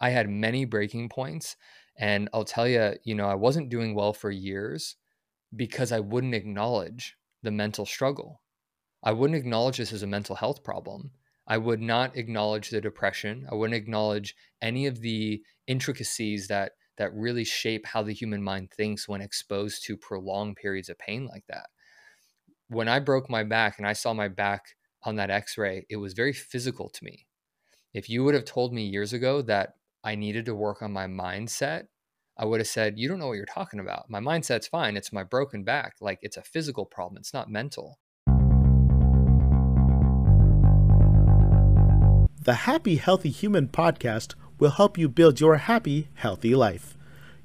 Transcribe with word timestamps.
I 0.00 0.10
had 0.10 0.28
many 0.28 0.64
breaking 0.64 1.08
points. 1.08 1.56
And 1.96 2.28
I'll 2.32 2.44
tell 2.44 2.66
you, 2.66 2.94
you 3.04 3.14
know, 3.14 3.26
I 3.26 3.34
wasn't 3.34 3.68
doing 3.68 3.94
well 3.94 4.12
for 4.12 4.30
years 4.30 4.96
because 5.54 5.92
I 5.92 6.00
wouldn't 6.00 6.34
acknowledge 6.34 7.16
the 7.42 7.50
mental 7.50 7.84
struggle. 7.84 8.40
I 9.02 9.12
wouldn't 9.12 9.38
acknowledge 9.38 9.78
this 9.78 9.92
as 9.92 10.02
a 10.02 10.06
mental 10.06 10.36
health 10.36 10.62
problem. 10.62 11.10
I 11.46 11.58
would 11.58 11.80
not 11.80 12.16
acknowledge 12.16 12.70
the 12.70 12.80
depression. 12.80 13.46
I 13.50 13.54
wouldn't 13.54 13.76
acknowledge 13.76 14.36
any 14.62 14.86
of 14.86 15.00
the 15.00 15.42
intricacies 15.66 16.48
that 16.48 16.72
that 16.96 17.14
really 17.14 17.44
shape 17.44 17.86
how 17.86 18.02
the 18.02 18.12
human 18.12 18.42
mind 18.42 18.70
thinks 18.70 19.08
when 19.08 19.22
exposed 19.22 19.84
to 19.84 19.96
prolonged 19.96 20.56
periods 20.56 20.90
of 20.90 20.98
pain 20.98 21.26
like 21.26 21.44
that. 21.48 21.70
When 22.68 22.88
I 22.88 22.98
broke 22.98 23.30
my 23.30 23.42
back 23.42 23.78
and 23.78 23.86
I 23.86 23.94
saw 23.94 24.12
my 24.12 24.28
back 24.28 24.76
on 25.02 25.16
that 25.16 25.30
x-ray, 25.30 25.86
it 25.88 25.96
was 25.96 26.12
very 26.12 26.34
physical 26.34 26.90
to 26.90 27.04
me. 27.04 27.26
If 27.92 28.08
you 28.08 28.22
would 28.22 28.34
have 28.34 28.44
told 28.44 28.72
me 28.72 28.84
years 28.84 29.12
ago 29.12 29.42
that 29.42 29.74
I 30.04 30.14
needed 30.14 30.44
to 30.44 30.54
work 30.54 30.80
on 30.80 30.92
my 30.92 31.06
mindset, 31.06 31.88
I 32.36 32.44
would 32.44 32.60
have 32.60 32.68
said, 32.68 33.00
You 33.00 33.08
don't 33.08 33.18
know 33.18 33.26
what 33.26 33.36
you're 33.36 33.46
talking 33.46 33.80
about. 33.80 34.08
My 34.08 34.20
mindset's 34.20 34.68
fine. 34.68 34.96
It's 34.96 35.12
my 35.12 35.24
broken 35.24 35.64
back. 35.64 35.96
Like 36.00 36.20
it's 36.22 36.36
a 36.36 36.42
physical 36.42 36.86
problem, 36.86 37.18
it's 37.18 37.34
not 37.34 37.50
mental. 37.50 37.98
The 42.42 42.60
Happy 42.60 42.94
Healthy 42.94 43.30
Human 43.30 43.66
podcast 43.66 44.34
will 44.60 44.70
help 44.70 44.96
you 44.96 45.08
build 45.08 45.40
your 45.40 45.56
happy, 45.56 46.10
healthy 46.14 46.54
life. 46.54 46.96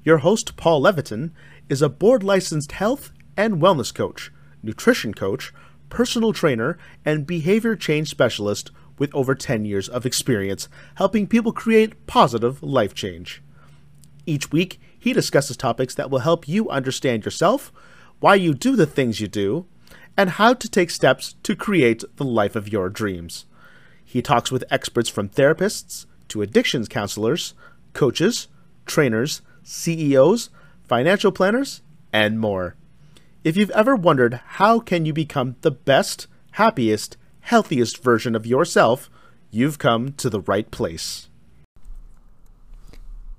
Your 0.04 0.18
host, 0.18 0.56
Paul 0.56 0.80
Leviton, 0.80 1.32
is 1.68 1.82
a 1.82 1.88
board 1.88 2.22
licensed 2.22 2.70
health 2.70 3.10
and 3.36 3.60
wellness 3.60 3.92
coach, 3.92 4.30
nutrition 4.62 5.12
coach, 5.12 5.52
personal 5.88 6.32
trainer, 6.32 6.78
and 7.04 7.26
behavior 7.26 7.74
change 7.74 8.10
specialist 8.10 8.70
with 8.98 9.14
over 9.14 9.34
10 9.34 9.64
years 9.64 9.88
of 9.88 10.06
experience 10.06 10.68
helping 10.96 11.26
people 11.26 11.52
create 11.52 12.06
positive 12.06 12.62
life 12.62 12.94
change. 12.94 13.42
Each 14.26 14.50
week, 14.50 14.80
he 14.98 15.12
discusses 15.12 15.56
topics 15.56 15.94
that 15.94 16.10
will 16.10 16.20
help 16.20 16.48
you 16.48 16.68
understand 16.68 17.24
yourself, 17.24 17.72
why 18.18 18.34
you 18.34 18.54
do 18.54 18.74
the 18.74 18.86
things 18.86 19.20
you 19.20 19.28
do, 19.28 19.66
and 20.16 20.30
how 20.30 20.54
to 20.54 20.68
take 20.68 20.90
steps 20.90 21.34
to 21.42 21.54
create 21.54 22.02
the 22.16 22.24
life 22.24 22.56
of 22.56 22.72
your 22.72 22.88
dreams. 22.88 23.46
He 24.04 24.22
talks 24.22 24.50
with 24.50 24.64
experts 24.70 25.08
from 25.08 25.28
therapists 25.28 26.06
to 26.28 26.42
addictions 26.42 26.88
counselors, 26.88 27.54
coaches, 27.92 28.48
trainers, 28.86 29.42
CEOs, 29.62 30.50
financial 30.84 31.32
planners, 31.32 31.82
and 32.12 32.40
more. 32.40 32.76
If 33.44 33.56
you've 33.56 33.70
ever 33.70 33.94
wondered 33.94 34.40
how 34.46 34.80
can 34.80 35.06
you 35.06 35.12
become 35.12 35.56
the 35.60 35.70
best, 35.70 36.26
happiest, 36.52 37.16
healthiest 37.46 38.02
version 38.02 38.34
of 38.34 38.44
yourself, 38.44 39.08
you've 39.52 39.78
come 39.78 40.12
to 40.14 40.28
the 40.28 40.40
right 40.40 40.68
place. 40.72 41.28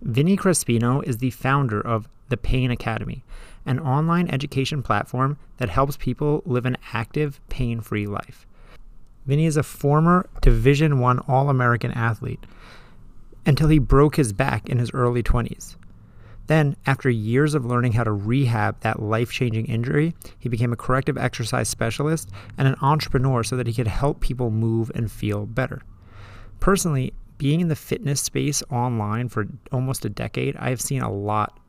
Vinny 0.02 0.38
Crespino 0.38 1.03
is 1.03 1.17
the 1.17 1.31
founder 1.31 1.81
of 1.81 2.08
The 2.30 2.38
Pain 2.38 2.72
Academy, 2.72 3.25
an 3.66 3.81
online 3.81 4.30
education 4.30 4.81
platform 4.81 5.38
that 5.58 5.69
helps 5.69 5.97
people 5.97 6.41
live 6.45 6.66
an 6.66 6.78
active, 6.94 7.41
pain-free 7.50 8.08
life. 8.08 8.47
Vinny 9.25 9.45
is 9.45 9.58
a 9.58 9.63
former 9.63 10.30
Division 10.41 11.00
1 11.00 11.19
All-American 11.28 11.91
athlete 11.91 12.45
until 13.45 13.67
he 13.67 13.78
broke 13.78 14.16
his 14.16 14.31
back 14.31 14.69
in 14.69 14.80
his 14.80 14.91
early 14.94 15.22
20s. 15.22 15.75
Then, 16.48 16.78
after 16.86 17.09
years 17.09 17.53
of 17.53 17.66
learning 17.66 17.92
how 17.92 18.06
to 18.06 18.12
rehab 18.12 18.80
that 18.80 19.02
life 19.02 19.31
changing 19.31 19.66
injury, 19.66 20.16
he 20.40 20.48
became 20.48 20.72
a 20.72 20.78
corrective 20.78 21.17
exercise 21.17 21.67
specialist 21.67 22.30
and 22.58 22.67
an 22.67 22.76
entrepreneur 22.81 23.44
so 23.44 23.58
that 23.58 23.67
he 23.67 23.73
could 23.73 23.88
help 23.88 24.22
people 24.22 24.50
move 24.50 24.90
and 24.95 25.12
feel 25.12 25.45
better. 25.45 25.81
Personally, 26.62 27.14
being 27.38 27.59
in 27.59 27.68
the 27.68 27.75
fitness 27.75 28.22
space 28.22 28.64
online 28.72 29.30
for 29.30 29.48
almost 29.72 30.06
a 30.06 30.09
decade, 30.09 30.56
I 30.56 30.70
have 30.70 30.81
seen 30.81 31.02
a 31.02 31.12
lot. 31.12 31.59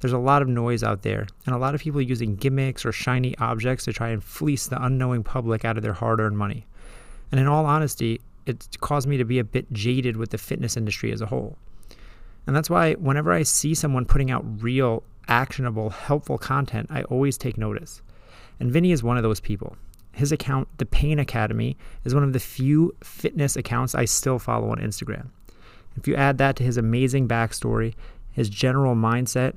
There's 0.00 0.12
a 0.12 0.18
lot 0.18 0.42
of 0.42 0.48
noise 0.48 0.82
out 0.82 1.02
there, 1.02 1.26
and 1.46 1.54
a 1.54 1.58
lot 1.58 1.74
of 1.74 1.80
people 1.80 2.02
using 2.02 2.34
gimmicks 2.34 2.84
or 2.84 2.92
shiny 2.92 3.36
objects 3.38 3.84
to 3.84 3.92
try 3.92 4.08
and 4.08 4.22
fleece 4.22 4.66
the 4.66 4.82
unknowing 4.82 5.22
public 5.22 5.64
out 5.64 5.76
of 5.76 5.82
their 5.82 5.92
hard 5.92 6.20
earned 6.20 6.36
money. 6.36 6.66
And 7.30 7.40
in 7.40 7.46
all 7.46 7.66
honesty, 7.66 8.20
it's 8.46 8.68
caused 8.80 9.06
me 9.06 9.16
to 9.16 9.24
be 9.24 9.38
a 9.38 9.44
bit 9.44 9.72
jaded 9.72 10.16
with 10.16 10.30
the 10.30 10.38
fitness 10.38 10.76
industry 10.76 11.12
as 11.12 11.20
a 11.20 11.26
whole. 11.26 11.56
And 12.46 12.56
that's 12.56 12.70
why 12.70 12.94
whenever 12.94 13.32
I 13.32 13.42
see 13.42 13.74
someone 13.74 14.04
putting 14.04 14.30
out 14.30 14.62
real, 14.62 15.02
actionable, 15.28 15.90
helpful 15.90 16.38
content, 16.38 16.88
I 16.90 17.02
always 17.04 17.36
take 17.36 17.58
notice. 17.58 18.00
And 18.58 18.72
Vinny 18.72 18.92
is 18.92 19.02
one 19.02 19.16
of 19.16 19.22
those 19.22 19.40
people. 19.40 19.76
His 20.12 20.32
account, 20.32 20.68
The 20.78 20.86
Pain 20.86 21.18
Academy, 21.18 21.76
is 22.04 22.14
one 22.14 22.24
of 22.24 22.32
the 22.32 22.40
few 22.40 22.94
fitness 23.04 23.54
accounts 23.54 23.94
I 23.94 24.04
still 24.04 24.38
follow 24.38 24.70
on 24.70 24.78
Instagram. 24.78 25.28
If 25.96 26.08
you 26.08 26.14
add 26.14 26.38
that 26.38 26.56
to 26.56 26.64
his 26.64 26.76
amazing 26.76 27.28
backstory, 27.28 27.94
his 28.32 28.48
general 28.48 28.94
mindset, 28.94 29.54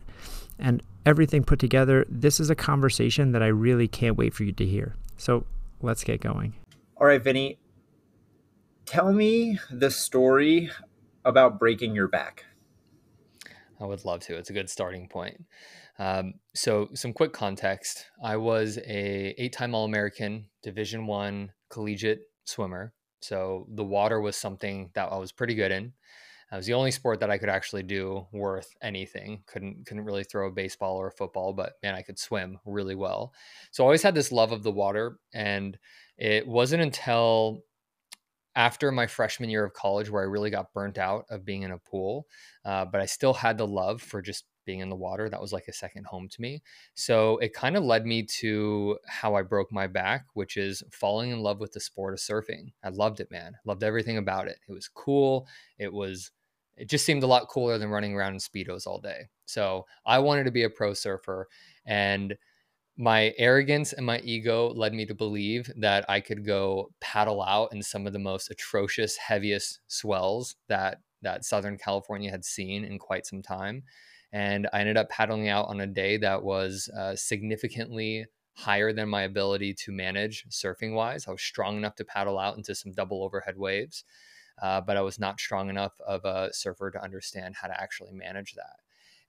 and 0.59 0.83
everything 1.05 1.43
put 1.43 1.59
together, 1.59 2.05
this 2.09 2.39
is 2.39 2.49
a 2.49 2.55
conversation 2.55 3.31
that 3.31 3.41
I 3.41 3.47
really 3.47 3.87
can't 3.87 4.17
wait 4.17 4.33
for 4.33 4.43
you 4.43 4.51
to 4.53 4.65
hear. 4.65 4.95
So 5.17 5.45
let's 5.81 6.03
get 6.03 6.21
going. 6.21 6.53
All 6.97 7.07
right, 7.07 7.23
Vinny, 7.23 7.57
tell 8.85 9.11
me 9.11 9.59
the 9.71 9.89
story 9.89 10.69
about 11.25 11.57
breaking 11.57 11.95
your 11.95 12.07
back. 12.07 12.45
I 13.81 13.85
would 13.85 14.05
love 14.05 14.19
to. 14.21 14.37
It's 14.37 14.49
a 14.49 14.53
good 14.53 14.69
starting 14.69 15.07
point. 15.07 15.43
Um, 15.99 16.35
so, 16.53 16.89
some 16.93 17.13
quick 17.13 17.33
context: 17.33 18.05
I 18.23 18.37
was 18.37 18.77
a 18.77 19.35
eight-time 19.37 19.73
All-American, 19.73 20.45
Division 20.61 21.07
One 21.07 21.51
collegiate 21.69 22.21
swimmer. 22.45 22.93
So 23.21 23.67
the 23.69 23.83
water 23.83 24.19
was 24.19 24.35
something 24.35 24.89
that 24.93 25.11
I 25.11 25.17
was 25.17 25.31
pretty 25.31 25.55
good 25.55 25.71
in. 25.71 25.93
It 26.51 26.55
was 26.55 26.65
the 26.65 26.73
only 26.73 26.91
sport 26.91 27.21
that 27.21 27.31
I 27.31 27.37
could 27.37 27.47
actually 27.47 27.83
do 27.83 28.27
worth 28.33 28.75
anything. 28.81 29.43
Couldn't 29.45 29.85
couldn't 29.85 30.03
really 30.03 30.25
throw 30.25 30.47
a 30.47 30.51
baseball 30.51 30.97
or 30.97 31.07
a 31.07 31.11
football, 31.11 31.53
but 31.53 31.73
man, 31.81 31.95
I 31.95 32.01
could 32.01 32.19
swim 32.19 32.59
really 32.65 32.95
well. 32.95 33.33
So 33.71 33.83
I 33.83 33.85
always 33.85 34.03
had 34.03 34.15
this 34.15 34.33
love 34.33 34.51
of 34.51 34.63
the 34.63 34.71
water, 34.71 35.19
and 35.33 35.77
it 36.17 36.45
wasn't 36.45 36.83
until 36.83 37.63
after 38.55 38.91
my 38.91 39.07
freshman 39.07 39.49
year 39.49 39.63
of 39.63 39.73
college 39.73 40.09
where 40.09 40.21
I 40.21 40.25
really 40.25 40.49
got 40.49 40.73
burnt 40.73 40.97
out 40.97 41.25
of 41.29 41.45
being 41.45 41.63
in 41.63 41.71
a 41.71 41.77
pool, 41.77 42.27
uh, 42.65 42.85
but 42.85 43.01
I 43.01 43.05
still 43.05 43.33
had 43.33 43.57
the 43.57 43.67
love 43.67 44.01
for 44.01 44.21
just 44.21 44.45
being 44.65 44.79
in 44.79 44.89
the 44.89 44.95
water. 44.95 45.29
That 45.29 45.41
was 45.41 45.53
like 45.53 45.67
a 45.67 45.73
second 45.73 46.05
home 46.05 46.27
to 46.29 46.41
me. 46.41 46.61
So 46.93 47.37
it 47.37 47.53
kind 47.53 47.75
of 47.75 47.83
led 47.83 48.05
me 48.05 48.23
to 48.39 48.97
how 49.07 49.35
I 49.35 49.41
broke 49.41 49.71
my 49.71 49.87
back, 49.87 50.25
which 50.33 50.57
is 50.57 50.83
falling 50.91 51.31
in 51.31 51.39
love 51.39 51.59
with 51.59 51.71
the 51.71 51.79
sport 51.79 52.13
of 52.13 52.19
surfing. 52.19 52.73
I 52.83 52.89
loved 52.89 53.19
it, 53.19 53.31
man. 53.31 53.55
Loved 53.65 53.83
everything 53.83 54.17
about 54.17 54.47
it. 54.47 54.59
It 54.67 54.71
was 54.71 54.87
cool. 54.87 55.47
It 55.77 55.91
was 55.91 56.31
it 56.77 56.89
just 56.89 57.05
seemed 57.05 57.23
a 57.23 57.27
lot 57.27 57.47
cooler 57.47 57.77
than 57.77 57.89
running 57.89 58.15
around 58.15 58.33
in 58.33 58.39
speedos 58.39 58.87
all 58.87 58.99
day. 58.99 59.27
So 59.45 59.85
I 60.05 60.19
wanted 60.19 60.45
to 60.45 60.51
be 60.51 60.63
a 60.63 60.69
pro 60.69 60.93
surfer 60.93 61.47
and 61.85 62.35
my 62.97 63.33
arrogance 63.37 63.93
and 63.93 64.05
my 64.05 64.19
ego 64.19 64.73
led 64.73 64.93
me 64.93 65.05
to 65.05 65.15
believe 65.15 65.71
that 65.77 66.05
I 66.09 66.19
could 66.19 66.45
go 66.45 66.91
paddle 66.99 67.41
out 67.41 67.73
in 67.73 67.81
some 67.81 68.05
of 68.05 68.13
the 68.13 68.19
most 68.19 68.51
atrocious, 68.51 69.17
heaviest 69.17 69.79
swells 69.87 70.55
that 70.67 70.99
that 71.23 71.45
Southern 71.45 71.77
California 71.77 72.31
had 72.31 72.43
seen 72.43 72.83
in 72.83 72.97
quite 72.97 73.27
some 73.27 73.41
time. 73.43 73.83
And 74.33 74.67
I 74.73 74.79
ended 74.79 74.97
up 74.97 75.09
paddling 75.09 75.49
out 75.49 75.67
on 75.67 75.81
a 75.81 75.87
day 75.87 76.17
that 76.17 76.41
was 76.43 76.89
uh, 76.97 77.15
significantly 77.15 78.25
higher 78.53 78.91
than 78.91 79.09
my 79.09 79.23
ability 79.23 79.73
to 79.73 79.91
manage 79.91 80.45
surfing 80.49 80.93
wise. 80.93 81.27
I 81.27 81.31
was 81.31 81.41
strong 81.41 81.77
enough 81.77 81.95
to 81.95 82.05
paddle 82.05 82.39
out 82.39 82.57
into 82.57 82.75
some 82.75 82.91
double 82.91 83.23
overhead 83.23 83.57
waves, 83.57 84.03
uh, 84.61 84.81
but 84.81 84.97
I 84.97 85.01
was 85.01 85.19
not 85.19 85.39
strong 85.39 85.69
enough 85.69 85.93
of 86.05 86.25
a 86.25 86.49
surfer 86.53 86.91
to 86.91 87.03
understand 87.03 87.55
how 87.55 87.67
to 87.67 87.81
actually 87.81 88.13
manage 88.13 88.53
that. 88.53 88.77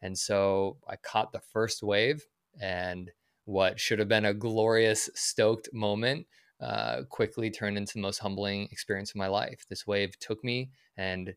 And 0.01 0.19
so 0.19 0.79
I 0.89 0.97
caught 0.97 1.33
the 1.33 1.41
first 1.41 1.83
wave 1.83 2.25
and 2.61 3.11
what 3.45 3.81
should 3.81 3.99
have 3.99 4.09
been 4.09 4.25
a 4.25 4.35
glorious, 4.35 5.11
stoked 5.15 5.69
moment 5.73 6.27
uh, 6.61 7.03
quickly 7.09 7.51
turned 7.51 7.77
into 7.77 7.95
the 7.95 8.01
most 8.01 8.19
humbling 8.19 8.69
experience 8.71 9.11
of 9.11 9.17
my 9.17 9.27
life. 9.27 9.67
This 9.69 9.87
wave 9.87 10.19
took 10.21 10.45
me 10.45 10.71
and 10.97 11.35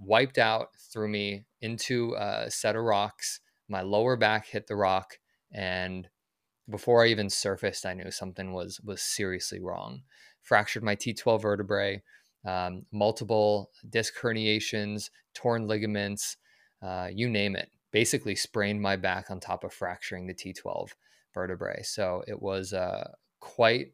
wiped 0.00 0.38
out, 0.38 0.70
threw 0.92 1.08
me 1.08 1.44
into 1.60 2.14
a 2.18 2.50
set 2.50 2.74
of 2.74 2.82
rocks. 2.82 3.40
My 3.68 3.82
lower 3.82 4.16
back 4.16 4.46
hit 4.46 4.66
the 4.66 4.76
rock, 4.76 5.18
and 5.52 6.08
before 6.68 7.04
I 7.04 7.08
even 7.08 7.30
surfaced, 7.30 7.86
I 7.86 7.94
knew 7.94 8.10
something 8.10 8.52
was 8.52 8.80
was 8.80 9.02
seriously 9.02 9.60
wrong. 9.60 10.02
Fractured 10.42 10.82
my 10.82 10.96
T12 10.96 11.42
vertebrae, 11.42 12.02
um, 12.44 12.86
multiple 12.90 13.70
disc 13.88 14.14
herniations, 14.18 15.10
torn 15.34 15.66
ligaments, 15.66 16.36
uh, 16.82 17.08
you 17.12 17.28
name 17.28 17.54
it. 17.56 17.70
Basically, 17.92 18.34
sprained 18.34 18.80
my 18.80 18.96
back 18.96 19.30
on 19.30 19.38
top 19.38 19.64
of 19.64 19.72
fracturing 19.72 20.26
the 20.26 20.34
T12 20.34 20.90
vertebrae. 21.38 21.82
So 21.84 22.24
it 22.26 22.42
was 22.42 22.72
uh, 22.72 23.12
quite 23.38 23.92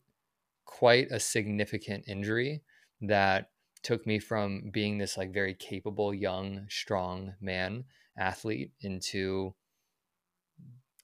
quite 0.64 1.08
a 1.10 1.20
significant 1.20 2.04
injury 2.08 2.62
that 3.02 3.50
took 3.82 4.06
me 4.06 4.18
from 4.18 4.70
being 4.72 4.96
this 4.96 5.16
like 5.18 5.32
very 5.32 5.54
capable 5.54 6.14
young 6.14 6.66
strong 6.70 7.34
man 7.40 7.84
athlete 8.18 8.72
into 8.80 9.54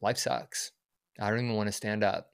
life 0.01 0.17
sucks 0.17 0.73
i 1.21 1.29
don't 1.29 1.45
even 1.45 1.55
want 1.57 1.69
to 1.69 1.73
stand 1.73 2.03
up 2.03 2.33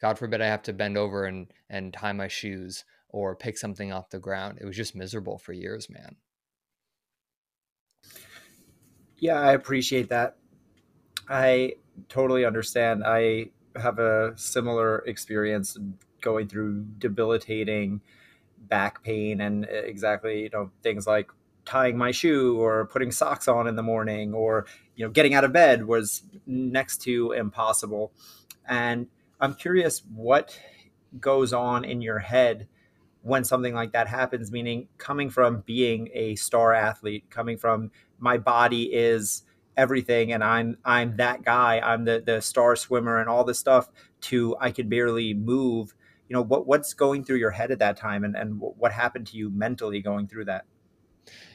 god 0.00 0.18
forbid 0.18 0.40
i 0.40 0.46
have 0.46 0.62
to 0.62 0.72
bend 0.72 0.96
over 0.96 1.26
and 1.26 1.52
and 1.68 1.92
tie 1.92 2.12
my 2.12 2.28
shoes 2.28 2.84
or 3.10 3.36
pick 3.36 3.58
something 3.58 3.92
off 3.92 4.08
the 4.10 4.18
ground 4.18 4.58
it 4.60 4.64
was 4.64 4.76
just 4.76 4.96
miserable 4.96 5.36
for 5.38 5.52
years 5.52 5.90
man 5.90 6.16
Yeah, 9.18 9.40
I 9.40 9.52
appreciate 9.52 10.08
that. 10.10 10.36
I 11.28 11.74
totally 12.08 12.44
understand. 12.44 13.02
I 13.04 13.50
have 13.76 13.98
a 13.98 14.32
similar 14.36 14.98
experience 15.00 15.76
going 16.20 16.48
through 16.48 16.84
debilitating 16.98 18.00
back 18.58 19.02
pain 19.02 19.40
and 19.40 19.66
uh, 19.66 19.68
exactly, 19.68 20.42
you 20.42 20.50
know, 20.50 20.70
things 20.82 21.06
like 21.06 21.30
tying 21.64 21.96
my 21.96 22.10
shoe 22.10 22.58
or 22.60 22.86
putting 22.86 23.10
socks 23.10 23.48
on 23.48 23.66
in 23.66 23.76
the 23.76 23.82
morning 23.82 24.34
or, 24.34 24.66
you 24.96 25.04
know, 25.04 25.10
getting 25.10 25.34
out 25.34 25.44
of 25.44 25.52
bed 25.52 25.86
was 25.86 26.22
next 26.46 26.98
to 27.02 27.32
impossible. 27.32 28.12
And 28.66 29.06
I'm 29.40 29.54
curious 29.54 30.02
what 30.14 30.58
goes 31.20 31.52
on 31.52 31.84
in 31.84 32.00
your 32.00 32.18
head 32.18 32.68
when 33.22 33.44
something 33.44 33.74
like 33.74 33.92
that 33.92 34.08
happens, 34.08 34.52
meaning 34.52 34.88
coming 34.98 35.30
from 35.30 35.62
being 35.66 36.10
a 36.12 36.34
star 36.36 36.74
athlete, 36.74 37.24
coming 37.30 37.56
from 37.56 37.90
my 38.18 38.36
body 38.36 38.84
is 38.92 39.42
everything 39.76 40.32
and 40.32 40.42
I'm 40.42 40.76
I'm 40.84 41.16
that 41.16 41.42
guy, 41.42 41.80
I'm 41.80 42.04
the 42.04 42.22
the 42.24 42.40
star 42.40 42.76
swimmer 42.76 43.18
and 43.18 43.28
all 43.28 43.44
this 43.44 43.58
stuff 43.58 43.90
to 44.22 44.56
I 44.60 44.70
can 44.70 44.88
barely 44.88 45.34
move. 45.34 45.94
You 46.28 46.34
know, 46.34 46.42
what 46.42 46.66
what's 46.66 46.94
going 46.94 47.24
through 47.24 47.36
your 47.36 47.50
head 47.50 47.70
at 47.70 47.78
that 47.80 47.96
time 47.96 48.24
and, 48.24 48.34
and 48.36 48.60
what 48.60 48.92
happened 48.92 49.26
to 49.28 49.36
you 49.36 49.50
mentally 49.50 50.00
going 50.00 50.26
through 50.26 50.46
that? 50.46 50.64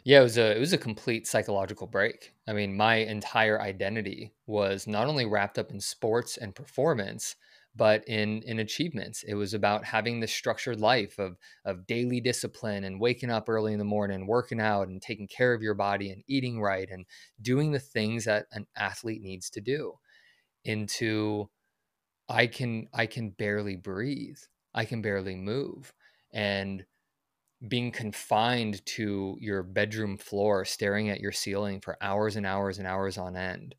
Yeah, 0.03 0.19
it 0.19 0.23
was 0.23 0.37
a 0.37 0.55
it 0.55 0.59
was 0.59 0.73
a 0.73 0.77
complete 0.77 1.27
psychological 1.27 1.87
break. 1.87 2.33
I 2.47 2.53
mean, 2.53 2.75
my 2.75 2.95
entire 2.95 3.61
identity 3.61 4.33
was 4.47 4.87
not 4.87 5.07
only 5.07 5.25
wrapped 5.25 5.59
up 5.59 5.71
in 5.71 5.79
sports 5.79 6.37
and 6.37 6.55
performance, 6.55 7.35
but 7.79 8.07
in 8.07 8.43
in 8.43 8.59
achievements. 8.59 9.23
It 9.23 9.35
was 9.35 9.55
about 9.55 9.85
having 9.85 10.19
this 10.21 10.33
structured 10.33 10.81
life 10.81 11.19
of 11.19 11.37
of 11.65 11.87
daily 11.87 12.21
discipline 12.21 12.83
and 12.85 13.01
waking 13.01 13.31
up 13.31 13.49
early 13.49 13.73
in 13.73 13.79
the 13.79 13.85
morning, 13.85 14.27
working 14.27 14.61
out 14.61 14.89
and 14.89 15.01
taking 15.01 15.27
care 15.27 15.53
of 15.55 15.63
your 15.63 15.75
body 15.75 16.11
and 16.11 16.23
eating 16.27 16.61
right 16.61 16.89
and 16.91 17.07
doing 17.41 17.71
the 17.71 17.79
things 17.79 18.25
that 18.25 18.47
an 18.53 18.67
athlete 18.77 19.23
needs 19.23 19.49
to 19.51 19.61
do. 19.61 19.95
Into 20.65 21.49
I 22.29 22.47
can 22.47 22.87
I 22.93 23.07
can 23.07 23.31
barely 23.31 23.75
breathe. 23.75 24.39
I 24.73 24.85
can 24.85 25.01
barely 25.01 25.35
move. 25.35 25.93
And 26.33 26.85
being 27.67 27.91
confined 27.91 28.85
to 28.85 29.37
your 29.39 29.63
bedroom 29.63 30.17
floor, 30.17 30.63
staring 30.65 31.09
at 31.09 31.19
your 31.19 31.31
ceiling 31.33 31.81
for 31.81 31.97
hours 32.01 32.35
and 32.37 32.45
hours 32.45 32.77
and 32.77 32.87
hours 32.87 33.17
on 33.17 33.35
end, 33.35 33.75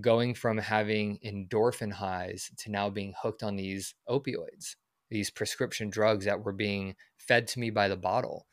going 0.00 0.34
from 0.34 0.58
having 0.58 1.18
endorphin 1.24 1.92
highs 1.92 2.50
to 2.58 2.70
now 2.70 2.90
being 2.90 3.14
hooked 3.20 3.42
on 3.42 3.56
these 3.56 3.94
opioids, 4.08 4.76
these 5.10 5.30
prescription 5.30 5.90
drugs 5.90 6.24
that 6.24 6.42
were 6.42 6.52
being 6.52 6.96
fed 7.16 7.46
to 7.48 7.60
me 7.60 7.70
by 7.70 7.88
the 7.88 7.96
bottle. 7.96 8.46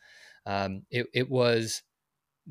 Um, 0.45 0.83
it, 0.89 1.07
it 1.13 1.29
was 1.29 1.83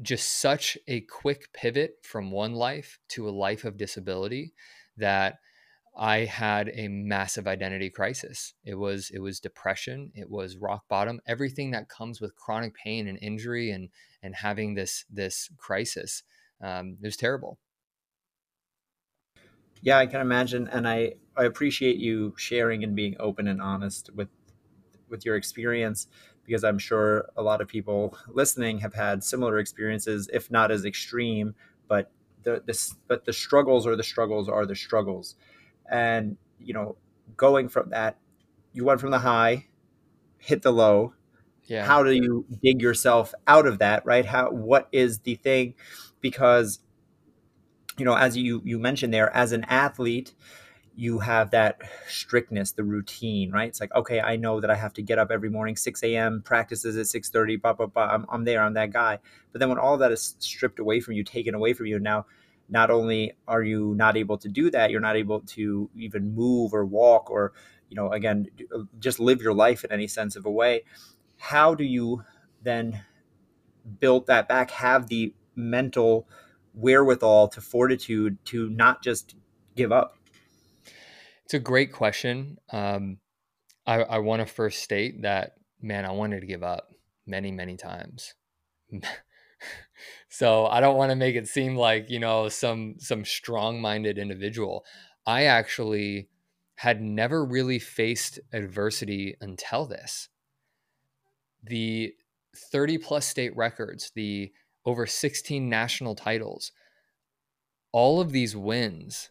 just 0.02 0.40
such 0.40 0.78
a 0.88 1.00
quick 1.02 1.52
pivot 1.52 1.94
from 2.02 2.30
one 2.30 2.54
life 2.54 2.98
to 3.08 3.28
a 3.28 3.30
life 3.30 3.64
of 3.64 3.76
disability 3.76 4.52
that 4.96 5.38
I 5.96 6.18
had 6.24 6.70
a 6.74 6.88
massive 6.88 7.46
identity 7.46 7.90
crisis. 7.90 8.54
It 8.64 8.76
was 8.76 9.10
it 9.10 9.18
was 9.18 9.40
depression, 9.40 10.12
it 10.14 10.30
was 10.30 10.56
rock 10.56 10.84
bottom, 10.88 11.20
everything 11.26 11.72
that 11.72 11.88
comes 11.88 12.20
with 12.20 12.36
chronic 12.36 12.74
pain 12.74 13.08
and 13.08 13.18
injury 13.20 13.70
and 13.70 13.88
and 14.22 14.34
having 14.34 14.74
this 14.74 15.04
this 15.10 15.50
crisis. 15.58 16.22
Um, 16.62 16.96
it 17.02 17.06
was 17.06 17.16
terrible. 17.16 17.58
Yeah, 19.82 19.98
I 19.98 20.06
can 20.06 20.20
imagine, 20.20 20.68
and 20.68 20.86
I 20.88 21.14
I 21.36 21.44
appreciate 21.44 21.96
you 21.96 22.34
sharing 22.36 22.84
and 22.84 22.94
being 22.94 23.16
open 23.18 23.48
and 23.48 23.62
honest 23.62 24.10
with 24.14 24.28
with 25.08 25.24
your 25.24 25.36
experience 25.36 26.06
because 26.44 26.64
I'm 26.64 26.78
sure 26.78 27.28
a 27.36 27.42
lot 27.42 27.60
of 27.60 27.68
people 27.68 28.16
listening 28.28 28.78
have 28.80 28.94
had 28.94 29.22
similar 29.24 29.58
experiences, 29.58 30.28
if 30.32 30.50
not 30.50 30.70
as 30.70 30.84
extreme, 30.84 31.54
but 31.88 32.10
the 32.42 32.62
this 32.66 32.94
but 33.08 33.24
the 33.24 33.32
struggles 33.32 33.86
or 33.86 33.96
the 33.96 34.02
struggles 34.02 34.48
are 34.48 34.66
the 34.66 34.76
struggles. 34.76 35.36
And 35.90 36.36
you 36.58 36.74
know 36.74 36.96
going 37.36 37.68
from 37.68 37.90
that 37.90 38.18
you 38.72 38.84
went 38.84 39.00
from 39.00 39.10
the 39.10 39.18
high 39.20 39.66
hit 40.38 40.62
the 40.62 40.72
low. 40.72 41.14
Yeah. 41.66 41.84
how 41.86 42.02
do 42.02 42.12
you 42.12 42.46
dig 42.62 42.82
yourself 42.82 43.32
out 43.46 43.66
of 43.66 43.78
that 43.78 44.04
right? 44.04 44.24
How 44.26 44.50
what 44.50 44.88
is 44.92 45.20
the 45.20 45.36
thing? 45.36 45.74
Because 46.20 46.80
you 48.00 48.04
know 48.04 48.16
as 48.16 48.36
you 48.36 48.62
you 48.64 48.78
mentioned 48.78 49.14
there 49.14 49.34
as 49.36 49.52
an 49.52 49.64
athlete 49.68 50.34
you 50.96 51.20
have 51.20 51.52
that 51.52 51.80
strictness, 52.08 52.72
the 52.72 52.82
routine 52.82 53.52
right 53.52 53.68
it's 53.68 53.80
like 53.80 53.94
okay 53.94 54.20
i 54.20 54.36
know 54.36 54.60
that 54.60 54.70
i 54.70 54.74
have 54.74 54.92
to 54.92 55.02
get 55.02 55.18
up 55.18 55.30
every 55.30 55.48
morning 55.50 55.76
6 55.76 56.02
a.m 56.02 56.42
practices 56.44 56.96
at 56.96 57.06
6.30 57.06 57.62
blah 57.62 57.72
blah 57.74 57.86
blah 57.86 58.08
I'm, 58.08 58.26
I'm 58.28 58.44
there 58.44 58.62
i'm 58.62 58.74
that 58.74 58.92
guy 58.92 59.18
but 59.52 59.60
then 59.60 59.68
when 59.68 59.78
all 59.78 59.98
that 59.98 60.10
is 60.10 60.34
stripped 60.40 60.80
away 60.80 61.00
from 61.00 61.14
you 61.14 61.22
taken 61.22 61.54
away 61.54 61.74
from 61.74 61.86
you 61.86 62.00
now 62.00 62.26
not 62.70 62.90
only 62.90 63.32
are 63.48 63.62
you 63.62 63.94
not 63.96 64.16
able 64.16 64.38
to 64.38 64.48
do 64.48 64.70
that, 64.70 64.90
you're 64.90 65.00
not 65.00 65.16
able 65.16 65.40
to 65.40 65.90
even 65.96 66.34
move 66.34 66.72
or 66.72 66.84
walk 66.86 67.30
or, 67.30 67.52
you 67.88 67.96
know, 67.96 68.12
again, 68.12 68.46
uh, 68.74 68.82
just 69.00 69.18
live 69.18 69.42
your 69.42 69.52
life 69.52 69.84
in 69.84 69.90
any 69.90 70.06
sense 70.06 70.36
of 70.36 70.46
a 70.46 70.50
way. 70.50 70.84
How 71.36 71.74
do 71.74 71.84
you 71.84 72.22
then 72.62 73.04
build 73.98 74.26
that 74.28 74.48
back, 74.48 74.70
have 74.70 75.08
the 75.08 75.34
mental 75.56 76.28
wherewithal 76.74 77.48
to 77.48 77.60
fortitude 77.60 78.38
to 78.46 78.70
not 78.70 79.02
just 79.02 79.34
give 79.76 79.92
up? 79.92 80.16
It's 81.44 81.54
a 81.54 81.58
great 81.58 81.92
question. 81.92 82.58
Um, 82.72 83.18
I, 83.86 84.02
I 84.02 84.18
want 84.18 84.40
to 84.40 84.46
first 84.46 84.82
state 84.82 85.22
that, 85.22 85.54
man, 85.80 86.04
I 86.04 86.12
wanted 86.12 86.40
to 86.40 86.46
give 86.46 86.62
up 86.62 86.90
many, 87.26 87.50
many 87.50 87.76
times. 87.76 88.34
so 90.28 90.66
I 90.66 90.80
don't 90.80 90.96
want 90.96 91.10
to 91.10 91.16
make 91.16 91.34
it 91.34 91.48
seem 91.48 91.76
like, 91.76 92.10
you 92.10 92.18
know, 92.18 92.48
some 92.48 92.96
some 92.98 93.24
strong-minded 93.24 94.18
individual. 94.18 94.84
I 95.26 95.44
actually 95.44 96.28
had 96.76 97.02
never 97.02 97.44
really 97.44 97.78
faced 97.78 98.40
adversity 98.52 99.36
until 99.40 99.86
this. 99.86 100.28
The 101.62 102.14
30 102.56 102.98
plus 102.98 103.26
state 103.26 103.54
records, 103.56 104.12
the 104.14 104.50
over 104.90 105.06
16 105.06 105.68
national 105.68 106.14
titles, 106.14 106.72
all 107.92 108.20
of 108.20 108.32
these 108.32 108.56
wins 108.56 109.30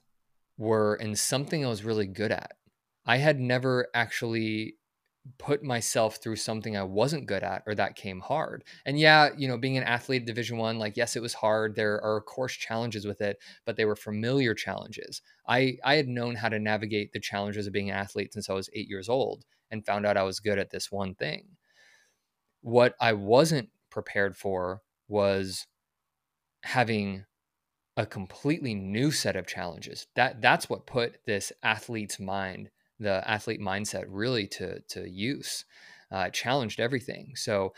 were 0.58 0.96
in 0.96 1.16
something 1.16 1.64
I 1.64 1.70
was 1.70 1.84
really 1.84 2.08
good 2.08 2.32
at. 2.32 2.54
I 3.06 3.18
had 3.18 3.40
never 3.40 3.88
actually 3.94 4.76
put 5.38 5.64
myself 5.64 6.18
through 6.18 6.38
something 6.38 6.76
I 6.76 6.84
wasn't 6.84 7.28
good 7.28 7.44
at 7.44 7.64
or 7.68 7.76
that 7.76 7.96
came 7.96 8.20
hard. 8.20 8.64
And 8.86 9.00
yeah, 9.00 9.30
you 9.38 9.48
know, 9.48 9.58
being 9.58 9.78
an 9.78 9.84
athlete 9.84 10.24
at 10.24 10.28
division 10.28 10.58
1, 10.58 10.80
like 10.80 10.98
yes, 10.98 11.16
it 11.16 11.22
was 11.22 11.34
hard. 11.34 11.76
There 11.76 12.02
are 12.04 12.18
of 12.18 12.26
course 12.26 12.54
challenges 12.54 13.06
with 13.06 13.22
it, 13.22 13.38
but 13.66 13.76
they 13.76 13.86
were 13.86 13.96
familiar 13.96 14.54
challenges. 14.54 15.22
I 15.48 15.78
I 15.84 15.96
had 15.96 16.08
known 16.08 16.36
how 16.36 16.50
to 16.50 16.60
navigate 16.60 17.12
the 17.12 17.20
challenges 17.20 17.68
of 17.68 17.74
being 17.74 17.90
an 17.90 17.96
athlete 17.96 18.34
since 18.34 18.50
I 18.50 18.54
was 18.54 18.70
8 18.74 18.88
years 18.88 19.10
old 19.10 19.46
and 19.72 19.86
found 19.86 20.06
out 20.06 20.18
I 20.18 20.24
was 20.24 20.40
good 20.40 20.58
at 20.58 20.72
this 20.72 20.92
one 20.92 21.16
thing. 21.16 21.58
What 22.62 22.96
I 23.00 23.14
wasn't 23.14 23.70
prepared 23.90 24.36
for 24.36 24.82
was 25.10 25.68
having 26.64 27.26
a 27.98 28.06
completely 28.06 28.74
new 28.74 29.12
set 29.12 29.36
of 29.36 29.46
challenges. 29.46 30.08
That 30.16 30.42
that's 30.42 30.70
what 30.70 30.88
put 30.88 31.18
this 31.26 31.52
athlete's 31.64 32.20
mind 32.20 32.70
the 33.00 33.24
athlete 33.30 33.62
mindset 33.62 34.06
really 34.08 34.48
to 34.48 34.82
to 34.90 35.10
use. 35.10 35.66
Uh, 36.12 36.30
challenged 36.30 36.80
everything. 36.80 37.34
So 37.36 37.74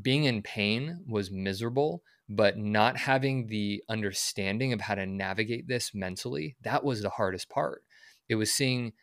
being 0.00 0.24
in 0.24 0.42
pain 0.42 1.00
was 1.06 1.30
miserable, 1.30 2.02
but 2.28 2.58
not 2.58 2.96
having 2.96 3.46
the 3.46 3.82
understanding 3.88 4.72
of 4.72 4.80
how 4.80 4.96
to 4.96 5.06
navigate 5.06 5.68
this 5.68 5.94
mentally, 5.94 6.56
that 6.62 6.82
was 6.82 7.02
the 7.02 7.10
hardest 7.10 7.48
part. 7.48 7.84
It 8.28 8.34
was 8.34 8.50
seeing 8.50 8.94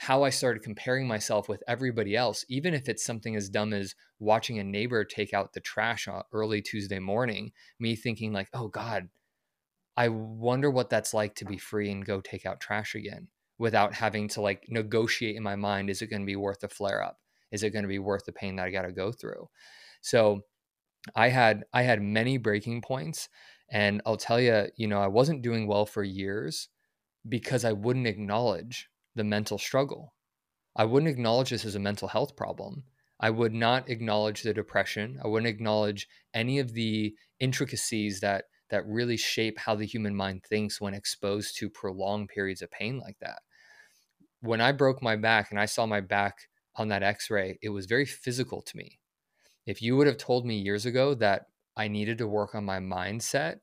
how 0.00 0.22
I 0.22 0.30
started 0.30 0.62
comparing 0.62 1.06
myself 1.06 1.46
with 1.46 1.62
everybody 1.68 2.16
else, 2.16 2.46
even 2.48 2.72
if 2.72 2.88
it's 2.88 3.04
something 3.04 3.36
as 3.36 3.50
dumb 3.50 3.74
as 3.74 3.94
watching 4.18 4.58
a 4.58 4.64
neighbor 4.64 5.04
take 5.04 5.34
out 5.34 5.52
the 5.52 5.60
trash 5.60 6.08
early 6.32 6.62
Tuesday 6.62 6.98
morning, 6.98 7.52
me 7.78 7.94
thinking, 7.94 8.32
like, 8.32 8.48
oh 8.54 8.68
God, 8.68 9.10
I 9.98 10.08
wonder 10.08 10.70
what 10.70 10.88
that's 10.88 11.12
like 11.12 11.34
to 11.34 11.44
be 11.44 11.58
free 11.58 11.90
and 11.90 12.02
go 12.02 12.22
take 12.22 12.46
out 12.46 12.60
trash 12.60 12.94
again 12.94 13.28
without 13.58 13.92
having 13.92 14.26
to 14.28 14.40
like 14.40 14.64
negotiate 14.70 15.36
in 15.36 15.42
my 15.42 15.54
mind 15.54 15.90
is 15.90 16.00
it 16.00 16.06
going 16.06 16.22
to 16.22 16.26
be 16.26 16.34
worth 16.34 16.60
the 16.60 16.68
flare 16.70 17.02
up? 17.04 17.18
Is 17.52 17.62
it 17.62 17.70
going 17.70 17.82
to 17.82 17.88
be 17.88 17.98
worth 17.98 18.24
the 18.24 18.32
pain 18.32 18.56
that 18.56 18.64
i 18.64 18.70
got 18.70 18.82
to 18.82 18.92
go 18.92 19.12
through? 19.12 19.50
So 20.00 20.40
i 21.14 21.28
had 21.28 21.64
i 21.72 21.82
had 21.82 22.02
many 22.02 22.36
breaking 22.36 22.82
points 22.82 23.30
and 23.70 24.02
i'll 24.04 24.18
tell 24.18 24.38
you 24.38 24.66
you 24.76 24.86
know 24.86 25.00
i 25.00 25.06
wasn't 25.06 25.40
doing 25.40 25.66
well 25.66 25.86
for 25.86 26.02
years 26.02 26.68
because 27.26 27.64
i 27.64 27.72
wouldn't 27.72 28.06
acknowledge 28.06 28.90
the 29.14 29.24
mental 29.24 29.58
struggle. 29.58 30.14
I 30.76 30.84
wouldn't 30.84 31.10
acknowledge 31.10 31.50
this 31.50 31.64
as 31.64 31.74
a 31.74 31.80
mental 31.80 32.08
health 32.08 32.36
problem. 32.36 32.84
I 33.18 33.30
would 33.30 33.52
not 33.52 33.90
acknowledge 33.90 34.42
the 34.42 34.54
depression. 34.54 35.18
I 35.22 35.28
wouldn't 35.28 35.48
acknowledge 35.50 36.08
any 36.32 36.58
of 36.58 36.72
the 36.72 37.14
intricacies 37.38 38.20
that 38.20 38.44
that 38.70 38.86
really 38.86 39.16
shape 39.16 39.58
how 39.58 39.74
the 39.74 39.84
human 39.84 40.14
mind 40.14 40.44
thinks 40.44 40.80
when 40.80 40.94
exposed 40.94 41.56
to 41.56 41.68
prolonged 41.68 42.28
periods 42.28 42.62
of 42.62 42.70
pain 42.70 42.98
like 42.98 43.18
that. 43.20 43.40
When 44.40 44.60
I 44.60 44.72
broke 44.72 45.02
my 45.02 45.16
back 45.16 45.50
and 45.50 45.58
I 45.60 45.66
saw 45.66 45.86
my 45.86 46.00
back 46.00 46.48
on 46.76 46.88
that 46.88 47.02
x 47.02 47.30
ray, 47.30 47.58
it 47.60 47.70
was 47.70 47.86
very 47.86 48.06
physical 48.06 48.62
to 48.62 48.76
me. 48.76 49.00
If 49.66 49.82
you 49.82 49.96
would 49.96 50.06
have 50.06 50.16
told 50.16 50.46
me 50.46 50.56
years 50.56 50.86
ago 50.86 51.14
that 51.14 51.46
I 51.76 51.88
needed 51.88 52.18
to 52.18 52.28
work 52.28 52.54
on 52.54 52.64
my 52.64 52.78
mindset, 52.78 53.60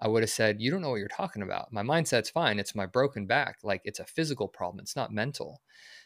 I 0.00 0.08
would 0.08 0.22
have 0.22 0.30
said, 0.30 0.60
You 0.60 0.70
don't 0.70 0.80
know 0.80 0.90
what 0.90 0.96
you're 0.96 1.08
talking 1.08 1.42
about. 1.42 1.72
My 1.72 1.82
mindset's 1.82 2.30
fine. 2.30 2.58
It's 2.58 2.74
my 2.74 2.86
broken 2.86 3.26
back. 3.26 3.58
Like 3.62 3.82
it's 3.84 4.00
a 4.00 4.04
physical 4.04 4.48
problem, 4.48 4.80
it's 4.80 4.96
not 4.96 5.12
mental. 5.12 5.60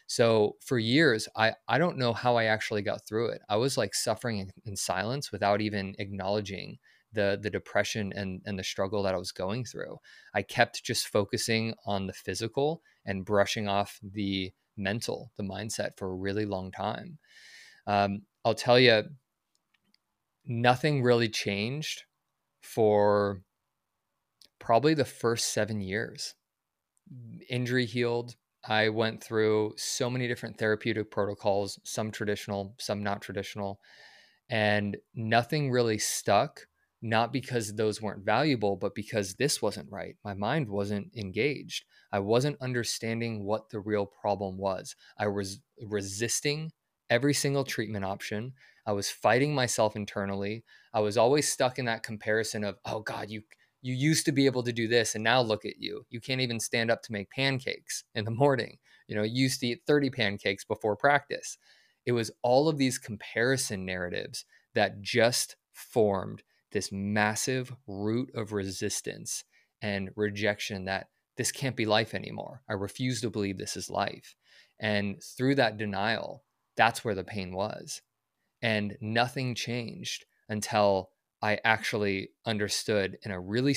So 0.07 0.57
for 0.61 0.77
years, 0.77 1.27
I, 1.35 1.53
I 1.67 1.77
don't 1.77 1.97
know 1.97 2.13
how 2.13 2.35
I 2.35 2.45
actually 2.45 2.83
got 2.83 3.05
through 3.05 3.29
it. 3.29 3.41
I 3.49 3.55
was 3.55 3.77
like 3.77 3.95
suffering 3.95 4.51
in, 4.65 4.75
silence 4.75 5.31
without 5.31 5.61
even 5.61 5.95
acknowledging 5.97 6.77
the 7.13 7.39
the 7.41 7.49
depression 7.49 8.11
and 8.13 8.41
and 8.45 8.59
the 8.59 8.63
struggle 8.63 9.01
that 9.03 9.15
I 9.15 9.17
was 9.17 9.31
going 9.31 9.65
through. 9.65 9.97
I 10.33 10.41
kept 10.41 10.83
just 10.83 11.07
focusing 11.07 11.73
on 11.85 12.07
the 12.07 12.13
physical 12.13 12.81
and 13.05 13.25
brushing 13.25 13.67
off 13.67 13.99
the 14.03 14.51
mental, 14.77 15.31
the 15.37 15.43
mindset 15.43 15.97
for 15.97 16.11
a 16.11 16.15
really 16.15 16.45
long 16.45 16.71
time. 16.71 17.17
Um, 17.87 18.23
I'll 18.43 18.55
tell 18.55 18.79
you, 18.79 19.03
nothing 20.45 21.01
really 21.01 21.29
changed 21.29 22.03
for 22.61 23.41
probably 24.65 24.95
the 24.95 25.05
first 25.05 25.53
seven 25.53 25.79
years. 25.79 26.33
Injury 27.49 27.85
healed. 27.85 28.35
I 28.67 28.89
went 28.89 29.23
through 29.23 29.75
so 29.77 30.09
many 30.09 30.27
different 30.27 30.57
therapeutic 30.57 31.11
protocols, 31.11 31.79
some 31.83 32.09
traditional, 32.09 32.73
some 32.79 33.03
not 33.03 33.21
traditional, 33.21 33.79
and 34.49 34.97
nothing 35.13 35.69
really 35.69 35.99
stuck 35.99 36.61
not 37.03 37.31
because 37.31 37.75
those 37.75 38.01
weren't 38.01 38.25
valuable, 38.25 38.75
but 38.75 38.95
because 38.95 39.35
this 39.35 39.61
wasn't 39.61 39.91
right. 39.91 40.15
My 40.23 40.33
mind 40.33 40.67
wasn't 40.67 41.15
engaged. 41.15 41.85
I 42.11 42.17
wasn't 42.17 42.59
understanding 42.59 43.43
what 43.43 43.69
the 43.69 43.79
real 43.79 44.07
problem 44.07 44.57
was. 44.57 44.95
I 45.19 45.27
was 45.27 45.59
resisting 45.79 46.71
every 47.11 47.35
single 47.35 47.65
treatment 47.65 48.05
option. 48.05 48.53
I 48.87 48.93
was 48.93 49.11
fighting 49.11 49.53
myself 49.53 49.95
internally. 49.95 50.63
I 50.91 51.01
was 51.01 51.17
always 51.17 51.51
stuck 51.51 51.77
in 51.77 51.85
that 51.85 52.01
comparison 52.01 52.63
of, 52.63 52.77
oh 52.85 53.01
God, 53.01 53.29
you 53.29 53.43
you 53.85 53.93
used 53.93 54.25
to 54.25 54.31
be 54.31 54.47
able 54.47 54.63
to 54.63 54.73
do 54.73 54.87
this 54.87 55.13
and 55.13 55.23
now 55.23 55.39
look 55.39 55.63
at 55.63 55.79
you. 55.79 56.07
You 56.09 56.19
can't 56.19 56.41
even 56.41 56.59
stand 56.59 56.89
up 56.89 57.03
to 57.03 57.11
make 57.11 57.29
pancakes 57.29 58.03
in 58.15 58.25
the 58.25 58.31
morning. 58.31 58.79
You 59.07 59.15
know, 59.15 59.21
you 59.21 59.43
used 59.43 59.59
to 59.59 59.67
eat 59.67 59.83
30 59.85 60.09
pancakes 60.09 60.63
before 60.63 60.95
practice. 60.95 61.59
It 62.03 62.13
was 62.13 62.31
all 62.41 62.67
of 62.67 62.79
these 62.79 62.97
comparison 62.97 63.85
narratives 63.85 64.43
that 64.73 65.03
just 65.03 65.55
formed 65.71 66.41
this 66.71 66.91
massive 66.91 67.75
root 67.85 68.31
of 68.33 68.53
resistance 68.53 69.43
and 69.83 70.09
rejection 70.15 70.85
that 70.85 71.09
this 71.37 71.51
can't 71.51 71.75
be 71.75 71.85
life 71.85 72.15
anymore. 72.15 72.63
I 72.67 72.73
refuse 72.73 73.21
to 73.21 73.29
believe 73.29 73.59
this 73.59 73.77
is 73.77 73.91
life. 73.91 74.35
And 74.79 75.21
through 75.21 75.55
that 75.55 75.77
denial, 75.77 76.43
that's 76.75 77.05
where 77.05 77.13
the 77.13 77.23
pain 77.23 77.53
was. 77.53 78.01
And 78.63 78.97
nothing 78.99 79.53
changed 79.53 80.25
until 80.49 81.11
I 81.45 81.59
actually 81.63 82.31
understood 82.43 83.19
in 83.21 83.29
a 83.29 83.39
really, 83.39 83.75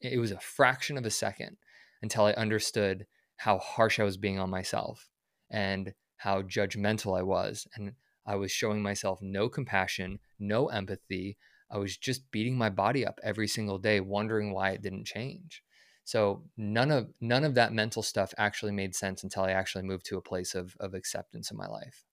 it 0.00 0.18
was 0.18 0.30
a 0.30 0.40
fraction 0.40 0.96
of 0.96 1.04
a 1.04 1.10
second 1.10 1.58
until 2.00 2.24
I 2.24 2.32
understood 2.32 3.06
how 3.36 3.58
harsh 3.58 4.00
I 4.00 4.04
was 4.04 4.16
being 4.16 4.38
on 4.38 4.48
myself 4.48 5.10
and 5.50 5.92
how 6.16 6.40
judgmental 6.40 7.18
I 7.18 7.22
was. 7.22 7.68
And 7.74 7.92
I 8.24 8.36
was 8.36 8.50
showing 8.50 8.80
myself 8.80 9.20
no 9.20 9.50
compassion, 9.50 10.20
no 10.38 10.68
empathy, 10.68 11.36
I 11.70 11.76
was 11.76 11.98
just 11.98 12.30
beating 12.30 12.56
my 12.56 12.70
body 12.70 13.04
up 13.04 13.20
every 13.22 13.48
single 13.48 13.78
day, 13.78 14.00
wondering 14.00 14.54
why 14.54 14.70
it 14.70 14.80
didn't 14.80 15.04
change. 15.04 15.62
So 16.04 16.44
none 16.56 16.90
of 16.90 17.12
none 17.20 17.44
of 17.44 17.54
that 17.56 17.74
mental 17.74 18.02
stuff 18.02 18.32
actually 18.38 18.72
made 18.72 18.94
sense 18.94 19.22
until 19.22 19.42
I 19.42 19.50
actually 19.50 19.84
moved 19.84 20.06
to 20.06 20.16
a 20.16 20.22
place 20.22 20.54
of 20.54 20.76
of 20.80 20.94
acceptance 20.94 21.50
in 21.50 21.58
my 21.58 21.66
life. 21.66 22.06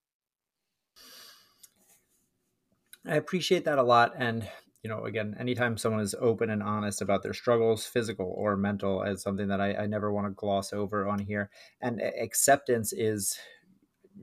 I 3.06 3.16
appreciate 3.16 3.66
that 3.66 3.78
a 3.78 3.84
lot. 3.84 4.14
And, 4.18 4.50
you 4.84 4.90
know, 4.90 5.04
again, 5.06 5.36
anytime 5.40 5.78
someone 5.78 6.02
is 6.02 6.16
open 6.20 6.50
and 6.50 6.64
honest 6.64 7.02
about 7.02 7.22
their 7.22 7.34
struggles, 7.34 7.86
physical 7.86 8.34
or 8.38 8.56
mental, 8.56 9.04
is 9.04 9.22
something 9.22 9.48
that 9.50 9.60
I, 9.60 9.74
I 9.76 9.88
never 9.88 10.12
want 10.12 10.28
to 10.28 10.32
gloss 10.32 10.72
over 10.72 11.08
on 11.08 11.20
here. 11.20 11.50
And 11.82 12.02
acceptance 12.02 12.94
is 12.94 13.38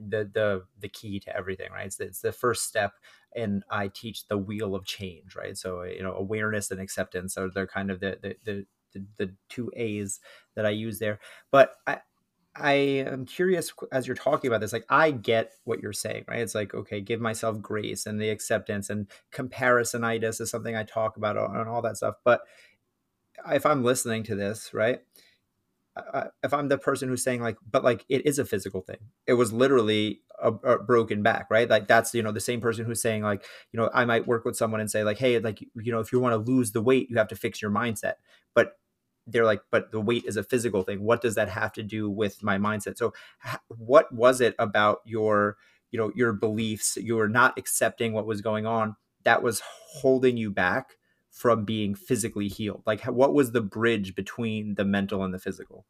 the 0.09 0.29
the 0.31 0.63
the 0.79 0.89
key 0.89 1.19
to 1.21 1.35
everything, 1.35 1.71
right? 1.71 1.85
It's, 1.85 1.99
it's 1.99 2.21
the 2.21 2.31
first 2.31 2.63
step 2.63 2.93
and 3.35 3.63
I 3.69 3.89
teach 3.89 4.27
the 4.27 4.37
wheel 4.37 4.75
of 4.75 4.85
change, 4.85 5.35
right? 5.35 5.57
So 5.57 5.83
you 5.83 6.03
know, 6.03 6.13
awareness 6.13 6.71
and 6.71 6.81
acceptance 6.81 7.37
are 7.37 7.49
they're 7.49 7.67
kind 7.67 7.91
of 7.91 7.99
the 7.99 8.17
the 8.21 8.35
the, 8.43 8.65
the, 8.93 9.05
the 9.17 9.33
two 9.49 9.71
A's 9.75 10.19
that 10.55 10.65
I 10.65 10.71
use 10.71 10.99
there. 10.99 11.19
But 11.51 11.75
I 11.85 11.99
I 12.59 12.73
am 12.73 13.25
curious 13.25 13.71
as 13.91 14.07
you're 14.07 14.15
talking 14.15 14.49
about 14.49 14.61
this, 14.61 14.73
like 14.73 14.85
I 14.89 15.11
get 15.11 15.53
what 15.63 15.81
you're 15.81 15.93
saying, 15.93 16.25
right? 16.27 16.39
It's 16.39 16.55
like, 16.55 16.73
okay, 16.73 17.01
give 17.01 17.21
myself 17.21 17.61
grace 17.61 18.05
and 18.05 18.19
the 18.19 18.29
acceptance 18.29 18.89
and 18.89 19.07
comparisonitis 19.31 20.41
is 20.41 20.49
something 20.49 20.75
I 20.75 20.83
talk 20.83 21.17
about 21.17 21.37
and 21.37 21.69
all 21.69 21.81
that 21.83 21.97
stuff. 21.97 22.15
But 22.23 22.41
if 23.51 23.65
I'm 23.65 23.83
listening 23.83 24.23
to 24.23 24.35
this, 24.35 24.73
right? 24.73 25.01
if 26.43 26.53
I'm 26.53 26.67
the 26.67 26.77
person 26.77 27.09
who's 27.09 27.23
saying 27.23 27.41
like, 27.41 27.57
but 27.69 27.83
like 27.83 28.05
it 28.09 28.25
is 28.25 28.39
a 28.39 28.45
physical 28.45 28.81
thing. 28.81 28.97
It 29.25 29.33
was 29.33 29.51
literally 29.53 30.21
a, 30.41 30.51
a, 30.51 30.79
broken 30.79 31.23
back, 31.23 31.47
right? 31.49 31.69
Like 31.69 31.87
that's 31.87 32.13
you 32.13 32.21
know 32.21 32.31
the 32.31 32.39
same 32.39 32.61
person 32.61 32.85
who's 32.85 33.01
saying 33.01 33.23
like, 33.23 33.43
you 33.71 33.79
know, 33.79 33.89
I 33.93 34.05
might 34.05 34.27
work 34.27 34.45
with 34.45 34.55
someone 34.55 34.81
and 34.81 34.91
say 34.91 35.03
like, 35.03 35.17
hey, 35.17 35.39
like 35.39 35.61
you 35.61 35.91
know, 35.91 35.99
if 35.99 36.11
you 36.11 36.19
want 36.19 36.33
to 36.33 36.51
lose 36.51 36.71
the 36.71 36.81
weight, 36.81 37.09
you 37.09 37.17
have 37.17 37.27
to 37.29 37.35
fix 37.35 37.61
your 37.61 37.71
mindset. 37.71 38.13
But 38.53 38.77
they're 39.27 39.45
like, 39.45 39.61
but 39.69 39.91
the 39.91 39.99
weight 39.99 40.23
is 40.25 40.37
a 40.37 40.43
physical 40.43 40.83
thing. 40.83 41.03
What 41.03 41.21
does 41.21 41.35
that 41.35 41.49
have 41.49 41.73
to 41.73 41.83
do 41.83 42.09
with 42.09 42.41
my 42.41 42.57
mindset? 42.57 42.97
So, 42.97 43.13
what 43.67 44.11
was 44.11 44.41
it 44.41 44.55
about 44.57 45.01
your 45.05 45.57
you 45.91 45.99
know 45.99 46.11
your 46.15 46.33
beliefs? 46.33 46.97
You 46.97 47.17
were 47.17 47.29
not 47.29 47.57
accepting 47.57 48.13
what 48.13 48.25
was 48.25 48.41
going 48.41 48.65
on 48.65 48.95
that 49.23 49.43
was 49.43 49.61
holding 49.65 50.37
you 50.37 50.49
back 50.49 50.95
from 51.29 51.65
being 51.65 51.93
physically 51.93 52.47
healed? 52.47 52.83
Like, 52.85 53.03
what 53.03 53.33
was 53.33 53.51
the 53.51 53.61
bridge 53.61 54.15
between 54.15 54.75
the 54.75 54.85
mental 54.85 55.23
and 55.23 55.33
the 55.33 55.39
physical? 55.39 55.85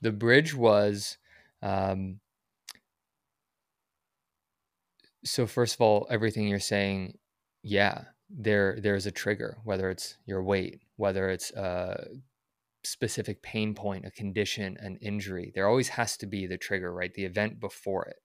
The 0.00 0.12
bridge 0.12 0.54
was. 0.54 1.18
Um, 1.62 2.20
so 5.24 5.46
first 5.46 5.74
of 5.74 5.80
all, 5.80 6.06
everything 6.10 6.48
you're 6.48 6.60
saying, 6.60 7.18
yeah, 7.62 8.04
there 8.30 8.78
there's 8.80 9.06
a 9.06 9.10
trigger, 9.10 9.58
whether 9.64 9.90
it's 9.90 10.16
your 10.26 10.42
weight, 10.42 10.80
whether 10.96 11.28
it's 11.28 11.50
a 11.52 12.06
specific 12.88 13.42
pain 13.42 13.74
point, 13.74 14.06
a 14.06 14.10
condition, 14.10 14.76
an 14.80 14.96
injury. 15.00 15.52
There 15.54 15.68
always 15.68 15.88
has 15.90 16.16
to 16.18 16.26
be 16.26 16.46
the 16.46 16.56
trigger, 16.56 16.92
right? 16.92 17.12
The 17.12 17.24
event 17.24 17.60
before 17.60 18.04
it. 18.06 18.16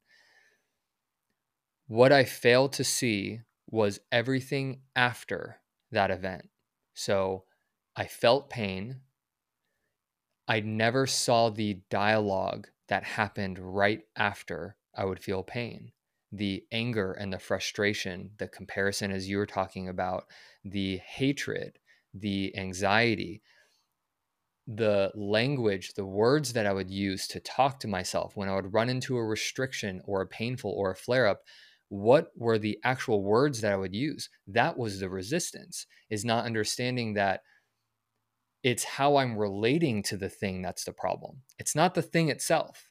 What 1.88 2.12
I 2.12 2.24
failed 2.24 2.74
to 2.74 2.84
see 2.84 3.42
was 3.70 4.00
everything 4.12 4.82
after 4.96 5.58
that 5.92 6.12
event. 6.12 6.50
So 6.94 7.44
I 7.96 8.06
felt 8.06 8.50
pain. 8.50 9.02
I 10.48 10.60
never 10.60 11.08
saw 11.08 11.50
the 11.50 11.82
dialogue 11.90 12.68
that 12.88 13.04
happened 13.04 13.60
right 13.60 14.02
after 14.16 14.78
I 14.96 15.06
would 15.06 15.20
feel 15.20 15.44
pain. 15.44 15.92
The 16.32 16.64
anger 16.72 17.14
and 17.14 17.32
the 17.32 17.40
frustration, 17.40 18.32
the 18.38 18.48
comparison, 18.48 19.12
as 19.12 19.30
you 19.30 19.38
were 19.38 19.46
talking 19.46 19.88
about, 19.88 20.26
the 20.64 20.98
hatred, 20.98 21.80
the 22.14 22.56
anxiety, 22.58 23.42
the 24.68 25.12
language, 25.16 25.94
the 25.94 26.06
words 26.06 26.54
that 26.54 26.66
I 26.66 26.74
would 26.74 26.90
use 26.90 27.28
to 27.28 27.40
talk 27.40 27.80
to 27.82 27.88
myself 27.88 28.36
when 28.36 28.48
I 28.48 28.56
would 28.56 28.74
run 28.74 28.90
into 28.90 29.18
a 29.18 29.26
restriction 29.26 30.02
or 30.06 30.22
a 30.22 30.28
painful 30.28 30.72
or 30.72 30.92
a 30.92 30.96
flare 30.96 31.28
up 31.28 31.42
what 31.94 32.32
were 32.36 32.58
the 32.58 32.80
actual 32.84 33.24
words 33.24 33.62
that 33.62 33.72
I 33.72 33.76
would 33.76 33.94
use? 33.94 34.28
That 34.48 34.80
was 34.80 35.00
the 35.00 35.10
resistance, 35.10 35.86
is 36.10 36.26
not 36.26 36.46
understanding 36.46 37.14
that 37.14 37.42
it's 38.64 38.84
how 38.84 39.18
I'm 39.18 39.38
relating 39.38 40.02
to 40.04 40.18
the 40.18 40.30
thing 40.30 40.64
that's 40.64 40.86
the 40.86 40.92
problem. 40.92 41.44
It's 41.60 41.76
not 41.76 41.94
the 41.94 42.02
thing 42.02 42.30
itself. 42.30 42.90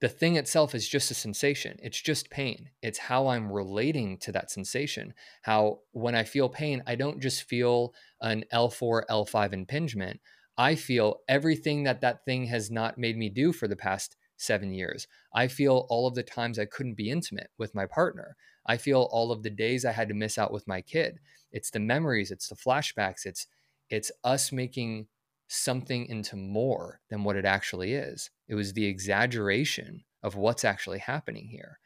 The 0.00 0.08
thing 0.08 0.36
itself 0.36 0.74
is 0.74 0.88
just 0.88 1.10
a 1.10 1.14
sensation. 1.14 1.76
It's 1.82 2.00
just 2.00 2.30
pain. 2.30 2.70
It's 2.80 2.98
how 2.98 3.26
I'm 3.28 3.52
relating 3.52 4.16
to 4.20 4.32
that 4.32 4.50
sensation. 4.50 5.12
How, 5.42 5.80
when 5.92 6.14
I 6.14 6.24
feel 6.24 6.48
pain, 6.48 6.82
I 6.86 6.94
don't 6.94 7.20
just 7.20 7.42
feel 7.42 7.92
an 8.22 8.44
L4, 8.50 9.02
L5 9.10 9.52
impingement. 9.52 10.20
I 10.56 10.74
feel 10.74 11.20
everything 11.28 11.84
that 11.84 12.00
that 12.02 12.24
thing 12.24 12.46
has 12.46 12.70
not 12.70 12.98
made 12.98 13.16
me 13.16 13.28
do 13.28 13.52
for 13.52 13.68
the 13.68 13.76
past 13.76 14.16
seven 14.36 14.72
years. 14.72 15.06
I 15.34 15.48
feel 15.48 15.86
all 15.88 16.06
of 16.06 16.14
the 16.14 16.22
times 16.22 16.58
I 16.58 16.64
couldn't 16.64 16.96
be 16.96 17.10
intimate 17.10 17.50
with 17.58 17.74
my 17.74 17.86
partner. 17.86 18.36
I 18.66 18.76
feel 18.76 19.08
all 19.10 19.30
of 19.32 19.42
the 19.42 19.50
days 19.50 19.84
I 19.84 19.92
had 19.92 20.08
to 20.08 20.14
miss 20.14 20.38
out 20.38 20.52
with 20.52 20.66
my 20.66 20.80
kid. 20.80 21.18
It's 21.52 21.70
the 21.70 21.80
memories, 21.80 22.30
it's 22.30 22.48
the 22.48 22.56
flashbacks, 22.56 23.26
it's 23.26 23.46
it's 23.90 24.10
us 24.22 24.50
making 24.50 25.08
something 25.48 26.06
into 26.06 26.36
more 26.36 27.00
than 27.10 27.22
what 27.22 27.36
it 27.36 27.44
actually 27.44 27.92
is. 27.92 28.30
It 28.48 28.54
was 28.54 28.72
the 28.72 28.86
exaggeration 28.86 30.04
of 30.22 30.36
what's 30.36 30.64
actually 30.64 30.98
happening 30.98 31.46
here. 31.48 31.78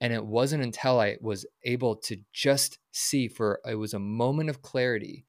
And 0.00 0.12
it 0.12 0.24
wasn't 0.24 0.62
until 0.62 1.00
I 1.00 1.18
was 1.20 1.44
able 1.64 1.96
to 1.96 2.16
just 2.32 2.78
see 2.92 3.28
for 3.28 3.60
it 3.68 3.74
was 3.74 3.92
a 3.92 3.98
moment 3.98 4.48
of 4.48 4.62
clarity. 4.62 5.26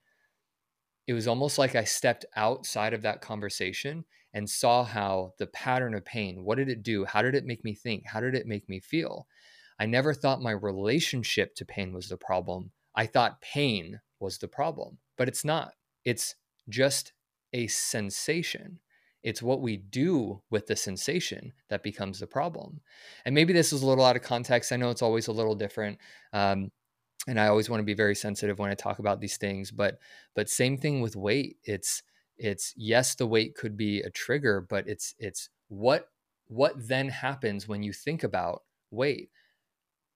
It 1.12 1.13
was 1.13 1.27
almost 1.27 1.58
like 1.58 1.75
I 1.75 1.84
stepped 1.84 2.25
outside 2.38 2.94
of 2.94 3.01
that 3.01 3.20
conversation 3.20 4.06
and 4.34 4.50
saw 4.50 4.86
how 4.86 5.34
the 5.39 5.48
pattern 5.48 5.94
of 5.94 6.06
pain, 6.06 6.46
what 6.46 6.58
did 6.58 6.70
it 6.70 6.84
do? 6.84 7.03
How 7.03 7.22
did 7.22 7.36
it 7.36 7.46
make 7.46 7.65
me 7.65 7.75
think? 7.75 8.08
How 8.08 8.22
did 8.22 8.34
it 8.34 8.48
make 8.48 8.70
me 8.70 8.80
feel? 8.80 9.27
I 9.77 9.88
never 9.88 10.13
thought 10.13 10.41
my 10.41 10.51
relationship 10.51 11.53
to 11.56 11.65
pain 11.65 11.91
was 11.91 12.08
the 12.08 12.15
problem. 12.15 12.72
I 12.96 13.08
thought 13.08 13.41
pain 13.41 14.00
was 14.22 14.38
the 14.38 14.48
problem, 14.48 15.00
but 15.18 15.27
it's 15.27 15.44
not. 15.44 15.74
It's 16.06 16.36
just 16.70 17.12
a 17.51 17.68
sensation. 17.68 18.80
It's 19.22 19.41
what 19.41 19.60
we 19.60 19.75
do 19.75 20.41
with 20.50 20.68
the 20.68 20.77
sensation 20.77 21.51
that 21.70 21.84
becomes 21.84 22.22
the 22.22 22.27
problem. 22.27 22.80
And 23.25 23.36
maybe 23.36 23.51
this 23.51 23.74
is 23.74 23.82
a 23.82 23.86
little 23.86 24.06
out 24.06 24.15
of 24.15 24.22
context. 24.22 24.72
I 24.72 24.77
know 24.77 24.91
it's 24.91 25.01
always 25.01 25.27
a 25.27 25.34
little 25.34 25.56
different. 25.56 26.00
Um, 26.32 26.72
and 27.27 27.39
I 27.39 27.47
always 27.47 27.69
want 27.69 27.81
to 27.81 27.85
be 27.85 27.93
very 27.93 28.15
sensitive 28.15 28.59
when 28.59 28.71
I 28.71 28.75
talk 28.75 28.99
about 28.99 29.21
these 29.21 29.37
things, 29.37 29.71
but 29.71 29.99
but 30.35 30.49
same 30.49 30.77
thing 30.77 31.01
with 31.01 31.15
weight. 31.15 31.57
It's 31.63 32.03
it's 32.37 32.73
yes, 32.75 33.15
the 33.15 33.27
weight 33.27 33.55
could 33.55 33.77
be 33.77 34.01
a 34.01 34.09
trigger, 34.09 34.61
but 34.61 34.87
it's 34.87 35.13
it's 35.19 35.49
what 35.67 36.07
what 36.47 36.73
then 36.87 37.09
happens 37.09 37.67
when 37.67 37.83
you 37.83 37.93
think 37.93 38.23
about 38.23 38.63
weight? 38.89 39.29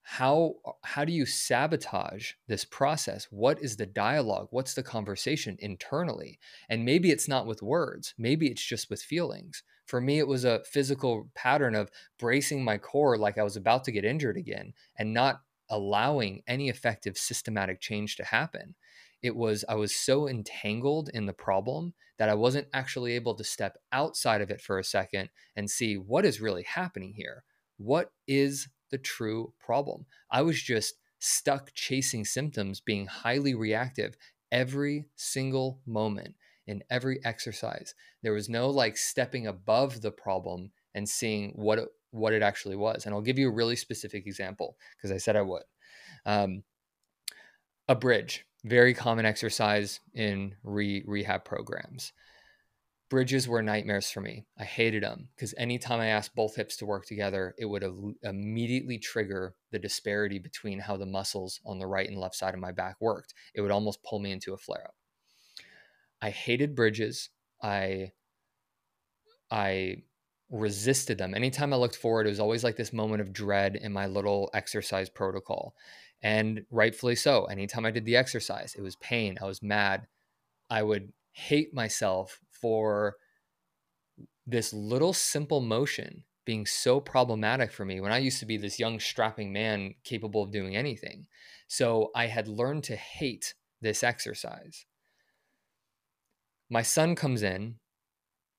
How 0.03 0.55
how 0.83 1.03
do 1.05 1.12
you 1.12 1.25
sabotage 1.25 2.33
this 2.47 2.63
process? 2.65 3.25
What 3.31 3.59
is 3.62 3.77
the 3.77 3.88
dialogue? 3.88 4.47
What's 4.51 4.74
the 4.75 4.83
conversation 4.83 5.57
internally? 5.59 6.39
And 6.69 6.85
maybe 6.85 7.12
it's 7.12 7.27
not 7.27 7.47
with 7.47 7.62
words 7.63 8.13
maybe 8.17 8.47
it's 8.47 8.63
just 8.65 8.89
with 8.89 9.01
feelings. 9.01 9.63
For 9.85 10.01
me 10.01 10.19
it 10.19 10.27
was 10.27 10.45
a 10.45 10.63
physical 10.65 11.29
pattern 11.35 11.75
of 11.75 11.89
bracing 12.19 12.63
my 12.63 12.77
core 12.77 13.17
like 13.17 13.38
i 13.38 13.43
was 13.43 13.55
about 13.55 13.83
to 13.85 13.91
get 13.91 14.05
injured 14.05 14.38
again 14.38 14.74
and 14.97 15.13
not 15.13 15.41
allowing 15.69 16.41
any 16.48 16.69
effective 16.69 17.17
systematic 17.17 17.79
change 17.79 18.15
to 18.15 18.24
happen 18.24 18.75
it 19.22 19.36
was 19.36 19.65
i 19.67 19.75
was 19.75 19.95
so 19.95 20.27
entangled 20.27 21.10
in 21.13 21.25
the 21.25 21.34
problem 21.34 21.93
that 22.17 22.29
i 22.29 22.34
wasn't 22.34 22.67
actually 22.74 23.13
able 23.13 23.36
to 23.36 23.43
step 23.43 23.77
outside 23.91 24.41
of 24.41 24.50
it 24.50 24.62
for 24.62 24.77
a 24.77 24.84
second 24.84 25.29
and 25.55 25.69
see 25.69 25.95
what 25.95 26.25
is 26.25 26.41
really 26.41 26.63
happening 26.63 27.13
here 27.15 27.43
what 27.77 28.12
is 28.27 28.69
the 28.91 28.98
true 28.98 29.53
problem. 29.60 30.05
I 30.31 30.41
was 30.41 30.62
just 30.62 30.95
stuck 31.19 31.74
chasing 31.74 32.25
symptoms, 32.25 32.79
being 32.79 33.07
highly 33.07 33.53
reactive 33.53 34.15
every 34.51 35.05
single 35.15 35.81
moment 35.86 36.36
in 36.67 36.84
every 36.89 37.19
exercise. 37.24 37.93
There 38.24 38.34
was 38.34 38.50
no 38.50 38.69
like 38.69 38.98
stepping 38.98 39.48
above 39.48 40.01
the 40.01 40.12
problem 40.12 40.72
and 40.93 41.10
seeing 41.10 41.51
what 41.55 41.79
what 42.15 42.34
it 42.34 42.41
actually 42.41 42.75
was. 42.75 43.05
And 43.05 43.13
I'll 43.13 43.22
give 43.22 43.39
you 43.39 43.50
a 43.50 43.53
really 43.53 43.75
specific 43.75 44.25
example 44.25 44.77
because 44.95 45.12
I 45.12 45.17
said 45.17 45.36
I 45.36 45.41
would. 45.41 45.63
Um, 46.25 46.63
a 47.88 47.95
bridge, 47.95 48.45
very 48.63 48.93
common 48.93 49.25
exercise 49.25 50.00
in 50.13 50.55
re- 50.63 51.03
rehab 51.05 51.45
programs 51.45 52.13
bridges 53.10 53.48
were 53.48 53.62
nightmares 53.62 54.10
for 54.10 54.22
me. 54.22 54.45
I 54.57 54.63
hated 54.63 55.03
them 55.03 55.29
because 55.36 55.53
anytime 55.57 56.00
I 56.00 56.07
asked 56.07 56.36
both 56.36 56.55
hips 56.55 56.77
to 56.77 56.86
work 56.86 57.05
together, 57.05 57.55
it 57.57 57.65
would 57.65 57.84
immediately 58.24 58.98
trigger 58.98 59.55
the 59.72 59.79
disparity 59.79 60.39
between 60.39 60.79
how 60.79 60.98
the 60.98 61.05
muscles 61.05 61.60
on 61.65 61.79
the 61.79 61.88
right 61.88 62.10
and 62.10 62.17
left 62.17 62.36
side 62.36 62.53
of 62.53 62.60
my 62.60 62.72
back 62.72 62.98
worked. 63.00 63.34
It 63.53 63.62
would 63.62 63.72
almost 63.72 64.03
pull 64.03 64.19
me 64.19 64.31
into 64.31 64.53
a 64.53 64.57
flare 64.57 64.86
up. 64.86 64.95
I 66.22 66.29
hated 66.29 66.75
bridges. 66.75 67.29
I 67.62 68.13
I 69.51 70.03
resisted 70.55 71.17
them. 71.17 71.33
Anytime 71.33 71.74
I 71.74 71.77
looked 71.77 71.97
forward, 71.97 72.25
it 72.25 72.29
was 72.29 72.39
always 72.39 72.63
like 72.63 72.77
this 72.77 72.93
moment 72.93 73.21
of 73.21 73.33
dread 73.33 73.75
in 73.75 73.91
my 73.91 74.07
little 74.07 74.50
exercise 74.53 75.09
protocol. 75.09 75.75
And 76.24 76.65
rightfully 76.71 77.15
so. 77.15 77.45
Anytime 77.45 77.85
I 77.85 77.91
did 77.91 78.05
the 78.05 78.15
exercise, 78.15 78.74
it 78.75 78.81
was 78.81 78.95
pain. 78.95 79.38
I 79.41 79.45
was 79.45 79.62
mad. 79.62 80.07
I 80.69 80.81
would 80.81 81.12
hate 81.33 81.74
myself 81.74 82.39
for 82.50 83.17
this 84.47 84.74
little 84.74 85.13
simple 85.13 85.59
motion 85.59 86.24
being 86.45 86.65
so 86.65 87.00
problematic 87.00 87.71
for 87.71 87.85
me 87.85 88.00
when 88.00 88.12
I 88.12 88.19
used 88.19 88.39
to 88.39 88.45
be 88.45 88.57
this 88.57 88.79
young, 88.79 89.00
strapping 89.00 89.51
man 89.51 89.95
capable 90.03 90.43
of 90.43 90.51
doing 90.51 90.75
anything. 90.75 91.27
So 91.67 92.12
I 92.15 92.27
had 92.27 92.47
learned 92.47 92.83
to 92.85 92.95
hate 92.95 93.55
this 93.81 94.03
exercise. 94.03 94.85
My 96.69 96.81
son 96.81 97.15
comes 97.15 97.43
in 97.43 97.75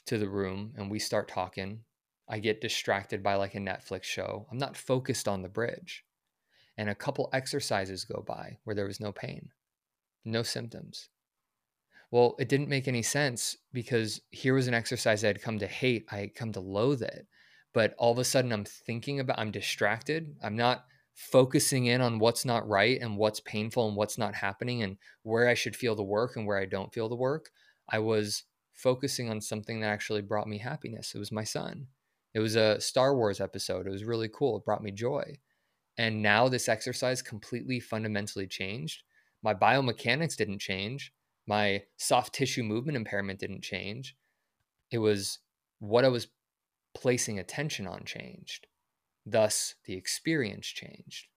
to 0.06 0.18
the 0.18 0.28
room 0.28 0.72
and 0.76 0.90
we 0.90 0.98
start 0.98 1.28
talking. 1.28 1.80
I 2.28 2.38
get 2.38 2.60
distracted 2.60 3.22
by 3.22 3.34
like 3.34 3.54
a 3.54 3.58
Netflix 3.58 4.04
show. 4.04 4.46
I'm 4.50 4.58
not 4.58 4.76
focused 4.76 5.28
on 5.28 5.42
the 5.42 5.48
bridge. 5.48 6.04
And 6.76 6.90
a 6.90 6.94
couple 6.94 7.30
exercises 7.32 8.04
go 8.04 8.22
by 8.26 8.58
where 8.64 8.76
there 8.76 8.86
was 8.86 9.00
no 9.00 9.12
pain, 9.12 9.50
no 10.24 10.42
symptoms. 10.42 11.08
Well, 12.10 12.36
it 12.38 12.48
didn't 12.48 12.68
make 12.68 12.86
any 12.86 13.02
sense 13.02 13.56
because 13.72 14.20
here 14.30 14.54
was 14.54 14.68
an 14.68 14.74
exercise 14.74 15.24
I'd 15.24 15.42
come 15.42 15.58
to 15.58 15.66
hate. 15.66 16.06
I 16.10 16.18
had 16.18 16.34
come 16.34 16.52
to 16.52 16.60
loathe 16.60 17.02
it. 17.02 17.26
But 17.72 17.94
all 17.98 18.12
of 18.12 18.18
a 18.18 18.24
sudden, 18.24 18.52
I'm 18.52 18.64
thinking 18.64 19.20
about, 19.20 19.38
I'm 19.38 19.50
distracted. 19.50 20.36
I'm 20.42 20.56
not 20.56 20.84
focusing 21.14 21.86
in 21.86 22.00
on 22.00 22.18
what's 22.18 22.44
not 22.44 22.68
right 22.68 23.00
and 23.00 23.16
what's 23.16 23.40
painful 23.40 23.88
and 23.88 23.96
what's 23.96 24.18
not 24.18 24.34
happening 24.34 24.82
and 24.82 24.98
where 25.22 25.48
I 25.48 25.54
should 25.54 25.76
feel 25.76 25.94
the 25.94 26.02
work 26.02 26.36
and 26.36 26.46
where 26.46 26.58
I 26.58 26.66
don't 26.66 26.92
feel 26.92 27.08
the 27.08 27.16
work. 27.16 27.50
I 27.88 27.98
was 27.98 28.44
focusing 28.72 29.30
on 29.30 29.40
something 29.40 29.80
that 29.80 29.88
actually 29.88 30.22
brought 30.22 30.48
me 30.48 30.58
happiness. 30.58 31.14
It 31.14 31.18
was 31.18 31.32
my 31.32 31.44
son. 31.44 31.88
It 32.36 32.40
was 32.40 32.54
a 32.54 32.80
Star 32.80 33.16
Wars 33.16 33.40
episode. 33.40 33.86
It 33.86 33.90
was 33.90 34.04
really 34.04 34.28
cool. 34.28 34.58
It 34.58 34.64
brought 34.64 34.82
me 34.82 34.92
joy. 34.92 35.38
And 35.96 36.20
now 36.22 36.48
this 36.48 36.68
exercise 36.68 37.22
completely 37.22 37.80
fundamentally 37.80 38.46
changed. 38.46 39.02
My 39.42 39.54
biomechanics 39.54 40.36
didn't 40.36 40.58
change 40.60 41.12
my 41.46 41.82
soft 41.96 42.34
tissue 42.34 42.62
movement 42.62 42.96
impairment 42.96 43.38
didn't 43.38 43.62
change. 43.62 44.16
It 44.90 44.98
was 44.98 45.38
what 45.78 46.04
I 46.04 46.08
was 46.08 46.28
placing 46.94 47.38
attention 47.38 47.86
on 47.86 48.04
changed. 48.04 48.66
Thus, 49.24 49.74
the 49.84 49.94
experience 49.94 50.66
changed. 50.66 51.28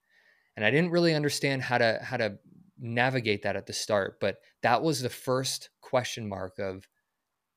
And 0.55 0.65
I 0.65 0.71
didn't 0.71 0.91
really 0.91 1.13
understand 1.13 1.63
how 1.63 1.77
to 1.77 1.99
how 2.01 2.17
to 2.17 2.37
navigate 2.79 3.43
that 3.43 3.55
at 3.55 3.67
the 3.67 3.73
start, 3.73 4.19
but 4.19 4.37
that 4.61 4.81
was 4.81 5.01
the 5.01 5.09
first 5.09 5.69
question 5.81 6.27
mark 6.27 6.59
of 6.59 6.87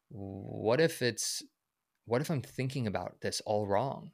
what 0.08 0.80
if 0.80 1.00
it's 1.00 1.42
what 2.04 2.20
if 2.20 2.30
I'm 2.30 2.42
thinking 2.42 2.86
about 2.86 3.20
this 3.20 3.40
all 3.46 3.66
wrong? 3.66 4.12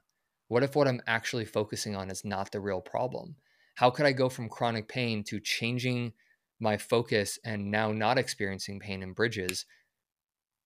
What 0.49 0.63
if 0.63 0.75
what 0.75 0.89
I'm 0.89 1.03
actually 1.07 1.45
focusing 1.45 1.95
on 1.95 2.11
is 2.11 2.25
not 2.25 2.53
the 2.53 2.61
real 2.61 2.81
problem? 2.81 3.37
How 3.77 3.91
could 3.91 4.07
I 4.07 4.13
go 4.13 4.29
from 4.29 4.49
chronic 4.49 4.89
pain 4.89 5.23
to 5.25 5.41
changing 5.41 6.13
my 6.61 6.77
focus 6.77 7.39
and 7.45 7.71
now 7.71 7.93
not 7.93 8.19
experiencing 8.19 8.81
pain 8.81 9.03
in 9.03 9.13
bridges 9.13 9.65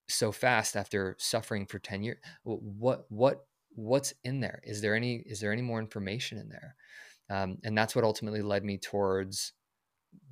so 0.09 0.33
fast 0.33 0.77
after 0.77 1.17
suffering 1.19 1.67
for 1.67 1.79
10 1.79 2.03
years 2.03 2.19
what 2.45 3.07
what 3.09 3.47
what's 3.75 4.13
in 4.25 4.41
there 4.41 4.61
is 4.65 4.81
there 4.81 4.95
any 4.95 5.17
is 5.27 5.41
there 5.41 5.53
any 5.53 5.63
more 5.63 5.79
information 5.79 6.39
in 6.39 6.49
there 6.49 6.75
um, 7.31 7.59
and 7.65 7.77
that's 7.77 7.95
what 7.95 8.05
ultimately 8.05 8.43
led 8.43 8.65
me 8.65 8.77
towards 8.77 9.53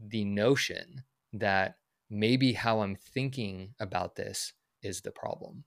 the 0.08 0.24
notion 0.24 1.04
that 1.32 1.76
maybe 2.10 2.52
how 2.52 2.80
i'm 2.80 2.96
thinking 2.96 3.74
about 3.80 4.16
this 4.16 4.52
is 4.82 5.00
the 5.00 5.10
problem 5.10 5.64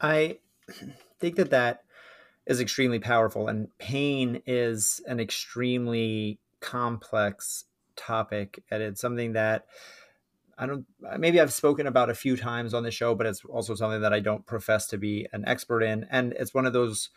i 0.00 0.38
think 1.20 1.36
that 1.36 1.50
that 1.50 1.84
is 2.46 2.60
extremely 2.60 2.98
powerful 2.98 3.48
and 3.48 3.68
pain 3.78 4.42
is 4.46 5.00
an 5.06 5.20
extremely 5.20 6.38
complex 6.60 7.64
topic 7.94 8.62
and 8.70 8.82
it's 8.82 9.00
something 9.00 9.34
that 9.34 9.66
I 10.56 10.66
don't 10.66 10.86
maybe 11.18 11.40
I've 11.40 11.52
spoken 11.52 11.86
about 11.86 12.10
a 12.10 12.14
few 12.14 12.36
times 12.36 12.74
on 12.74 12.82
the 12.82 12.90
show 12.90 13.14
but 13.14 13.26
it's 13.26 13.44
also 13.44 13.74
something 13.74 14.00
that 14.00 14.12
I 14.12 14.20
don't 14.20 14.46
profess 14.46 14.86
to 14.88 14.98
be 14.98 15.26
an 15.32 15.44
expert 15.46 15.82
in 15.82 16.06
and 16.10 16.32
it's 16.32 16.54
one 16.54 16.66
of 16.66 16.72
those 16.72 17.10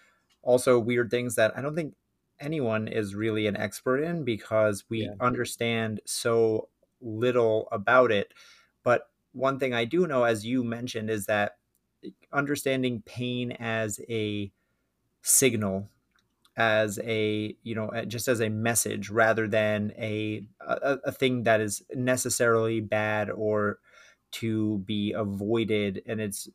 also 0.44 0.78
weird 0.80 1.10
things 1.10 1.36
that 1.36 1.58
I 1.58 1.62
don't 1.62 1.76
think 1.76 1.96
anyone 2.40 2.88
is 2.88 3.16
really 3.16 3.48
an 3.48 3.58
expert 3.58 4.00
in 4.00 4.24
because 4.24 4.84
we 4.90 5.04
yeah. 5.04 5.14
understand 5.20 6.02
so 6.06 6.68
little 7.00 7.68
about 7.72 8.12
it 8.12 8.34
but 8.84 9.08
one 9.32 9.60
thing 9.60 9.74
I 9.74 9.86
do 9.86 10.06
know 10.08 10.24
as 10.24 10.46
you 10.46 10.64
mentioned 10.64 11.10
is 11.10 11.26
that 11.28 11.58
understanding 12.34 13.02
pain 13.06 13.52
as 13.54 14.00
a 14.10 14.52
signal 15.22 15.90
as 16.58 17.00
a 17.04 17.56
you 17.64 17.74
know 17.74 17.90
just 18.08 18.28
as 18.28 18.42
a 18.42 18.50
message 18.50 19.10
rather 19.10 19.48
than 19.48 19.94
a, 19.98 20.46
a, 20.60 21.00
a 21.06 21.12
thing 21.12 21.44
that 21.44 21.62
is 21.62 21.84
necessarily 21.96 22.82
bad 22.82 23.30
or 23.30 23.80
to 24.32 24.80
be 24.80 25.12
avoided. 25.14 26.04
And 26.06 26.22
it's 26.22 26.50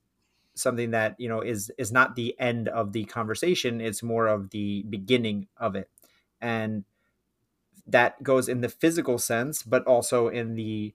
something 0.54 0.92
that 0.92 1.16
you 1.18 1.28
know 1.28 1.40
is 1.40 1.70
is 1.78 1.92
not 1.92 2.16
the 2.16 2.38
end 2.40 2.68
of 2.68 2.92
the 2.92 3.04
conversation. 3.06 3.80
It's 3.80 4.02
more 4.02 4.26
of 4.28 4.50
the 4.50 4.84
beginning 4.90 5.48
of 5.58 5.76
it. 5.76 5.90
And 6.40 6.84
that 7.86 8.22
goes 8.22 8.48
in 8.48 8.60
the 8.60 8.68
physical 8.68 9.18
sense 9.18 9.62
but 9.62 9.84
also 9.86 10.28
in 10.28 10.54
the 10.54 10.92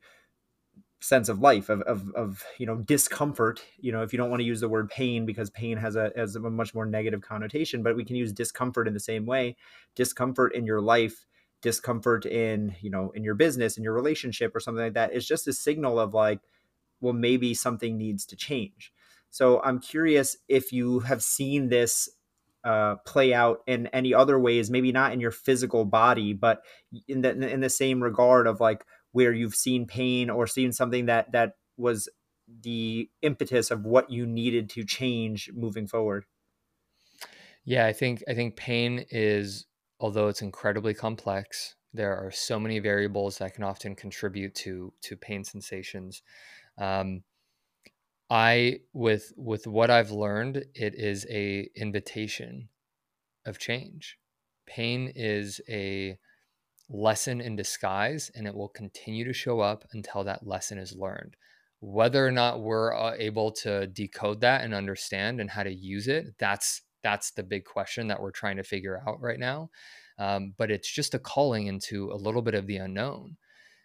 sense 1.02 1.30
of 1.30 1.40
life 1.40 1.68
of, 1.70 1.82
of, 1.82 2.14
of 2.14 2.44
you 2.60 2.66
know 2.66 2.78
discomfort 2.78 3.64
you 3.80 3.92
know 3.92 4.04
if 4.04 4.14
you 4.14 4.18
don't 4.18 4.30
want 4.30 4.40
to 4.40 4.46
use 4.46 4.62
the 4.62 4.70
word 4.70 4.88
pain 4.88 5.26
because 5.26 5.50
pain 5.50 5.76
has 5.76 5.96
a 5.96 6.12
has 6.16 6.36
a 6.36 6.40
much 6.40 6.76
more 6.76 6.86
negative 6.86 7.22
connotation 7.22 7.82
but 7.82 7.96
we 7.96 8.06
can 8.06 8.16
use 8.16 8.32
discomfort 8.32 8.88
in 8.88 8.94
the 8.94 9.00
same 9.00 9.26
way. 9.26 9.56
Discomfort 9.96 10.54
in 10.56 10.66
your 10.66 10.80
life 10.80 11.26
discomfort 11.62 12.26
in 12.26 12.76
you 12.82 12.90
know 12.90 13.12
in 13.12 13.24
your 13.24 13.36
business 13.36 13.78
in 13.78 13.84
your 13.84 13.94
relationship 13.94 14.56
or 14.56 14.60
something 14.60 14.84
like 14.84 14.94
that 14.94 15.14
is 15.14 15.28
just 15.28 15.48
a 15.48 15.54
signal 15.54 16.00
of 16.00 16.14
like 16.14 16.40
well 17.02 17.14
maybe 17.14 17.54
something 17.54 17.98
needs 17.98 18.26
to 18.26 18.36
change. 18.36 18.94
So 19.32 19.60
i'm 19.64 19.80
curious 19.80 20.38
if 20.48 20.72
you 20.72 21.00
have 21.00 21.24
seen 21.24 21.70
this 21.70 22.10
uh, 22.64 22.98
play 23.08 23.34
out 23.34 23.62
in 23.66 23.88
any 23.88 24.14
other 24.14 24.40
ways 24.40 24.70
maybe 24.70 24.92
not 24.92 25.14
in 25.14 25.20
your 25.20 25.32
physical 25.32 25.84
body 25.84 26.32
but 26.32 26.62
in 27.08 27.22
the 27.22 27.32
in 27.50 27.60
the 27.60 27.72
same 27.72 28.04
regard 28.04 28.46
of 28.46 28.60
like 28.60 28.86
where 29.12 29.34
you've 29.34 29.56
seen 29.56 29.86
pain 29.86 30.30
or 30.30 30.48
seen 30.48 30.72
something 30.72 31.06
that 31.06 31.32
that 31.32 31.56
was 31.78 32.10
the 32.48 33.10
impetus 33.22 33.72
of 33.72 33.86
what 33.86 34.10
you 34.12 34.26
needed 34.26 34.70
to 34.70 34.84
change 34.84 35.52
moving 35.54 35.88
forward? 35.88 36.26
Yeah 37.64 37.86
i 37.86 37.94
think 37.94 38.24
i 38.28 38.34
think 38.34 38.56
pain 38.56 39.06
is 39.10 39.66
although 40.00 40.28
it's 40.28 40.42
incredibly 40.42 40.94
complex 40.94 41.76
there 41.94 42.16
are 42.18 42.32
so 42.32 42.60
many 42.60 42.80
variables 42.80 43.38
that 43.38 43.54
can 43.54 43.64
often 43.64 43.96
contribute 43.96 44.56
to 44.56 44.94
to 45.02 45.18
pain 45.18 45.44
sensations. 45.44 46.22
Um, 46.78 47.24
i 48.30 48.80
with 48.94 49.34
with 49.36 49.68
what 49.68 49.90
i've 49.92 50.12
learned 50.12 50.64
it 50.74 50.96
is 50.96 51.26
a 51.30 51.70
invitation 51.76 52.70
of 53.46 53.60
change. 53.60 54.18
Pain 54.66 55.12
is 55.16 55.62
a 55.70 56.18
lesson 56.92 57.42
in 57.42 57.56
disguise 57.56 58.30
and 58.36 58.46
it 58.46 58.54
will 58.54 58.70
continue 58.70 59.24
to 59.26 59.34
show 59.34 59.60
up 59.60 59.86
until 59.94 60.24
that 60.26 60.46
lesson 60.46 60.78
is 60.78 60.96
learned. 60.96 61.36
Whether 61.80 62.26
or 62.26 62.32
not 62.32 62.62
we're 62.62 62.96
uh, 62.96 63.16
able 63.18 63.52
to 63.54 63.88
decode 63.88 64.42
that 64.42 64.64
and 64.64 64.74
understand 64.74 65.40
and 65.40 65.50
how 65.50 65.64
to 65.64 65.74
use 65.74 66.08
it 66.08 66.36
that's 66.38 66.82
that's 67.04 67.32
the 67.32 67.44
big 67.44 67.66
question 67.66 68.08
that 68.08 68.22
we're 68.22 68.32
trying 68.32 68.58
to 68.58 68.64
figure 68.64 69.02
out 69.08 69.22
right 69.22 69.40
now. 69.40 69.70
Um, 70.20 70.54
but 70.58 70.70
it's 70.70 70.92
just 70.92 71.14
a 71.14 71.20
calling 71.20 71.68
into 71.68 72.12
a 72.12 72.16
little 72.16 72.42
bit 72.42 72.54
of 72.54 72.68
the 72.68 72.78
unknown. 72.78 73.38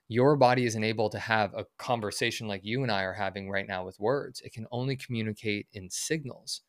Your 0.09 0.37
body 0.37 0.67
isn't 0.67 0.85
able 0.85 1.11
to 1.11 1.19
have 1.19 1.55
a 1.55 1.65
conversation 1.79 2.47
like 2.47 2.61
you 2.63 2.83
and 2.83 2.93
i 2.93 3.03
are 3.03 3.15
having 3.15 3.51
right 3.51 3.67
now 3.67 3.85
with 3.85 3.99
words. 3.99 4.41
It 4.45 4.53
can 4.53 4.67
only 4.71 4.97
communicate 4.97 5.67
in 5.73 5.91
signals. 5.91 6.61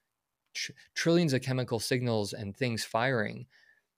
Tr- 0.53 0.71
trillions 0.95 1.33
of 1.33 1.41
chemical 1.41 1.79
signals 1.79 2.33
and 2.33 2.55
things 2.55 2.83
firing 2.83 3.45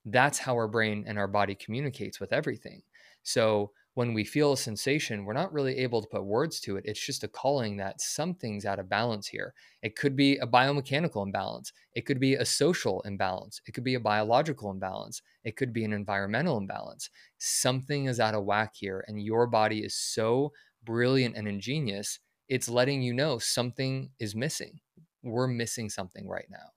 that's 0.06 0.40
how 0.40 0.54
our 0.54 0.68
brain 0.68 1.04
and 1.08 1.18
our 1.18 1.28
body 1.28 1.56
communicates 1.56 2.20
with 2.20 2.34
everything 2.34 2.82
so 3.24 3.72
when 3.96 4.14
we 4.14 4.24
feel 4.24 4.54
a 4.54 4.58
sensation, 4.58 5.26
we're 5.26 5.34
not 5.34 5.52
really 5.52 5.78
able 5.80 6.02
to 6.02 6.08
put 6.08 6.24
words 6.24 6.62
to 6.62 6.78
it. 6.78 6.86
It's 6.86 7.06
just 7.06 7.26
a 7.26 7.28
calling 7.28 7.76
that 7.78 8.00
something's 8.00 8.66
out 8.66 8.80
of 8.80 8.88
balance 8.88 9.28
here. 9.28 9.54
It 9.82 9.98
could 9.98 10.16
be 10.16 10.38
a 10.38 10.48
biomechanical 10.48 11.26
imbalance. 11.26 11.74
It 11.94 12.06
could 12.06 12.20
be 12.20 12.36
a 12.36 12.46
social 12.46 13.02
imbalance. 13.02 13.60
It 13.68 13.74
could 13.74 13.84
be 13.84 13.96
a 13.96 14.00
biological 14.00 14.72
imbalance. 14.72 15.22
It 15.44 15.58
could 15.58 15.74
be 15.74 15.84
an 15.84 15.92
environmental 15.92 16.58
imbalance. 16.58 17.10
Something 17.40 18.06
is 18.06 18.22
out 18.22 18.36
of 18.36 18.46
whack 18.46 18.74
here. 18.76 19.04
And 19.08 19.22
your 19.22 19.48
body 19.48 19.80
is 19.80 19.96
so 19.96 20.54
brilliant 20.86 21.36
and 21.36 21.46
ingenious, 21.46 22.20
it's 22.48 22.70
letting 22.70 23.02
you 23.02 23.14
know 23.14 23.38
something 23.38 24.12
is 24.18 24.34
missing. 24.34 24.80
We're 25.24 25.48
missing 25.48 25.90
something 25.90 26.26
right 26.26 26.48
now. 26.50 26.72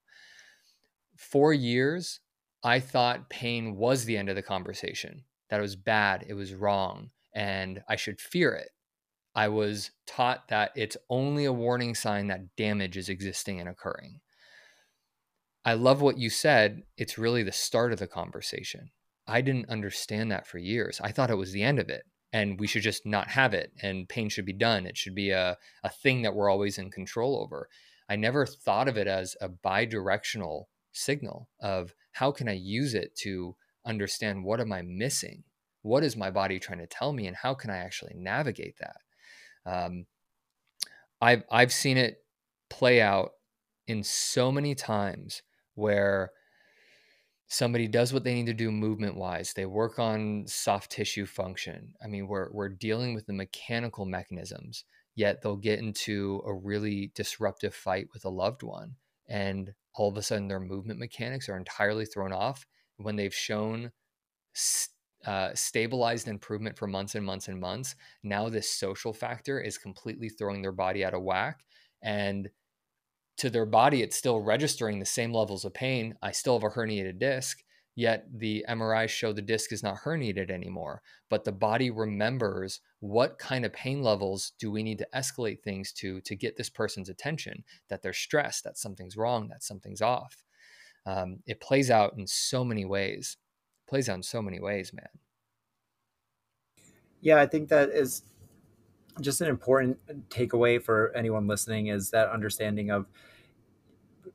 For 1.17 1.55
years, 1.55 2.19
I 2.65 2.81
thought 2.81 3.31
pain 3.31 3.77
was 3.77 4.05
the 4.05 4.17
end 4.17 4.29
of 4.29 4.37
the 4.37 4.43
conversation 4.43 5.25
that 5.51 5.59
it 5.59 5.63
was 5.63 5.77
bad, 5.77 6.25
it 6.29 6.35
was 6.35 6.55
wrong, 6.55 7.11
and 7.35 7.83
I 7.89 7.97
should 7.97 8.21
fear 8.21 8.55
it. 8.55 8.71
I 9.35 9.49
was 9.49 9.91
taught 10.07 10.49
that 10.49 10.73
it's 10.77 10.97
only 11.11 11.45
a 11.45 11.53
warning 11.53 11.95
sign 11.95 12.29
that 12.29 12.57
damage 12.57 12.97
is 12.97 13.09
existing 13.09 13.61
and 13.61 13.69
occurring. 13.69 14.21
I 15.65 15.75
love 15.75 16.01
what 16.01 16.19
you 16.19 16.29
said. 16.29 16.83
It's 16.97 17.19
really 17.19 17.43
the 17.43 17.53
start 17.53 17.93
of 17.93 17.99
the 17.99 18.07
conversation. 18.07 18.91
I 19.27 19.41
didn't 19.41 19.69
understand 19.69 20.31
that 20.33 20.47
for 20.47 20.59
years. 20.59 21.01
I 21.03 21.13
thought 21.13 21.31
it 21.31 21.37
was 21.37 21.53
the 21.53 21.63
end 21.63 21.79
of 21.79 21.89
it 21.89 22.03
and 22.33 22.59
we 22.59 22.67
should 22.67 22.83
just 22.83 23.07
not 23.07 23.29
have 23.29 23.55
it 23.55 23.73
and 23.83 24.09
pain 24.09 24.29
should 24.29 24.47
be 24.47 24.53
done. 24.53 24.87
It 24.87 24.97
should 24.97 25.15
be 25.15 25.31
a, 25.31 25.57
a 25.85 25.89
thing 25.89 26.23
that 26.23 26.35
we're 26.35 26.51
always 26.51 26.79
in 26.79 26.91
control 26.91 27.39
over. 27.41 27.69
I 28.09 28.17
never 28.17 28.47
thought 28.47 28.89
of 28.89 28.97
it 28.97 29.07
as 29.07 29.37
a 29.41 29.49
bi-directional 29.49 30.69
signal 30.93 31.49
of 31.61 31.95
how 32.13 32.31
can 32.31 32.49
I 32.49 32.53
use 32.53 32.95
it 32.95 33.15
to 33.17 33.57
understand 33.85 34.45
what 34.45 34.61
am 34.61 34.73
I 34.73 34.83
missing? 34.83 35.45
What 35.83 36.05
is 36.05 36.17
my 36.17 36.31
body 36.31 36.59
trying 36.59 36.79
to 36.79 36.87
tell 36.87 37.13
me, 37.13 37.27
and 37.27 37.37
how 37.37 37.55
can 37.55 37.71
I 37.71 37.79
actually 37.79 38.15
navigate 38.15 38.77
that? 38.79 38.97
Um, 39.67 40.07
I've 41.21 41.45
I've 41.51 41.73
seen 41.73 41.97
it 41.97 42.25
play 42.71 43.01
out 43.01 43.33
in 43.87 44.03
so 44.03 44.53
many 44.53 44.75
times 44.75 45.43
where 45.75 46.31
somebody 47.47 47.87
does 47.87 48.13
what 48.13 48.25
they 48.25 48.33
need 48.33 48.47
to 48.47 48.55
do 48.55 48.71
movement 48.71 49.15
wise 49.15 49.53
they 49.53 49.67
work 49.67 49.99
on 49.99 50.45
soft 50.47 50.91
tissue 50.91 51.27
function 51.27 51.93
i 52.03 52.07
mean 52.07 52.27
we're, 52.27 52.49
we're 52.51 52.69
dealing 52.69 53.15
with 53.15 53.27
the 53.27 53.33
mechanical 53.33 54.07
mechanisms 54.07 54.85
yet 55.15 55.43
they'll 55.43 55.57
get 55.57 55.79
into 55.79 56.43
a 56.47 56.55
really 56.55 57.13
disruptive 57.15 57.75
fight 57.75 58.09
with 58.15 58.25
a 58.25 58.31
loved 58.31 58.63
one 58.63 58.95
and 59.29 59.75
all 59.95 60.09
of 60.09 60.17
a 60.17 60.23
sudden 60.23 60.49
their 60.49 60.61
movement 60.61 60.99
mechanics 60.99 61.49
are 61.49 61.57
entirely 61.57 62.05
thrown 62.07 62.33
off 62.33 62.67
when 62.97 63.17
they've 63.17 63.35
shown 63.35 63.93
uh, 65.27 65.51
stabilized 65.55 66.29
improvement 66.29 66.77
for 66.77 66.87
months 66.87 67.15
and 67.15 67.25
months 67.25 67.49
and 67.49 67.61
months. 67.61 67.95
Now, 68.23 68.49
this 68.49 68.71
social 68.71 69.13
factor 69.13 69.61
is 69.61 69.79
completely 69.79 70.29
throwing 70.29 70.63
their 70.63 70.73
body 70.73 71.05
out 71.05 71.15
of 71.15 71.23
whack. 71.23 71.61
And 72.03 72.49
to 73.39 73.51
their 73.51 73.67
body, 73.67 74.03
it's 74.03 74.17
still 74.17 74.41
registering 74.41 74.99
the 74.99 75.07
same 75.07 75.33
levels 75.33 75.65
of 75.65 75.75
pain. 75.75 76.17
I 76.23 76.33
still 76.33 76.59
have 76.59 76.65
a 76.65 76.75
herniated 76.75 77.19
disc, 77.19 77.63
yet 77.95 78.27
the 78.33 78.65
MRIs 78.69 79.11
show 79.11 79.33
the 79.33 79.43
disc 79.43 79.73
is 79.73 79.83
not 79.83 79.99
herniated 80.05 80.51
anymore. 80.51 81.03
But 81.31 81.45
the 81.45 81.53
body 81.53 81.91
remembers 81.91 82.81
what 83.03 83.39
kind 83.39 83.65
of 83.65 83.73
pain 83.73 84.01
levels 84.01 84.53
do 84.59 84.71
we 84.71 84.83
need 84.83 84.99
to 84.99 85.09
escalate 85.15 85.61
things 85.63 85.93
to 85.93 86.21
to 86.21 86.37
get 86.37 86.57
this 86.57 86.71
person's 86.71 87.09
attention 87.09 87.65
that 87.89 88.01
they're 88.03 88.13
stressed, 88.13 88.65
that 88.65 88.79
something's 88.79 89.17
wrong, 89.17 89.49
that 89.49 89.63
something's 89.63 90.01
off. 90.01 90.45
Um, 91.05 91.41
it 91.47 91.61
plays 91.61 91.91
out 91.91 92.15
in 92.17 92.27
so 92.29 92.65
many 92.65 92.85
ways 92.85 93.37
plays 93.93 94.09
out 94.09 94.15
in 94.15 94.23
so 94.23 94.41
many 94.41 94.59
ways, 94.59 94.91
man. 94.95 95.09
Yeah, 97.21 97.39
I 97.39 97.47
think 97.47 97.69
that 97.69 97.91
is 97.91 98.23
just 99.21 99.43
an 99.43 99.49
important 99.49 99.99
takeaway 100.31 100.83
for 100.83 101.13
anyone 101.15 101.47
listening 101.47 101.89
is 101.89 102.11
that 102.13 102.31
understanding 102.31 102.91
of 102.91 103.05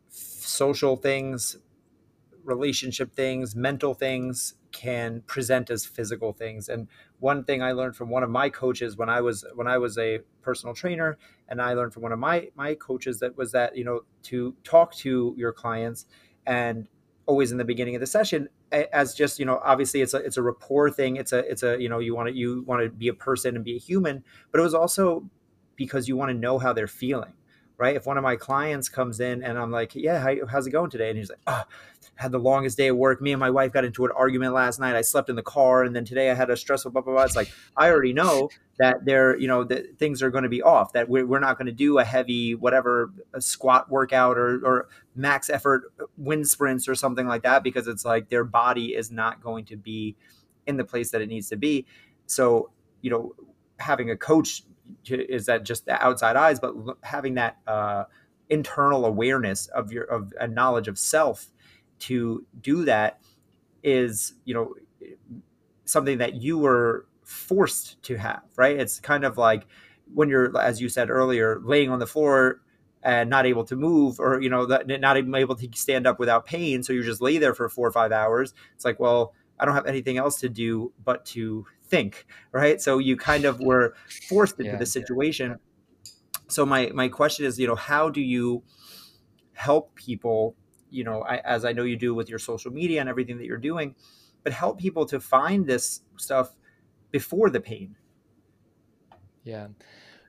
social 0.10 0.96
things, 0.96 1.58
relationship 2.48 3.14
things, 3.14 3.56
mental 3.56 3.94
things 3.94 4.56
can 4.72 5.22
present 5.28 5.70
as 5.70 5.86
physical 5.86 6.32
things. 6.34 6.70
And 6.70 6.88
one 7.20 7.44
thing 7.44 7.62
I 7.62 7.74
learned 7.74 7.96
from 7.96 8.10
one 8.10 8.24
of 8.24 8.30
my 8.30 8.50
coaches 8.50 8.98
when 8.98 9.10
I 9.10 9.22
was 9.22 9.46
when 9.54 9.68
I 9.68 9.78
was 9.78 9.98
a 9.98 10.20
personal 10.42 10.74
trainer, 10.74 11.18
and 11.50 11.62
I 11.62 11.74
learned 11.74 11.94
from 11.94 12.04
one 12.04 12.14
of 12.14 12.20
my 12.20 12.50
my 12.56 12.74
coaches 12.76 13.20
that 13.20 13.38
was 13.38 13.52
that 13.52 13.78
you 13.78 13.84
know 13.84 14.02
to 14.24 14.56
talk 14.64 14.96
to 14.96 15.36
your 15.38 15.52
clients 15.52 16.06
and 16.46 16.88
always 17.26 17.52
in 17.52 17.58
the 17.58 17.66
beginning 17.66 17.96
of 17.96 18.00
the 18.00 18.08
session 18.08 18.48
as 18.72 19.14
just 19.14 19.38
you 19.38 19.46
know 19.46 19.60
obviously 19.64 20.02
it's 20.02 20.14
a 20.14 20.18
it's 20.18 20.38
a 20.38 20.42
rapport 20.42 20.90
thing 20.90 21.18
it's 21.18 21.34
a 21.34 21.40
it's 21.40 21.62
a 21.62 21.78
you 21.78 21.90
know 21.90 22.00
you 22.00 22.16
want 22.16 22.28
to 22.30 22.34
you 22.34 22.64
want 22.66 22.82
to 22.82 22.90
be 22.90 23.10
a 23.10 23.14
person 23.14 23.56
and 23.56 23.66
be 23.66 23.76
a 23.76 23.80
human 23.80 24.24
but 24.52 24.60
it 24.60 24.64
was 24.64 24.74
also 24.74 25.30
because 25.76 26.08
you 26.08 26.16
want 26.16 26.30
to 26.30 26.34
know 26.34 26.58
how 26.58 26.72
they're 26.72 26.88
feeling 26.88 27.34
right? 27.78 27.96
If 27.96 28.06
one 28.06 28.18
of 28.18 28.24
my 28.24 28.36
clients 28.36 28.90
comes 28.90 29.20
in 29.20 29.44
and 29.44 29.58
i'm 29.58 29.72
like 29.72 29.96
yeah 29.96 30.20
how, 30.20 30.34
how's 30.48 30.68
it 30.68 30.72
going 30.72 30.90
today? 30.90 31.10
And 31.10 31.18
he's 31.18 31.30
like 31.30 31.40
oh 31.48 31.63
had 32.16 32.32
the 32.32 32.40
longest 32.40 32.78
day 32.78 32.88
of 32.88 32.98
work. 32.98 33.22
Me 33.22 33.32
and 33.32 33.40
my 33.40 33.52
wife 33.52 33.72
got 33.72 33.86
into 33.86 34.04
an 34.04 34.12
argument 34.16 34.52
last 34.54 34.80
night. 34.80 34.96
I 34.96 35.02
slept 35.02 35.30
in 35.30 35.36
the 35.36 35.44
car 35.44 35.84
and 35.84 35.96
then 35.96 36.04
today 36.04 36.32
i 36.32 36.34
had 36.34 36.50
a 36.50 36.58
stressful 36.58 36.92
blah 36.92 37.02
blah 37.02 37.13
blah. 37.13 37.24
It's 37.24 37.36
like 37.36 37.52
i 37.76 37.90
already 37.90 38.13
know 38.13 38.50
that 38.80 39.06
they're 39.06 39.38
you 39.38 39.48
know 39.48 39.63
that 39.66 39.98
things 39.98 40.22
are 40.22 40.32
going 40.32 40.44
to 40.44 40.50
be 40.50 40.62
off 40.62 40.94
that 40.94 41.10
we're, 41.10 41.26
we're 41.26 41.40
not 41.40 41.58
going 41.58 41.68
to 41.68 41.72
do 41.72 42.00
a 42.00 42.04
heavy 42.04 42.56
whatever 42.56 43.12
a 43.34 43.42
squat 43.42 43.90
workout 43.90 44.38
or, 44.38 44.60
or 44.66 44.90
max 45.16 45.50
effort 45.50 45.84
uh, 46.00 46.06
wind 46.18 46.48
sprints 46.48 46.88
or 46.88 46.96
something 46.96 47.28
like 47.28 47.44
that 47.44 47.63
because 47.63 47.88
it's 47.88 48.06
like 48.06 48.30
their 48.30 48.44
body 48.44 48.96
is 48.96 49.12
not 49.12 49.42
going 49.42 49.66
to 49.66 49.76
be 49.76 50.16
in 50.66 50.78
the 50.78 50.84
place 50.84 51.12
that 51.12 51.22
it 51.22 51.30
needs 51.30 51.50
to 51.50 51.56
be. 51.56 51.86
So 52.26 52.72
you 53.02 53.12
know 53.12 53.34
having 53.80 54.10
a 54.10 54.18
coach 54.18 54.63
is 55.10 55.45
that 55.45 55.63
just 55.63 55.86
the 55.86 56.04
outside 56.04 56.36
eyes 56.36 56.60
but 56.60 56.73
having 57.04 57.36
that 57.36 57.58
uh, 57.67 58.04
internal 58.50 59.06
awareness 59.06 59.67
of 59.67 59.91
your 59.91 60.04
of 60.06 60.34
a 60.39 60.47
knowledge 60.47 60.88
of 60.88 60.97
self 60.97 61.47
to 62.00 62.45
do 62.62 62.86
that 62.86 63.19
is 63.84 64.34
you 64.45 64.54
know 64.54 64.73
something 65.86 66.17
that 66.17 66.36
you 66.36 66.58
were 66.58 67.06
forced 67.23 68.02
to 68.04 68.15
have, 68.15 68.41
right? 68.56 68.80
It's 68.80 69.00
kind 69.00 69.23
of 69.23 69.38
like 69.38 69.67
when 70.13 70.30
you're, 70.30 70.58
as 70.58 70.82
you 70.82 70.89
said 70.89 71.10
earlier, 71.10 71.60
laying 71.63 71.89
on 71.89 72.00
the 72.00 72.08
floor 72.08 72.62
and 73.04 73.30
not 73.30 73.45
able 73.45 73.65
to 73.65 73.76
move 73.76 74.19
or, 74.19 74.41
you 74.41 74.50
know, 74.50 74.65
not 74.65 75.17
even 75.17 75.36
able 75.36 75.56
to 75.56 75.69
stand 75.73 76.08
up 76.08 76.19
without 76.19 76.45
pain. 76.45 76.84
So 76.84 76.93
you 76.93 77.04
just 77.04 77.21
lay 77.21 77.38
there 77.38 77.54
for 77.54 77.69
four 77.69 77.88
or 77.88 77.91
five 77.91 78.12
hours. 78.12 78.54
It's 78.76 78.86
like, 78.86 79.00
well, 79.00 79.34
I 79.60 79.65
don't 79.65 79.76
have 79.76 79.86
anything 79.88 80.17
else 80.17 80.39
to 80.41 80.50
do 80.50 80.93
but 81.04 81.26
to 81.28 81.65
think, 81.88 82.26
right? 82.52 82.82
So 82.82 82.97
you 82.97 83.15
kind 83.17 83.45
of 83.45 83.60
were 83.60 83.95
forced 84.28 84.60
into 84.60 84.71
yeah, 84.71 84.78
the 84.78 84.86
situation. 84.86 85.52
Yeah. 85.52 86.12
So 86.50 86.65
my, 86.65 86.91
my 86.93 87.10
question 87.10 87.45
is, 87.45 87.60
you 87.60 87.67
know, 87.67 87.76
how 87.76 88.10
do 88.10 88.21
you 88.21 88.63
help 89.54 89.95
people, 89.95 90.56
you 90.89 91.04
know, 91.04 91.21
I, 91.23 91.38
as 91.38 91.65
I 91.65 91.73
know 91.73 91.84
you 91.84 91.97
do 91.97 92.13
with 92.13 92.30
your 92.30 92.39
social 92.39 92.71
media 92.71 93.02
and 93.02 93.10
everything 93.10 93.38
that 93.38 93.45
you're 93.45 93.58
doing, 93.58 93.95
but 94.43 94.54
help 94.54 94.80
people 94.80 95.06
to 95.08 95.19
find 95.19 95.65
this 95.65 96.02
stuff 96.17 96.56
before 97.12 97.50
the 97.50 97.60
pain. 97.60 97.95
Yeah. 99.43 99.67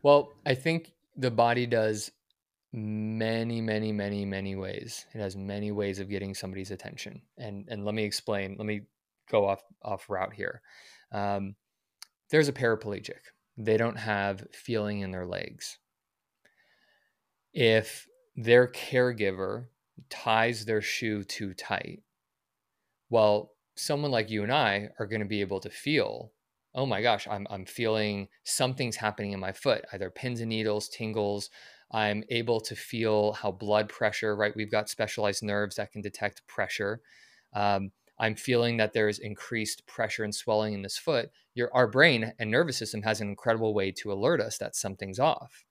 Well, 0.02 0.32
I 0.46 0.54
think 0.54 0.94
the 1.16 1.30
body 1.30 1.66
does 1.66 2.10
many 2.72 3.62
many 3.62 3.92
many 3.92 4.26
many 4.26 4.54
ways 4.54 5.06
it 5.14 5.18
has 5.18 5.34
many 5.34 5.72
ways 5.72 6.00
of 6.00 6.10
getting 6.10 6.34
somebody's 6.34 6.70
attention 6.70 7.22
and 7.38 7.66
and 7.68 7.82
let 7.82 7.94
me 7.94 8.04
explain 8.04 8.56
let 8.58 8.66
me 8.66 8.82
go 9.30 9.48
off 9.48 9.62
off 9.82 10.10
route 10.10 10.34
here 10.34 10.60
um, 11.12 11.54
there's 12.30 12.48
a 12.48 12.52
paraplegic, 12.52 13.20
they 13.56 13.76
don't 13.76 13.98
have 13.98 14.46
feeling 14.52 15.00
in 15.00 15.10
their 15.10 15.26
legs. 15.26 15.78
If 17.52 18.06
their 18.36 18.68
caregiver 18.68 19.66
ties 20.10 20.64
their 20.64 20.82
shoe 20.82 21.24
too 21.24 21.54
tight, 21.54 22.02
well, 23.10 23.52
someone 23.76 24.10
like 24.10 24.30
you 24.30 24.42
and 24.42 24.52
I 24.52 24.90
are 24.98 25.06
going 25.06 25.20
to 25.20 25.26
be 25.26 25.40
able 25.40 25.60
to 25.60 25.70
feel, 25.70 26.32
oh 26.74 26.86
my 26.86 27.00
gosh, 27.00 27.26
I'm, 27.28 27.46
I'm 27.50 27.64
feeling 27.64 28.28
something's 28.44 28.96
happening 28.96 29.32
in 29.32 29.40
my 29.40 29.52
foot, 29.52 29.84
either 29.92 30.10
pins 30.10 30.40
and 30.40 30.50
needles, 30.50 30.88
tingles. 30.88 31.50
I'm 31.90 32.22
able 32.28 32.60
to 32.60 32.76
feel 32.76 33.32
how 33.32 33.50
blood 33.50 33.88
pressure, 33.88 34.36
right? 34.36 34.54
We've 34.54 34.70
got 34.70 34.90
specialized 34.90 35.42
nerves 35.42 35.76
that 35.76 35.90
can 35.90 36.02
detect 36.02 36.46
pressure. 36.46 37.00
Um, 37.54 37.92
I'm 38.18 38.34
feeling 38.34 38.76
that 38.78 38.92
there's 38.92 39.18
increased 39.18 39.86
pressure 39.86 40.24
and 40.24 40.34
swelling 40.34 40.74
in 40.74 40.82
this 40.82 40.98
foot. 40.98 41.30
Your, 41.54 41.72
our 41.74 41.86
brain 41.86 42.32
and 42.38 42.50
nervous 42.50 42.76
system 42.76 43.02
has 43.02 43.20
an 43.20 43.28
incredible 43.28 43.74
way 43.74 43.92
to 43.92 44.12
alert 44.12 44.40
us 44.40 44.58
that 44.58 44.74
something's 44.74 45.20
off. 45.20 45.64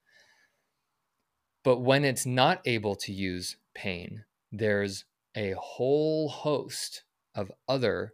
But 1.64 1.80
when 1.80 2.06
it's 2.06 2.26
not 2.26 2.62
able 2.66 2.96
to 2.96 3.12
use 3.12 3.58
pain, 3.76 4.24
there's 4.52 5.04
a 5.36 5.54
whole 5.60 6.30
host 6.30 7.04
of 7.36 7.52
other 7.68 8.14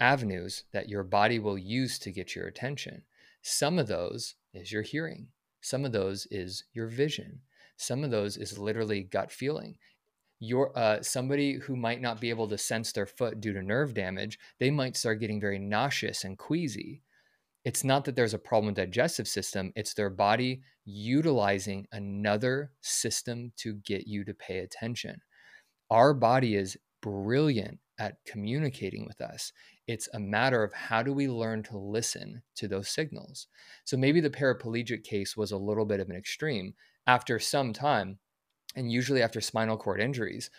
avenues 0.00 0.64
that 0.72 0.88
your 0.88 1.02
body 1.02 1.38
will 1.38 1.56
use 1.56 1.98
to 2.00 2.10
get 2.10 2.34
your 2.34 2.46
attention. 2.46 3.02
Some 3.42 3.78
of 3.78 3.86
those 3.86 4.34
is 4.52 4.72
your 4.72 4.82
hearing, 4.82 5.28
some 5.60 5.84
of 5.84 5.92
those 5.92 6.26
is 6.30 6.64
your 6.72 6.88
vision, 6.88 7.40
some 7.76 8.02
of 8.02 8.10
those 8.10 8.36
is 8.36 8.58
literally 8.58 9.02
gut 9.02 9.30
feeling. 9.30 9.76
Your 10.38 10.76
uh, 10.78 11.02
somebody 11.02 11.54
who 11.54 11.76
might 11.76 12.00
not 12.00 12.20
be 12.20 12.30
able 12.30 12.48
to 12.48 12.58
sense 12.58 12.92
their 12.92 13.06
foot 13.06 13.40
due 13.40 13.52
to 13.52 13.62
nerve 13.62 13.94
damage, 13.94 14.38
they 14.58 14.70
might 14.70 14.96
start 14.96 15.20
getting 15.20 15.40
very 15.40 15.58
nauseous 15.58 16.24
and 16.24 16.36
queasy. 16.36 17.02
It's 17.64 17.82
not 17.82 18.04
that 18.04 18.14
there's 18.14 18.34
a 18.34 18.38
problem 18.38 18.66
with 18.66 18.76
digestive 18.76 19.26
system, 19.26 19.72
it's 19.74 19.94
their 19.94 20.10
body 20.10 20.60
utilizing 20.84 21.86
another 21.90 22.70
system 22.80 23.52
to 23.56 23.74
get 23.84 24.06
you 24.06 24.24
to 24.24 24.34
pay 24.34 24.58
attention. 24.58 25.20
Our 25.90 26.14
body 26.14 26.54
is 26.54 26.76
brilliant 27.02 27.80
at 27.98 28.18
communicating 28.24 29.04
with 29.06 29.20
us. 29.20 29.52
It's 29.86 30.08
a 30.12 30.20
matter 30.20 30.62
of 30.62 30.72
how 30.72 31.02
do 31.02 31.12
we 31.12 31.28
learn 31.28 31.62
to 31.64 31.78
listen 31.78 32.42
to 32.56 32.68
those 32.68 32.88
signals. 32.88 33.48
So 33.84 33.96
maybe 33.96 34.20
the 34.20 34.30
paraplegic 34.30 35.04
case 35.04 35.36
was 35.36 35.52
a 35.52 35.56
little 35.56 35.84
bit 35.84 36.00
of 36.00 36.10
an 36.10 36.16
extreme. 36.16 36.74
After 37.06 37.38
some 37.38 37.72
time, 37.72 38.18
and 38.76 38.92
usually 38.92 39.22
after 39.22 39.40
spinal 39.40 39.76
cord 39.76 40.00
injuries, 40.00 40.50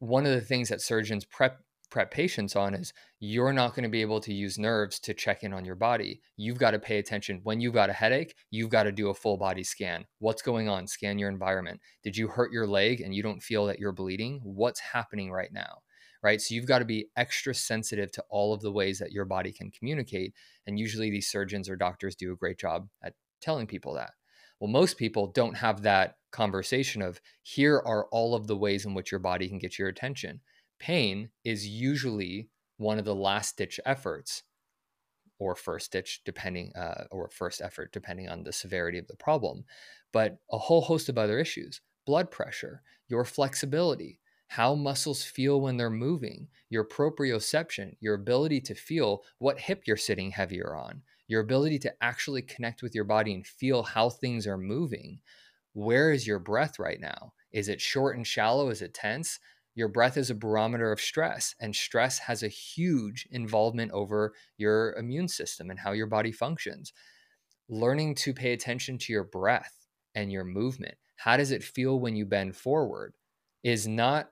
one 0.00 0.26
of 0.26 0.32
the 0.32 0.40
things 0.40 0.68
that 0.68 0.82
surgeons 0.82 1.24
prep 1.24 1.60
prep 1.90 2.10
patients 2.10 2.56
on 2.56 2.74
is 2.74 2.92
you're 3.20 3.52
not 3.52 3.72
going 3.72 3.84
to 3.84 3.88
be 3.88 4.00
able 4.00 4.18
to 4.18 4.34
use 4.34 4.58
nerves 4.58 4.98
to 4.98 5.14
check 5.14 5.44
in 5.44 5.52
on 5.52 5.64
your 5.64 5.76
body. 5.76 6.20
You've 6.36 6.58
got 6.58 6.72
to 6.72 6.78
pay 6.80 6.98
attention. 6.98 7.40
When 7.44 7.60
you've 7.60 7.74
got 7.74 7.88
a 7.88 7.92
headache, 7.92 8.34
you've 8.50 8.70
got 8.70 8.82
to 8.82 8.90
do 8.90 9.10
a 9.10 9.14
full 9.14 9.36
body 9.36 9.62
scan. 9.62 10.04
What's 10.18 10.42
going 10.42 10.68
on? 10.68 10.88
Scan 10.88 11.20
your 11.20 11.28
environment. 11.28 11.80
Did 12.02 12.16
you 12.16 12.26
hurt 12.26 12.50
your 12.50 12.66
leg 12.66 13.00
and 13.00 13.14
you 13.14 13.22
don't 13.22 13.40
feel 13.40 13.66
that 13.66 13.78
you're 13.78 13.92
bleeding? 13.92 14.40
What's 14.42 14.80
happening 14.80 15.30
right 15.30 15.52
now? 15.52 15.82
Right. 16.20 16.40
So 16.40 16.54
you've 16.54 16.66
got 16.66 16.80
to 16.80 16.84
be 16.84 17.10
extra 17.16 17.54
sensitive 17.54 18.10
to 18.12 18.24
all 18.28 18.52
of 18.52 18.62
the 18.62 18.72
ways 18.72 18.98
that 18.98 19.12
your 19.12 19.26
body 19.26 19.52
can 19.52 19.70
communicate. 19.70 20.34
And 20.66 20.78
usually 20.78 21.10
these 21.10 21.30
surgeons 21.30 21.68
or 21.68 21.76
doctors 21.76 22.16
do 22.16 22.32
a 22.32 22.36
great 22.36 22.58
job 22.58 22.88
at 23.04 23.12
telling 23.40 23.66
people 23.68 23.94
that. 23.94 24.12
Well, 24.60 24.70
most 24.70 24.96
people 24.96 25.28
don't 25.28 25.56
have 25.56 25.82
that 25.82 26.16
conversation 26.30 27.02
of 27.02 27.20
here 27.42 27.76
are 27.76 28.06
all 28.06 28.34
of 28.34 28.46
the 28.46 28.56
ways 28.56 28.84
in 28.86 28.94
which 28.94 29.10
your 29.10 29.20
body 29.20 29.48
can 29.48 29.58
get 29.58 29.78
your 29.78 29.88
attention. 29.88 30.40
Pain 30.78 31.30
is 31.44 31.66
usually 31.66 32.48
one 32.76 32.98
of 32.98 33.04
the 33.04 33.14
last 33.14 33.56
ditch 33.56 33.78
efforts 33.84 34.42
or 35.38 35.54
first 35.54 35.92
ditch 35.92 36.22
depending 36.24 36.72
uh, 36.76 37.04
or 37.10 37.28
first 37.28 37.60
effort 37.60 37.92
depending 37.92 38.28
on 38.28 38.42
the 38.42 38.52
severity 38.52 38.98
of 38.98 39.06
the 39.06 39.16
problem 39.16 39.64
but 40.12 40.38
a 40.52 40.58
whole 40.58 40.80
host 40.80 41.08
of 41.08 41.18
other 41.18 41.38
issues. 41.38 41.80
Blood 42.06 42.30
pressure 42.30 42.82
your 43.08 43.24
flexibility 43.24 44.20
how 44.48 44.74
muscles 44.74 45.24
feel 45.24 45.60
when 45.60 45.76
they're 45.76 45.90
moving 45.90 46.48
your 46.70 46.84
proprioception 46.84 47.96
your 48.00 48.14
ability 48.14 48.60
to 48.60 48.74
feel 48.74 49.22
what 49.38 49.58
hip 49.58 49.82
you're 49.86 49.96
sitting 49.96 50.30
heavier 50.30 50.74
on 50.74 51.02
your 51.26 51.40
ability 51.40 51.78
to 51.80 51.94
actually 52.02 52.42
connect 52.42 52.82
with 52.82 52.94
your 52.94 53.04
body 53.04 53.34
and 53.34 53.46
feel 53.46 53.82
how 53.82 54.10
things 54.10 54.46
are 54.46 54.58
moving 54.58 55.20
where 55.74 56.12
is 56.12 56.26
your 56.26 56.38
breath 56.38 56.78
right 56.78 57.00
now? 57.00 57.34
Is 57.52 57.68
it 57.68 57.80
short 57.80 58.16
and 58.16 58.26
shallow? 58.26 58.70
Is 58.70 58.80
it 58.80 58.94
tense? 58.94 59.38
Your 59.74 59.88
breath 59.88 60.16
is 60.16 60.30
a 60.30 60.34
barometer 60.34 60.92
of 60.92 61.00
stress, 61.00 61.54
and 61.60 61.74
stress 61.74 62.18
has 62.20 62.44
a 62.44 62.48
huge 62.48 63.26
involvement 63.32 63.90
over 63.90 64.34
your 64.56 64.94
immune 64.94 65.26
system 65.26 65.70
and 65.70 65.78
how 65.80 65.90
your 65.90 66.06
body 66.06 66.30
functions. 66.30 66.92
Learning 67.68 68.14
to 68.16 68.32
pay 68.32 68.52
attention 68.52 68.98
to 68.98 69.12
your 69.12 69.24
breath 69.24 69.86
and 70.14 70.30
your 70.30 70.44
movement, 70.44 70.94
how 71.16 71.36
does 71.36 71.50
it 71.50 71.64
feel 71.64 71.98
when 71.98 72.14
you 72.14 72.24
bend 72.24 72.54
forward, 72.54 73.14
is 73.64 73.88
not 73.88 74.30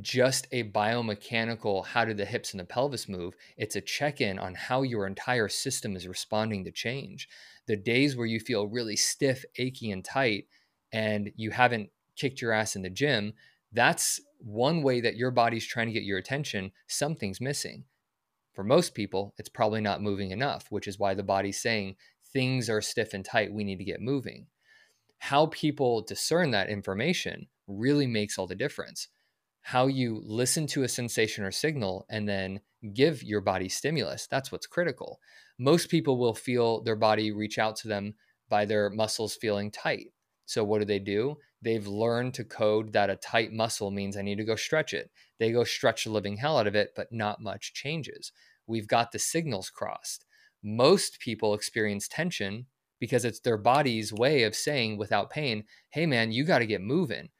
just 0.00 0.46
a 0.52 0.64
biomechanical 0.64 1.86
how 1.86 2.04
do 2.04 2.12
the 2.12 2.24
hips 2.24 2.52
and 2.52 2.60
the 2.60 2.64
pelvis 2.64 3.08
move 3.08 3.34
it's 3.56 3.76
a 3.76 3.80
check-in 3.80 4.38
on 4.38 4.54
how 4.54 4.82
your 4.82 5.06
entire 5.06 5.48
system 5.48 5.96
is 5.96 6.06
responding 6.06 6.64
to 6.64 6.70
change 6.70 7.28
the 7.66 7.76
days 7.76 8.16
where 8.16 8.26
you 8.26 8.38
feel 8.38 8.66
really 8.66 8.96
stiff 8.96 9.44
achy 9.56 9.90
and 9.90 10.04
tight 10.04 10.46
and 10.92 11.30
you 11.36 11.50
haven't 11.50 11.88
kicked 12.16 12.40
your 12.40 12.52
ass 12.52 12.76
in 12.76 12.82
the 12.82 12.90
gym 12.90 13.32
that's 13.72 14.20
one 14.38 14.82
way 14.82 15.00
that 15.00 15.16
your 15.16 15.30
body's 15.30 15.66
trying 15.66 15.86
to 15.86 15.92
get 15.92 16.04
your 16.04 16.18
attention. 16.18 16.72
Something's 16.86 17.40
missing. 17.40 17.84
For 18.54 18.64
most 18.64 18.94
people, 18.94 19.34
it's 19.38 19.48
probably 19.48 19.80
not 19.80 20.02
moving 20.02 20.30
enough, 20.30 20.66
which 20.70 20.88
is 20.88 20.98
why 20.98 21.14
the 21.14 21.22
body's 21.22 21.60
saying 21.60 21.96
things 22.32 22.70
are 22.70 22.80
stiff 22.80 23.12
and 23.12 23.24
tight. 23.24 23.52
We 23.52 23.64
need 23.64 23.78
to 23.78 23.84
get 23.84 24.00
moving. 24.00 24.46
How 25.18 25.46
people 25.46 26.02
discern 26.02 26.50
that 26.52 26.70
information 26.70 27.48
really 27.66 28.06
makes 28.06 28.38
all 28.38 28.46
the 28.46 28.54
difference. 28.54 29.08
How 29.70 29.86
you 29.86 30.22
listen 30.24 30.66
to 30.68 30.84
a 30.84 30.88
sensation 30.88 31.44
or 31.44 31.50
signal 31.50 32.06
and 32.08 32.28
then 32.28 32.60
give 32.94 33.22
your 33.22 33.40
body 33.40 33.68
stimulus, 33.68 34.26
that's 34.26 34.52
what's 34.52 34.66
critical. 34.66 35.20
Most 35.58 35.90
people 35.90 36.18
will 36.18 36.34
feel 36.34 36.82
their 36.82 36.96
body 36.96 37.32
reach 37.32 37.58
out 37.58 37.76
to 37.76 37.88
them 37.88 38.14
by 38.48 38.64
their 38.64 38.90
muscles 38.90 39.34
feeling 39.34 39.70
tight. 39.70 40.12
So, 40.44 40.62
what 40.62 40.78
do 40.78 40.84
they 40.84 41.00
do? 41.00 41.38
they've 41.62 41.86
learned 41.86 42.32
to 42.34 42.44
code 42.44 42.92
that 42.92 43.10
a 43.10 43.16
tight 43.16 43.52
muscle 43.52 43.90
means 43.90 44.16
I 44.16 44.22
need 44.22 44.38
to 44.38 44.44
go 44.44 44.54
stretch 44.54 44.94
it. 44.94 45.10
They 45.40 45.50
go 45.50 45.64
stretch 45.64 46.04
the 46.04 46.10
living 46.10 46.36
hell 46.36 46.58
out 46.58 46.68
of 46.68 46.76
it, 46.76 46.92
but 46.94 47.08
not 47.10 47.40
much 47.40 47.74
changes. 47.74 48.30
We've 48.68 48.86
got 48.86 49.10
the 49.10 49.18
signals 49.18 49.70
crossed. 49.70 50.24
Most 50.62 51.18
people 51.18 51.54
experience 51.54 52.08
tension 52.08 52.66
because 53.00 53.24
it's 53.24 53.40
their 53.40 53.56
body's 53.56 54.12
way 54.12 54.44
of 54.44 54.54
saying 54.54 54.96
without 54.96 55.30
pain, 55.30 55.64
hey 55.90 56.06
man, 56.06 56.30
you 56.30 56.44
got 56.44 56.60
to 56.60 56.66
get 56.66 56.80
moving. 56.80 57.30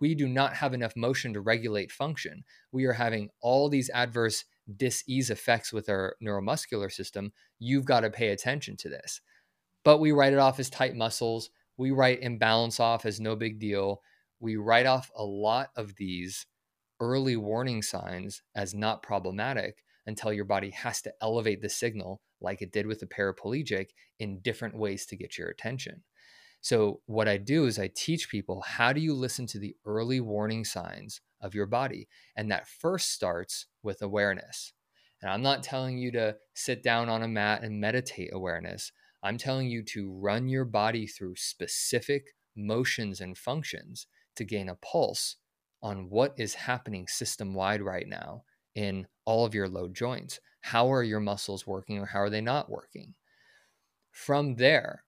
We 0.00 0.14
do 0.14 0.28
not 0.28 0.54
have 0.54 0.72
enough 0.72 0.96
motion 0.96 1.34
to 1.34 1.40
regulate 1.40 1.92
function. 1.92 2.44
We 2.72 2.86
are 2.86 2.94
having 2.94 3.28
all 3.40 3.68
these 3.68 3.90
adverse 3.90 4.44
dis-ease 4.76 5.30
effects 5.30 5.72
with 5.72 5.88
our 5.88 6.16
neuromuscular 6.22 6.90
system. 6.90 7.32
You've 7.58 7.84
got 7.84 8.00
to 8.00 8.10
pay 8.10 8.28
attention 8.28 8.76
to 8.78 8.88
this. 8.88 9.20
But 9.84 9.98
we 9.98 10.12
write 10.12 10.32
it 10.32 10.38
off 10.38 10.58
as 10.58 10.70
tight 10.70 10.96
muscles 10.96 11.50
we 11.78 11.92
write 11.92 12.22
imbalance 12.22 12.80
off 12.80 13.06
as 13.06 13.20
no 13.20 13.36
big 13.36 13.60
deal. 13.60 14.02
We 14.40 14.56
write 14.56 14.86
off 14.86 15.10
a 15.16 15.24
lot 15.24 15.70
of 15.76 15.94
these 15.94 16.44
early 17.00 17.36
warning 17.36 17.82
signs 17.82 18.42
as 18.54 18.74
not 18.74 19.02
problematic 19.02 19.84
until 20.04 20.32
your 20.32 20.44
body 20.44 20.70
has 20.70 21.00
to 21.02 21.12
elevate 21.22 21.62
the 21.62 21.68
signal, 21.68 22.20
like 22.40 22.60
it 22.60 22.72
did 22.72 22.86
with 22.86 22.98
the 22.98 23.06
paraplegic, 23.06 23.90
in 24.18 24.40
different 24.40 24.76
ways 24.76 25.06
to 25.06 25.16
get 25.16 25.38
your 25.38 25.48
attention. 25.48 26.02
So, 26.60 27.00
what 27.06 27.28
I 27.28 27.36
do 27.36 27.66
is 27.66 27.78
I 27.78 27.90
teach 27.94 28.28
people 28.28 28.62
how 28.62 28.92
do 28.92 29.00
you 29.00 29.14
listen 29.14 29.46
to 29.48 29.58
the 29.58 29.76
early 29.84 30.20
warning 30.20 30.64
signs 30.64 31.20
of 31.40 31.54
your 31.54 31.66
body? 31.66 32.08
And 32.36 32.50
that 32.50 32.68
first 32.68 33.12
starts 33.12 33.66
with 33.82 34.02
awareness. 34.02 34.72
And 35.22 35.30
I'm 35.30 35.42
not 35.42 35.62
telling 35.62 35.98
you 35.98 36.12
to 36.12 36.36
sit 36.54 36.82
down 36.82 37.08
on 37.08 37.22
a 37.22 37.28
mat 37.28 37.62
and 37.62 37.80
meditate 37.80 38.30
awareness. 38.32 38.92
I'm 39.22 39.38
telling 39.38 39.68
you 39.68 39.82
to 39.84 40.12
run 40.12 40.48
your 40.48 40.64
body 40.64 41.06
through 41.06 41.36
specific 41.36 42.34
motions 42.56 43.20
and 43.20 43.36
functions 43.36 44.06
to 44.36 44.44
gain 44.44 44.68
a 44.68 44.76
pulse 44.76 45.36
on 45.82 46.10
what 46.10 46.34
is 46.38 46.54
happening 46.54 47.06
system 47.06 47.54
wide 47.54 47.82
right 47.82 48.06
now 48.08 48.42
in 48.74 49.06
all 49.24 49.44
of 49.44 49.54
your 49.54 49.68
low 49.68 49.88
joints. 49.88 50.40
How 50.60 50.92
are 50.92 51.02
your 51.02 51.20
muscles 51.20 51.66
working 51.66 51.98
or 51.98 52.06
how 52.06 52.20
are 52.20 52.30
they 52.30 52.40
not 52.40 52.70
working? 52.70 53.14
From 54.10 54.56
there, 54.56 55.04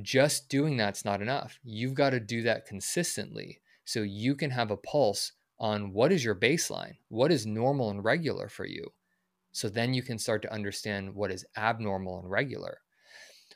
just 0.00 0.48
doing 0.48 0.76
that's 0.76 1.04
not 1.04 1.20
enough. 1.20 1.58
You've 1.62 1.94
got 1.94 2.10
to 2.10 2.20
do 2.20 2.42
that 2.42 2.66
consistently 2.66 3.60
so 3.84 4.00
you 4.00 4.34
can 4.34 4.50
have 4.50 4.70
a 4.70 4.76
pulse 4.76 5.32
on 5.58 5.92
what 5.92 6.12
is 6.12 6.24
your 6.24 6.34
baseline, 6.34 6.94
what 7.08 7.30
is 7.30 7.46
normal 7.46 7.90
and 7.90 8.02
regular 8.02 8.48
for 8.48 8.64
you. 8.64 8.92
So 9.52 9.68
then 9.68 9.92
you 9.92 10.02
can 10.02 10.18
start 10.18 10.40
to 10.42 10.52
understand 10.52 11.14
what 11.14 11.30
is 11.30 11.44
abnormal 11.56 12.20
and 12.20 12.30
regular 12.30 12.78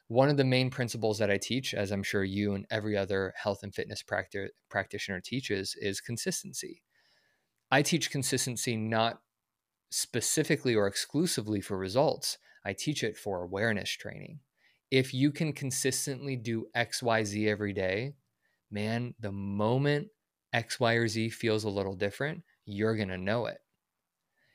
one 0.08 0.28
of 0.28 0.36
the 0.36 0.44
main 0.44 0.70
principles 0.70 1.18
that 1.18 1.30
I 1.30 1.38
teach, 1.38 1.74
as 1.74 1.90
I'm 1.90 2.02
sure 2.02 2.22
you 2.22 2.54
and 2.54 2.64
every 2.70 2.96
other 2.96 3.34
health 3.36 3.62
and 3.62 3.74
fitness 3.74 4.02
practi- 4.02 4.50
practitioner 4.68 5.20
teaches, 5.20 5.74
is 5.80 6.00
consistency. 6.00 6.82
I 7.70 7.82
teach 7.82 8.10
consistency 8.10 8.76
not 8.76 9.20
specifically 9.90 10.76
or 10.76 10.86
exclusively 10.86 11.60
for 11.60 11.76
results. 11.76 12.38
I 12.64 12.72
teach 12.72 13.02
it 13.02 13.16
for 13.16 13.42
awareness 13.42 13.90
training. 13.90 14.40
If 14.90 15.12
you 15.14 15.32
can 15.32 15.52
consistently 15.52 16.36
do 16.36 16.66
XYZ 16.74 17.48
every 17.48 17.72
day, 17.72 18.14
man, 18.70 19.14
the 19.20 19.32
moment 19.32 20.08
X, 20.52 20.80
Y, 20.80 20.94
or 20.94 21.08
Z 21.08 21.30
feels 21.30 21.64
a 21.64 21.70
little 21.70 21.94
different, 21.94 22.42
you're 22.64 22.96
going 22.96 23.08
to 23.08 23.18
know 23.18 23.46
it. 23.46 23.58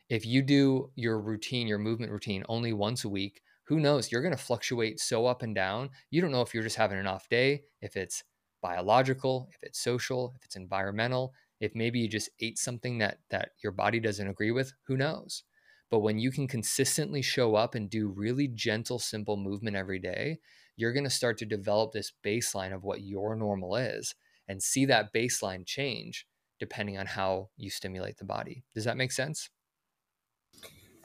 If 0.09 0.25
you 0.25 0.41
do 0.41 0.91
your 0.95 1.19
routine, 1.19 1.67
your 1.67 1.77
movement 1.77 2.11
routine 2.11 2.43
only 2.49 2.73
once 2.73 3.03
a 3.03 3.09
week, 3.09 3.41
who 3.65 3.79
knows? 3.79 4.11
You're 4.11 4.21
going 4.21 4.35
to 4.35 4.43
fluctuate 4.43 4.99
so 4.99 5.25
up 5.25 5.41
and 5.41 5.55
down. 5.55 5.89
You 6.09 6.21
don't 6.21 6.31
know 6.31 6.41
if 6.41 6.53
you're 6.53 6.63
just 6.63 6.75
having 6.75 6.99
an 6.99 7.07
off 7.07 7.29
day, 7.29 7.63
if 7.81 7.95
it's 7.95 8.23
biological, 8.61 9.47
if 9.53 9.63
it's 9.63 9.79
social, 9.79 10.33
if 10.35 10.43
it's 10.43 10.55
environmental, 10.57 11.33
if 11.59 11.73
maybe 11.75 11.99
you 11.99 12.07
just 12.09 12.29
ate 12.41 12.57
something 12.57 12.97
that 12.97 13.19
that 13.29 13.51
your 13.63 13.71
body 13.71 13.99
doesn't 13.99 14.27
agree 14.27 14.51
with, 14.51 14.73
who 14.87 14.97
knows? 14.97 15.43
But 15.91 15.99
when 15.99 16.17
you 16.17 16.31
can 16.31 16.47
consistently 16.47 17.21
show 17.21 17.55
up 17.55 17.75
and 17.75 17.89
do 17.89 18.07
really 18.07 18.47
gentle, 18.47 18.97
simple 18.97 19.35
movement 19.35 19.75
every 19.75 19.99
day, 19.99 20.39
you're 20.77 20.93
going 20.93 21.03
to 21.03 21.09
start 21.09 21.37
to 21.39 21.45
develop 21.45 21.91
this 21.91 22.13
baseline 22.25 22.73
of 22.73 22.83
what 22.83 23.01
your 23.01 23.35
normal 23.35 23.75
is 23.75 24.15
and 24.47 24.63
see 24.63 24.85
that 24.85 25.13
baseline 25.13 25.65
change 25.65 26.25
depending 26.59 26.97
on 26.97 27.07
how 27.07 27.49
you 27.57 27.69
stimulate 27.69 28.17
the 28.17 28.23
body. 28.23 28.63
Does 28.73 28.85
that 28.85 28.95
make 28.95 29.11
sense? 29.11 29.49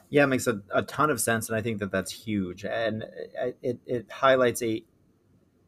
Yeah, 0.09 0.23
it 0.23 0.27
makes 0.27 0.47
a, 0.47 0.61
a 0.73 0.83
ton 0.83 1.09
of 1.09 1.19
sense. 1.19 1.49
And 1.49 1.57
I 1.57 1.61
think 1.61 1.79
that 1.79 1.91
that's 1.91 2.11
huge. 2.11 2.63
And 2.63 3.03
uh, 3.03 3.51
it, 3.61 3.79
it 3.85 4.09
highlights 4.09 4.63
a 4.63 4.83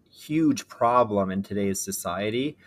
huge 0.10 0.68
problem 0.68 1.30
in 1.30 1.44
today's 1.44 1.82
society, 1.82 2.58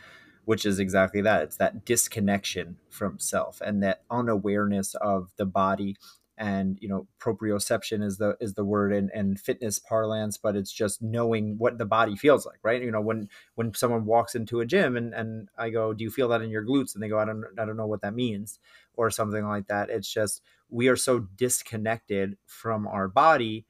which 0.45 0.67
is 0.67 0.79
exactly 0.79 1.23
that 1.23 1.43
it's 1.45 1.57
that 1.57 1.85
disconnection 1.85 2.77
from 2.91 3.19
self 3.19 3.61
and 3.63 3.83
that 3.83 4.03
unawareness 4.11 4.95
of 4.97 5.31
the 5.37 5.47
body 5.47 5.97
and 6.39 6.79
you 6.81 6.89
know 6.89 7.07
proprioception 7.21 8.03
is 8.03 8.19
the 8.19 8.37
is 8.41 8.55
the 8.55 8.65
word 8.65 8.93
in, 8.93 9.11
in 9.15 9.37
fitness 9.37 9.79
parlance 9.79 10.39
but 10.39 10.57
it's 10.57 10.73
just 10.73 11.03
knowing 11.03 11.57
what 11.59 11.79
the 11.79 11.85
body 11.85 12.17
feels 12.17 12.47
like 12.47 12.59
right? 12.63 12.83
You 12.83 12.91
know 12.91 13.01
when 13.01 13.29
when 13.55 13.75
someone 13.75 14.07
walks 14.07 14.35
into 14.35 14.61
a 14.61 14.67
gym 14.67 14.97
and 14.97 15.13
and 15.15 15.49
i 15.59 15.71
go 15.71 15.93
do 15.93 16.05
you 16.05 16.11
feel 16.11 16.29
that 16.29 16.43
in 16.43 16.51
your 16.51 16.65
glutes? 16.65 16.95
and 16.95 17.03
they 17.03 17.09
go 17.09 17.19
i 17.19 17.25
don't 17.25 17.45
i 17.59 17.65
don't 17.65 17.77
know 17.77 17.87
what 17.87 18.03
that 18.03 18.15
means 18.15 18.59
or 18.95 19.11
something 19.11 19.47
like 19.47 19.67
that. 19.69 19.91
It's 19.91 20.13
just 20.13 20.43
we 20.69 20.89
are 20.89 20.97
so 20.97 21.21
disconnected 21.21 22.37
from 22.47 22.87
our 22.87 23.09
body 23.09 23.67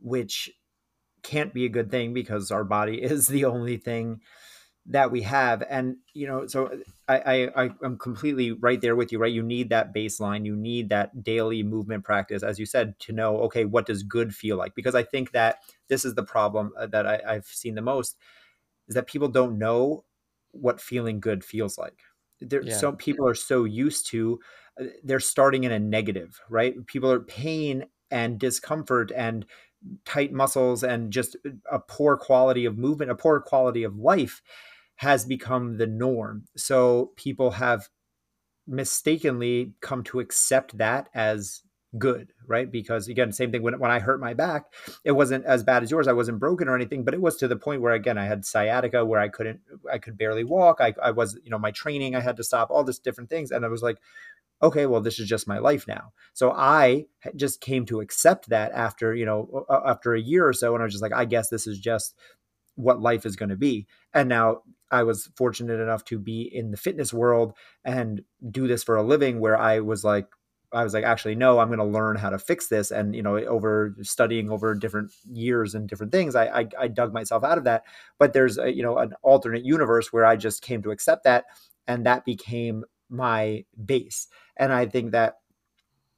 which 0.00 0.50
can't 1.22 1.52
be 1.52 1.64
a 1.66 1.70
good 1.70 1.90
thing 1.90 2.14
because 2.14 2.50
our 2.50 2.64
body 2.64 2.94
is 3.02 3.26
the 3.26 3.44
only 3.44 3.76
thing 3.76 4.20
that 4.90 5.12
we 5.12 5.22
have. 5.22 5.62
And 5.70 5.96
you 6.14 6.26
know 6.26 6.46
so 6.46 6.70
I, 7.08 7.48
I 7.56 7.70
i'm 7.82 7.96
completely 7.96 8.52
right 8.52 8.80
there 8.80 8.96
with 8.96 9.12
you 9.12 9.18
right? 9.18 9.32
You 9.32 9.42
need 9.42 9.70
that 9.70 9.94
baseline. 9.94 10.44
You 10.44 10.56
need 10.56 10.88
that 10.90 11.22
daily 11.22 11.62
movement 11.62 12.04
practice 12.04 12.42
as 12.42 12.58
you 12.58 12.66
said 12.66 12.98
to 13.00 13.12
know 13.12 13.38
okay 13.42 13.64
what 13.64 13.86
does 13.86 14.02
good 14.02 14.34
feel 14.34 14.56
like? 14.56 14.74
Because 14.74 14.94
i 14.94 15.02
think 15.02 15.32
that 15.32 15.60
this 15.88 16.04
is 16.04 16.14
the 16.14 16.22
problem 16.22 16.72
uh, 16.76 16.86
that 16.86 17.06
I, 17.06 17.20
i've 17.26 17.46
seen 17.46 17.74
the 17.74 17.82
most 17.82 18.16
is 18.88 18.94
that 18.94 19.06
people 19.06 19.28
don't 19.28 19.58
know 19.58 20.04
what 20.52 20.80
feeling 20.80 21.20
good 21.20 21.44
feels 21.44 21.78
like. 21.78 22.00
There 22.40 22.62
yeah. 22.62 22.76
so 22.76 22.92
people 22.92 23.26
are 23.28 23.34
so 23.34 23.64
used 23.64 24.08
to 24.08 24.40
uh, 24.80 24.86
they're 25.04 25.20
starting 25.20 25.64
in 25.64 25.72
a 25.72 25.78
negative 25.78 26.40
right? 26.48 26.74
People 26.86 27.12
are 27.12 27.20
pain 27.20 27.86
and 28.10 28.40
discomfort 28.40 29.12
and 29.14 29.46
tight 30.04 30.32
muscles 30.32 30.82
and 30.82 31.12
just 31.12 31.36
a 31.70 31.78
poor 31.78 32.16
quality 32.16 32.66
of 32.66 32.76
movement 32.76 33.10
a 33.10 33.14
poor 33.14 33.40
quality 33.40 33.82
of 33.82 33.96
life 33.96 34.42
has 35.00 35.24
become 35.24 35.78
the 35.78 35.86
norm. 35.86 36.44
So 36.58 37.12
people 37.16 37.52
have 37.52 37.88
mistakenly 38.66 39.72
come 39.80 40.04
to 40.04 40.20
accept 40.20 40.76
that 40.76 41.08
as 41.14 41.62
good, 41.96 42.34
right? 42.46 42.70
Because 42.70 43.08
again, 43.08 43.32
same 43.32 43.50
thing 43.50 43.62
when, 43.62 43.78
when 43.78 43.90
I 43.90 43.98
hurt 43.98 44.20
my 44.20 44.34
back, 44.34 44.66
it 45.02 45.12
wasn't 45.12 45.46
as 45.46 45.64
bad 45.64 45.82
as 45.82 45.90
yours. 45.90 46.06
I 46.06 46.12
wasn't 46.12 46.38
broken 46.38 46.68
or 46.68 46.76
anything, 46.76 47.02
but 47.02 47.14
it 47.14 47.22
was 47.22 47.36
to 47.36 47.48
the 47.48 47.56
point 47.56 47.80
where 47.80 47.94
again, 47.94 48.18
I 48.18 48.26
had 48.26 48.44
sciatica 48.44 49.02
where 49.06 49.18
I 49.18 49.28
couldn't, 49.28 49.60
I 49.90 49.96
could 49.96 50.18
barely 50.18 50.44
walk. 50.44 50.82
I, 50.82 50.92
I 51.02 51.12
was, 51.12 51.40
you 51.42 51.50
know, 51.50 51.58
my 51.58 51.70
training, 51.70 52.14
I 52.14 52.20
had 52.20 52.36
to 52.36 52.44
stop 52.44 52.70
all 52.70 52.84
this 52.84 52.98
different 52.98 53.30
things. 53.30 53.50
And 53.50 53.64
I 53.64 53.68
was 53.68 53.82
like, 53.82 53.96
okay, 54.62 54.84
well, 54.84 55.00
this 55.00 55.18
is 55.18 55.26
just 55.26 55.48
my 55.48 55.60
life 55.60 55.88
now. 55.88 56.12
So 56.34 56.52
I 56.52 57.06
just 57.34 57.62
came 57.62 57.86
to 57.86 58.02
accept 58.02 58.50
that 58.50 58.70
after, 58.72 59.14
you 59.14 59.24
know, 59.24 59.64
after 59.86 60.12
a 60.12 60.20
year 60.20 60.46
or 60.46 60.52
so. 60.52 60.74
And 60.74 60.82
I 60.82 60.84
was 60.84 60.92
just 60.92 61.02
like, 61.02 61.14
I 61.14 61.24
guess 61.24 61.48
this 61.48 61.66
is 61.66 61.78
just 61.78 62.14
what 62.74 63.00
life 63.00 63.24
is 63.24 63.36
going 63.36 63.48
to 63.48 63.56
be. 63.56 63.86
And 64.12 64.28
now 64.28 64.60
I 64.90 65.02
was 65.04 65.30
fortunate 65.36 65.80
enough 65.80 66.04
to 66.06 66.18
be 66.18 66.42
in 66.42 66.70
the 66.70 66.76
fitness 66.76 67.12
world 67.12 67.54
and 67.84 68.22
do 68.50 68.66
this 68.66 68.82
for 68.82 68.96
a 68.96 69.02
living 69.02 69.40
where 69.40 69.56
I 69.58 69.80
was 69.80 70.04
like, 70.04 70.26
I 70.72 70.84
was 70.84 70.94
like, 70.94 71.04
actually, 71.04 71.34
no, 71.34 71.58
I'm 71.58 71.68
going 71.68 71.78
to 71.80 71.84
learn 71.84 72.16
how 72.16 72.30
to 72.30 72.38
fix 72.38 72.68
this. 72.68 72.92
And, 72.92 73.14
you 73.14 73.22
know, 73.22 73.36
over 73.36 73.96
studying 74.02 74.50
over 74.50 74.74
different 74.74 75.12
years 75.28 75.74
and 75.74 75.88
different 75.88 76.12
things, 76.12 76.36
I, 76.36 76.44
I, 76.46 76.68
I 76.78 76.88
dug 76.88 77.12
myself 77.12 77.42
out 77.42 77.58
of 77.58 77.64
that. 77.64 77.84
But 78.18 78.32
there's, 78.32 78.56
a, 78.56 78.72
you 78.72 78.82
know, 78.82 78.98
an 78.98 79.14
alternate 79.22 79.64
universe 79.64 80.12
where 80.12 80.24
I 80.24 80.36
just 80.36 80.62
came 80.62 80.82
to 80.82 80.92
accept 80.92 81.24
that. 81.24 81.46
And 81.88 82.06
that 82.06 82.24
became 82.24 82.84
my 83.08 83.64
base. 83.84 84.28
And 84.56 84.72
I 84.72 84.86
think 84.86 85.10
that, 85.10 85.38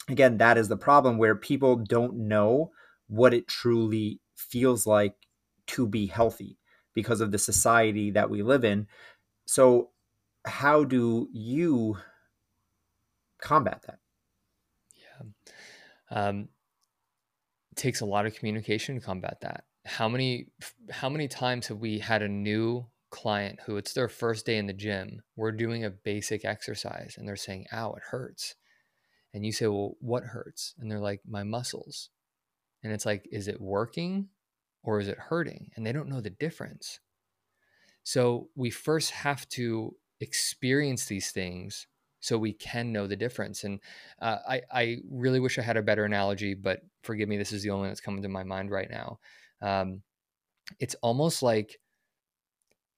again, 0.09 0.37
that 0.39 0.59
is 0.59 0.69
the 0.69 0.77
problem 0.77 1.17
where 1.17 1.35
people 1.35 1.77
don't 1.77 2.29
know 2.29 2.73
what 3.09 3.33
it 3.33 3.49
truly 3.49 4.21
feels 4.35 4.87
like 4.87 5.15
to 5.69 5.87
be 5.87 6.07
healthy 6.07 6.59
because 6.95 7.21
of 7.21 7.33
the 7.33 7.39
society 7.39 8.11
that 8.11 8.31
we 8.31 8.43
live 8.43 8.65
in. 8.65 8.87
So, 9.47 9.91
how 10.47 10.85
do 10.85 11.29
you 11.33 11.99
combat 13.41 13.83
that? 13.87 13.99
Yeah. 14.97 16.29
Um, 16.29 16.49
takes 17.77 18.01
a 18.01 18.07
lot 18.07 18.27
of 18.27 18.35
communication 18.35 18.97
to 18.97 19.01
combat 19.01 19.39
that. 19.41 19.65
How 19.85 20.09
many 20.09 20.47
how 20.91 21.09
many 21.09 21.29
times 21.29 21.67
have 21.69 21.79
we 21.79 21.99
had 21.99 22.23
a 22.23 22.29
new 22.29 22.87
client 23.11 23.61
who 23.67 23.77
it's 23.77 23.93
their 23.93 24.09
first 24.09 24.47
day 24.47 24.57
in 24.57 24.67
the 24.67 24.73
gym, 24.73 25.23
we're 25.37 25.53
doing 25.53 25.85
a 25.85 25.91
basic 25.91 26.45
exercise 26.45 27.17
and 27.17 27.29
they're 27.29 27.37
saying, 27.37 27.67
"Ow, 27.73 27.93
it 27.95 28.03
hurts." 28.11 28.55
And 29.35 29.45
you 29.45 29.53
say, 29.53 29.67
"Well, 29.67 29.97
what 30.01 30.25
hurts?" 30.25 30.75
And 30.79 30.91
they're 30.91 31.01
like, 31.01 31.21
"My 31.27 31.43
muscles." 31.43 32.11
And 32.83 32.93
it's 32.93 33.07
like, 33.07 33.29
"Is 33.31 33.49
it 33.49 33.61
working 33.61 34.29
or 34.83 35.01
is 35.01 35.09
it 35.09 35.19
hurting? 35.19 35.71
And 35.77 35.87
they 35.87 35.93
don't 35.93 36.09
know 36.09 36.21
the 36.21 36.31
difference. 36.31 37.01
So 38.05 38.49
we 38.55 38.71
first 38.71 39.11
have 39.11 39.49
to 39.51 39.95
experience 40.21 41.07
these 41.07 41.31
things 41.31 41.87
so 42.21 42.39
we 42.39 42.53
can 42.53 42.93
know 42.93 43.07
the 43.07 43.17
difference. 43.17 43.65
And 43.65 43.81
uh, 44.21 44.39
I, 44.49 44.63
I 44.73 44.97
really 45.11 45.41
wish 45.41 45.59
I 45.59 45.63
had 45.63 45.77
a 45.77 45.83
better 45.83 46.05
analogy, 46.05 46.55
but 46.55 46.81
forgive 47.03 47.29
me, 47.29 47.37
this 47.37 47.53
is 47.53 47.63
the 47.63 47.71
only 47.71 47.83
one 47.83 47.91
that's 47.91 48.01
coming 48.01 48.23
to 48.23 48.29
my 48.29 48.45
mind 48.45 48.71
right 48.71 48.89
now. 48.91 49.19
Um, 49.61 50.03
it's 50.79 50.95
almost 51.03 51.43
like 51.43 51.81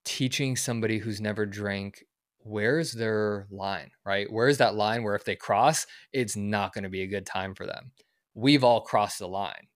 teaching 0.05 0.57
somebody 0.57 0.99
who's 0.99 1.21
never 1.21 1.47
drank 1.47 2.05
where's 2.45 2.93
their 2.93 3.47
line, 3.51 3.91
right? 4.05 4.31
Where's 4.31 4.59
that 4.59 4.75
line 4.75 5.03
where 5.03 5.15
if 5.15 5.25
they 5.25 5.37
cross, 5.37 5.87
it's 6.13 6.37
not 6.37 6.75
going 6.75 6.85
to 6.85 6.91
be 6.91 7.03
a 7.03 7.07
good 7.07 7.25
time 7.25 7.55
for 7.55 7.67
them. 7.67 7.93
We've 8.35 8.63
all 8.65 8.83
crossed 8.83 9.19
the 9.19 9.29
line. 9.29 9.69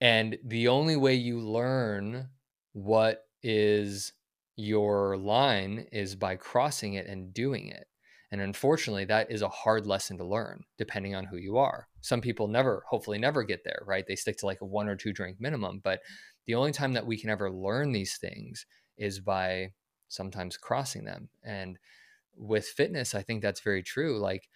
And 0.00 0.38
the 0.44 0.68
only 0.68 0.96
way 0.96 1.14
you 1.14 1.40
learn 1.40 2.28
what 2.72 3.24
is 3.42 4.12
your 4.56 5.16
line 5.16 5.86
is 5.92 6.14
by 6.14 6.36
crossing 6.36 6.94
it 6.94 7.06
and 7.06 7.34
doing 7.34 7.68
it. 7.68 7.86
And 8.32 8.40
unfortunately, 8.40 9.06
that 9.06 9.30
is 9.30 9.42
a 9.42 9.48
hard 9.48 9.86
lesson 9.86 10.16
to 10.18 10.24
learn 10.24 10.62
depending 10.78 11.14
on 11.14 11.24
who 11.24 11.36
you 11.36 11.58
are. 11.58 11.88
Some 12.00 12.20
people 12.20 12.46
never, 12.46 12.84
hopefully, 12.88 13.18
never 13.18 13.42
get 13.42 13.64
there, 13.64 13.82
right? 13.86 14.04
They 14.06 14.16
stick 14.16 14.36
to 14.38 14.46
like 14.46 14.60
a 14.60 14.66
one 14.66 14.88
or 14.88 14.96
two 14.96 15.12
drink 15.12 15.38
minimum. 15.40 15.80
But 15.82 16.00
the 16.46 16.54
only 16.54 16.72
time 16.72 16.92
that 16.92 17.06
we 17.06 17.18
can 17.18 17.28
ever 17.28 17.50
learn 17.50 17.92
these 17.92 18.16
things 18.18 18.66
is 18.96 19.18
by 19.18 19.72
sometimes 20.08 20.56
crossing 20.56 21.04
them. 21.04 21.28
And 21.42 21.78
with 22.36 22.66
fitness, 22.66 23.14
I 23.14 23.22
think 23.22 23.42
that's 23.42 23.60
very 23.60 23.82
true. 23.82 24.18
Like, 24.18 24.48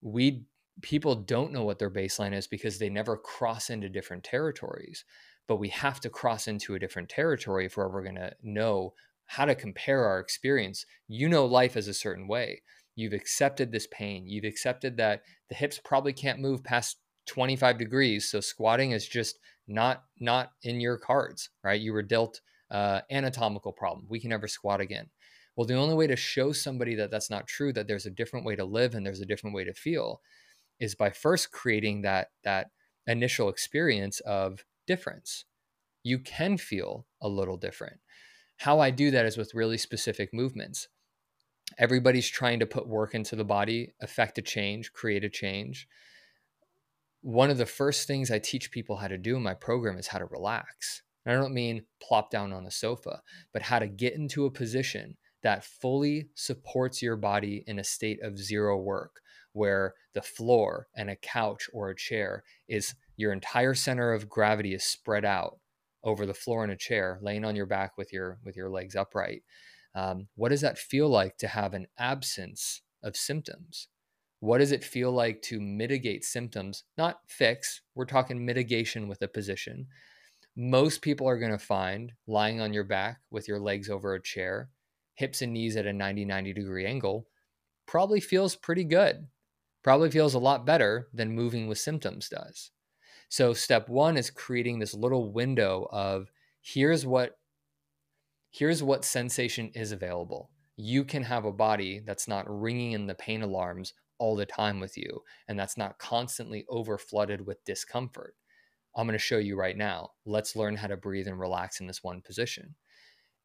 we 0.00 0.44
people 0.82 1.14
don't 1.14 1.52
know 1.52 1.64
what 1.64 1.78
their 1.78 1.90
baseline 1.90 2.34
is 2.34 2.46
because 2.46 2.78
they 2.78 2.88
never 2.88 3.16
cross 3.16 3.70
into 3.70 3.88
different 3.88 4.24
territories. 4.24 5.04
But 5.46 5.56
we 5.56 5.68
have 5.68 6.00
to 6.00 6.10
cross 6.10 6.48
into 6.48 6.74
a 6.74 6.78
different 6.78 7.08
territory 7.08 7.66
if 7.66 7.76
we're 7.76 7.86
ever 7.86 8.02
going 8.02 8.14
to 8.16 8.32
know 8.42 8.94
how 9.26 9.44
to 9.44 9.54
compare 9.54 10.04
our 10.04 10.18
experience. 10.18 10.84
You 11.06 11.28
know, 11.28 11.44
life 11.44 11.76
is 11.76 11.88
a 11.88 11.94
certain 11.94 12.26
way. 12.26 12.62
You've 12.96 13.12
accepted 13.12 13.72
this 13.72 13.86
pain. 13.90 14.28
You've 14.28 14.44
accepted 14.44 14.96
that 14.96 15.22
the 15.48 15.54
hips 15.54 15.80
probably 15.84 16.12
can't 16.12 16.40
move 16.40 16.64
past 16.64 16.98
25 17.26 17.78
degrees. 17.78 18.30
So 18.30 18.40
squatting 18.40 18.92
is 18.92 19.06
just 19.06 19.38
not 19.66 20.04
not 20.20 20.52
in 20.62 20.80
your 20.80 20.98
cards, 20.98 21.50
right? 21.62 21.80
You 21.80 21.92
were 21.92 22.02
dealt 22.02 22.40
uh, 22.70 23.00
anatomical 23.10 23.72
problem. 23.72 24.06
We 24.08 24.20
can 24.20 24.30
never 24.30 24.48
squat 24.48 24.80
again. 24.80 25.08
Well, 25.56 25.66
the 25.66 25.74
only 25.74 25.94
way 25.94 26.06
to 26.06 26.16
show 26.16 26.52
somebody 26.52 26.94
that 26.96 27.10
that's 27.10 27.30
not 27.30 27.46
true, 27.46 27.72
that 27.72 27.86
there's 27.86 28.06
a 28.06 28.10
different 28.10 28.44
way 28.44 28.56
to 28.56 28.64
live 28.64 28.94
and 28.94 29.06
there's 29.06 29.20
a 29.20 29.26
different 29.26 29.54
way 29.54 29.64
to 29.64 29.72
feel, 29.72 30.20
is 30.80 30.94
by 30.94 31.10
first 31.10 31.52
creating 31.52 32.02
that 32.02 32.28
that 32.44 32.70
initial 33.06 33.48
experience 33.48 34.20
of 34.20 34.64
difference. 34.86 35.44
You 36.02 36.18
can 36.18 36.56
feel 36.58 37.06
a 37.20 37.28
little 37.28 37.56
different. 37.56 38.00
How 38.58 38.80
I 38.80 38.90
do 38.90 39.10
that 39.10 39.26
is 39.26 39.36
with 39.36 39.54
really 39.54 39.78
specific 39.78 40.32
movements. 40.32 40.88
Everybody's 41.78 42.28
trying 42.28 42.60
to 42.60 42.66
put 42.66 42.86
work 42.86 43.14
into 43.14 43.36
the 43.36 43.44
body, 43.44 43.94
affect 44.00 44.38
a 44.38 44.42
change, 44.42 44.92
create 44.92 45.24
a 45.24 45.28
change. 45.30 45.88
one 47.24 47.48
of 47.48 47.56
the 47.56 47.64
first 47.64 48.06
things 48.06 48.30
I 48.30 48.38
teach 48.38 48.70
people 48.70 48.96
how 48.96 49.08
to 49.08 49.16
do 49.16 49.34
in 49.36 49.42
my 49.42 49.54
program 49.54 49.96
is 49.96 50.08
how 50.08 50.18
to 50.18 50.26
relax. 50.26 51.02
And 51.24 51.34
I 51.34 51.40
don't 51.40 51.54
mean 51.54 51.86
plop 52.02 52.30
down 52.30 52.52
on 52.52 52.66
a 52.66 52.70
sofa, 52.70 53.22
but 53.50 53.62
how 53.62 53.78
to 53.78 53.86
get 53.86 54.12
into 54.12 54.44
a 54.44 54.50
position 54.50 55.16
that 55.42 55.64
fully 55.64 56.28
supports 56.34 57.00
your 57.00 57.16
body 57.16 57.64
in 57.66 57.78
a 57.78 57.84
state 57.84 58.22
of 58.22 58.38
zero 58.38 58.76
work, 58.76 59.20
where 59.54 59.94
the 60.12 60.22
floor 60.22 60.88
and 60.94 61.08
a 61.08 61.16
couch 61.16 61.68
or 61.72 61.88
a 61.88 61.96
chair 61.96 62.44
is 62.68 62.94
your 63.16 63.32
entire 63.32 63.74
center 63.74 64.12
of 64.12 64.28
gravity 64.28 64.74
is 64.74 64.84
spread 64.84 65.24
out 65.24 65.58
over 66.02 66.26
the 66.26 66.34
floor 66.34 66.62
in 66.64 66.70
a 66.70 66.76
chair, 66.76 67.18
laying 67.22 67.44
on 67.44 67.56
your 67.56 67.66
back 67.66 67.96
with 67.96 68.12
your 68.12 68.38
with 68.44 68.56
your 68.56 68.68
legs 68.68 68.94
upright. 68.94 69.42
Um, 69.94 70.28
what 70.34 70.50
does 70.50 70.60
that 70.60 70.78
feel 70.78 71.08
like 71.08 71.38
to 71.38 71.48
have 71.48 71.72
an 71.72 71.86
absence 71.98 72.82
of 73.02 73.16
symptoms? 73.16 73.88
What 74.40 74.58
does 74.58 74.72
it 74.72 74.84
feel 74.84 75.10
like 75.10 75.40
to 75.42 75.60
mitigate 75.60 76.24
symptoms, 76.24 76.84
not 76.98 77.20
fix? 77.26 77.80
We're 77.94 78.04
talking 78.04 78.44
mitigation 78.44 79.08
with 79.08 79.22
a 79.22 79.28
position. 79.28 79.86
Most 80.56 81.00
people 81.00 81.28
are 81.28 81.38
going 81.38 81.52
to 81.52 81.58
find 81.58 82.12
lying 82.26 82.60
on 82.60 82.72
your 82.72 82.84
back 82.84 83.20
with 83.30 83.48
your 83.48 83.58
legs 83.58 83.88
over 83.88 84.14
a 84.14 84.22
chair, 84.22 84.68
hips 85.14 85.42
and 85.42 85.52
knees 85.52 85.76
at 85.76 85.86
a 85.86 85.92
90 85.92 86.24
90 86.24 86.52
degree 86.52 86.84
angle, 86.84 87.26
probably 87.86 88.20
feels 88.20 88.56
pretty 88.56 88.84
good. 88.84 89.26
Probably 89.84 90.10
feels 90.10 90.34
a 90.34 90.38
lot 90.40 90.66
better 90.66 91.08
than 91.12 91.36
moving 91.36 91.68
with 91.68 91.78
symptoms 91.78 92.28
does. 92.28 92.72
So, 93.28 93.52
step 93.52 93.88
one 93.88 94.16
is 94.16 94.30
creating 94.30 94.78
this 94.78 94.94
little 94.94 95.30
window 95.30 95.86
of 95.92 96.32
here's 96.62 97.06
what 97.06 97.38
here's 98.50 98.82
what 98.82 99.04
sensation 99.04 99.70
is 99.74 99.92
available. 99.92 100.50
You 100.76 101.04
can 101.04 101.22
have 101.24 101.44
a 101.44 101.52
body 101.52 102.00
that's 102.04 102.26
not 102.26 102.46
ringing 102.48 102.92
in 102.92 103.06
the 103.06 103.14
pain 103.14 103.42
alarms 103.42 103.92
all 104.18 104.36
the 104.36 104.46
time 104.46 104.80
with 104.80 104.96
you 104.96 105.22
and 105.48 105.58
that's 105.58 105.76
not 105.76 105.98
constantly 105.98 106.64
over 106.68 106.96
flooded 106.96 107.44
with 107.46 107.64
discomfort. 107.64 108.34
I'm 108.96 109.06
going 109.06 109.14
to 109.14 109.18
show 109.18 109.38
you 109.38 109.56
right 109.56 109.76
now. 109.76 110.12
Let's 110.24 110.56
learn 110.56 110.76
how 110.76 110.86
to 110.86 110.96
breathe 110.96 111.26
and 111.26 111.38
relax 111.38 111.80
in 111.80 111.86
this 111.86 112.02
one 112.02 112.22
position. 112.22 112.76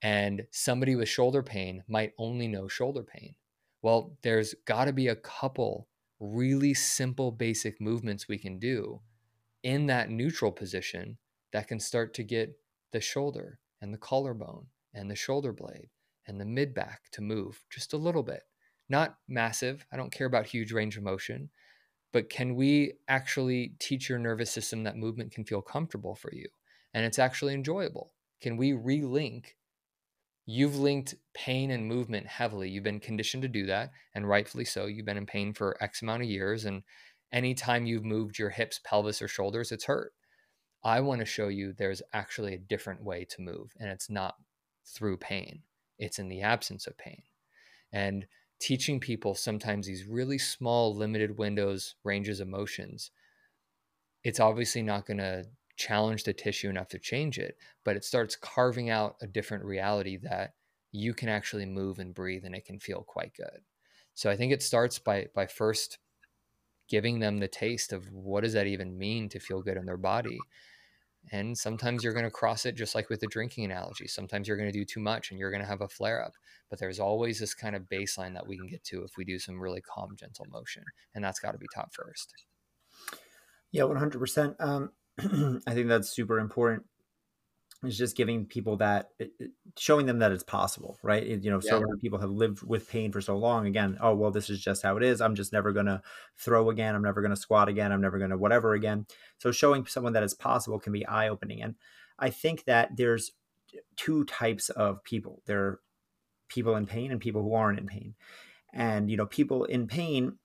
And 0.02 0.46
somebody 0.52 0.96
with 0.96 1.10
shoulder 1.10 1.44
pain 1.44 1.84
might 1.88 2.14
only 2.18 2.48
know 2.48 2.68
shoulder 2.68 3.04
pain. 3.04 3.36
Well, 3.82 4.16
there's 4.22 4.54
got 4.66 4.86
to 4.86 4.94
be 4.94 5.08
a 5.08 5.16
couple 5.16 5.88
really 6.20 6.74
simple, 6.74 7.32
basic 7.32 7.80
movements 7.82 8.28
we 8.28 8.38
can 8.38 8.60
do 8.60 9.02
in 9.64 9.88
that 9.88 10.10
neutral 10.10 10.52
position 10.52 11.18
that 11.52 11.68
can 11.68 11.80
start 11.80 12.14
to 12.16 12.24
get 12.24 12.60
the 12.92 13.02
shoulder 13.02 13.60
and 13.82 13.94
the 13.94 13.98
collarbone 13.98 14.68
and 14.94 15.10
the 15.10 15.16
shoulder 15.16 15.54
blade 15.54 15.90
and 16.28 16.40
the 16.40 16.46
mid 16.46 16.74
back 16.74 17.10
to 17.12 17.22
move 17.22 17.64
just 17.70 17.94
a 17.94 17.98
little 17.98 18.24
bit. 18.24 18.44
Not 18.90 19.20
massive. 19.28 19.86
I 19.92 19.98
don't 19.98 20.12
care 20.12 20.28
about 20.28 20.48
huge 20.48 20.72
range 20.72 20.98
of 20.98 21.04
motion, 21.04 21.50
but 22.12 22.30
can 22.30 22.56
we 22.56 22.96
actually 23.08 23.76
teach 23.80 24.10
your 24.10 24.20
nervous 24.20 24.52
system 24.52 24.84
that 24.84 24.98
movement 24.98 25.32
can 25.32 25.46
feel 25.46 25.62
comfortable 25.62 26.16
for 26.16 26.34
you 26.34 26.48
and 26.94 27.06
it's 27.06 27.20
actually 27.20 27.54
enjoyable? 27.54 28.14
Can 28.42 28.58
we 28.58 28.72
relink? 28.72 29.56
You've 30.52 30.80
linked 30.80 31.14
pain 31.36 31.70
and 31.70 31.86
movement 31.86 32.26
heavily. 32.26 32.72
You've 32.72 32.84
been 32.84 33.00
conditioned 33.00 33.44
to 33.44 33.48
do 33.48 33.68
that, 33.68 33.92
and 34.16 34.28
rightfully 34.28 34.66
so. 34.66 34.88
You've 34.88 35.06
been 35.06 35.16
in 35.16 35.28
pain 35.28 35.54
for 35.54 35.78
X 35.80 36.02
amount 36.02 36.24
of 36.24 36.28
years, 36.28 36.66
and 36.66 36.82
anytime 37.32 37.86
you've 37.86 38.04
moved 38.04 38.40
your 38.40 38.50
hips, 38.50 38.80
pelvis, 38.84 39.22
or 39.22 39.28
shoulders, 39.28 39.72
it's 39.72 39.86
hurt. 39.86 40.12
I 40.84 41.02
want 41.02 41.20
to 41.20 41.26
show 41.26 41.50
you 41.50 41.72
there's 41.72 42.02
actually 42.14 42.56
a 42.56 42.58
different 42.58 43.04
way 43.04 43.26
to 43.26 43.44
move, 43.44 43.74
and 43.80 43.92
it's 43.92 44.10
not 44.10 44.38
through 44.88 45.18
pain, 45.18 45.62
it's 46.00 46.18
in 46.18 46.30
the 46.30 46.42
absence 46.42 46.88
of 46.88 46.98
pain. 46.98 47.22
And 47.94 48.26
teaching 48.60 49.00
people 49.00 49.36
sometimes 49.36 49.86
these 49.86 50.08
really 50.08 50.40
small, 50.40 50.96
limited 50.96 51.38
windows, 51.38 51.94
ranges 52.04 52.40
of 52.40 52.48
motions, 52.48 53.12
it's 54.24 54.40
obviously 54.40 54.82
not 54.82 55.06
going 55.06 55.20
to 55.20 55.46
challenge 55.80 56.24
the 56.24 56.34
tissue 56.34 56.70
enough 56.70 56.90
to 56.90 57.00
change 57.00 57.40
it, 57.40 57.58
but 57.84 57.96
it 57.96 58.04
starts 58.04 58.36
carving 58.36 58.90
out 58.90 59.16
a 59.22 59.28
different 59.28 59.64
reality 59.64 60.18
that 60.18 60.54
you 60.92 61.14
can 61.14 61.30
actually 61.30 61.66
move 61.66 62.00
and 62.00 62.14
breathe 62.14 62.46
and 62.46 62.54
it 62.54 62.66
can 62.66 62.80
feel 62.80 63.04
quite 63.08 63.34
good. 63.34 63.62
So 64.14 64.30
I 64.30 64.36
think 64.36 64.52
it 64.52 64.62
starts 64.62 65.00
by 65.00 65.28
by 65.34 65.48
first 65.48 65.98
giving 66.88 67.20
them 67.20 67.38
the 67.38 67.48
taste 67.48 67.94
of 67.94 68.12
what 68.12 68.44
does 68.44 68.54
that 68.54 68.68
even 68.68 68.98
mean 68.98 69.30
to 69.30 69.40
feel 69.40 69.62
good 69.62 69.78
in 69.78 69.86
their 69.86 69.98
body. 69.98 70.40
And 71.32 71.58
sometimes 71.58 72.04
you're 72.04 72.14
going 72.14 72.26
to 72.26 72.32
cross 72.32 72.66
it 72.66 72.76
just 72.76 72.96
like 72.96 73.10
with 73.10 73.20
the 73.20 73.28
drinking 73.28 73.66
analogy. 73.66 74.08
Sometimes 74.08 74.48
you're 74.48 74.58
going 74.58 74.72
to 74.72 74.78
do 74.78 74.86
too 74.86 75.00
much 75.00 75.30
and 75.30 75.40
you're 75.40 75.52
going 75.52 75.62
to 75.62 75.68
have 75.68 75.82
a 75.82 75.88
flare 75.88 76.24
up 76.24 76.34
but 76.70 76.80
there's 76.80 77.00
always 77.00 77.40
this 77.40 77.54
kind 77.54 77.76
of 77.76 77.84
baseline 77.84 78.34
that 78.34 78.48
we 78.48 78.58
can 78.58 78.68
get 78.68 78.84
to 78.84 79.04
if 79.04 79.18
we 79.18 79.26
do 79.26 79.40
some 79.40 79.60
really 79.60 79.82
calm 79.82 80.16
gentle 80.16 80.46
motion 80.52 80.84
and 81.16 81.24
that's 81.24 81.40
got 81.40 81.52
to 81.52 81.58
be 81.58 81.68
taught 81.74 81.94
first. 81.94 82.46
Yeah 83.72 83.84
100% 83.84 84.56
um, 84.60 84.92
i 85.68 85.74
think 85.74 85.88
that's 85.88 86.10
super 86.10 86.40
important 86.40 86.86
is 87.84 87.98
just 87.98 88.18
giving 88.18 88.46
people 88.46 88.76
that 88.78 89.12
showing 89.78 90.06
them 90.06 90.20
that 90.20 90.34
it's 90.34 90.44
possible 90.44 90.98
right? 91.02 91.26
You 91.26 91.50
know 91.50 91.62
yeah. 91.64 91.70
so 91.70 91.80
many 91.80 92.00
people 92.02 92.20
have 92.20 92.30
lived 92.30 92.62
with 92.62 92.90
pain 92.90 93.12
for 93.12 93.22
so 93.22 93.38
long 93.38 93.68
again 93.68 93.98
oh 94.02 94.14
well 94.14 94.32
this 94.32 94.50
is 94.50 94.60
just 94.60 94.84
how 94.84 94.98
it 94.98 95.04
is. 95.04 95.22
I'm 95.22 95.36
just 95.36 95.54
never 95.54 95.72
going 95.72 95.86
to 95.86 96.02
throw 96.38 96.70
again. 96.70 96.94
I'm 96.94 97.04
never 97.04 97.22
going 97.22 97.34
to 97.34 97.40
squat 97.40 97.70
again. 97.70 97.94
I'm 97.94 98.02
never 98.02 98.18
going 98.18 98.32
to 98.32 98.38
whatever 98.38 98.74
again. 98.74 99.06
So 99.38 99.52
showing 99.52 99.86
someone 99.86 100.12
that 100.14 100.24
it's 100.24 100.34
possible 100.34 100.78
can 100.78 100.92
be 100.92 101.06
eye 101.06 101.30
opening 101.30 101.62
and 101.62 101.76
i 102.18 102.30
think 102.30 102.66
that 102.66 102.98
there's 102.98 103.32
two 103.96 104.26
types 104.26 104.70
of 104.70 105.04
people. 105.04 105.42
There 105.46 105.60
are 105.60 105.80
people 106.50 106.76
in 106.76 106.86
pain 106.86 107.12
and 107.12 107.22
people 107.22 107.44
who 107.44 107.54
aren't 107.54 107.80
in 107.80 107.86
pain 107.86 108.16
and 108.74 109.10
you 109.10 109.18
know 109.18 109.26
people 109.26 109.66
in 109.66 109.88
pain 109.88 110.38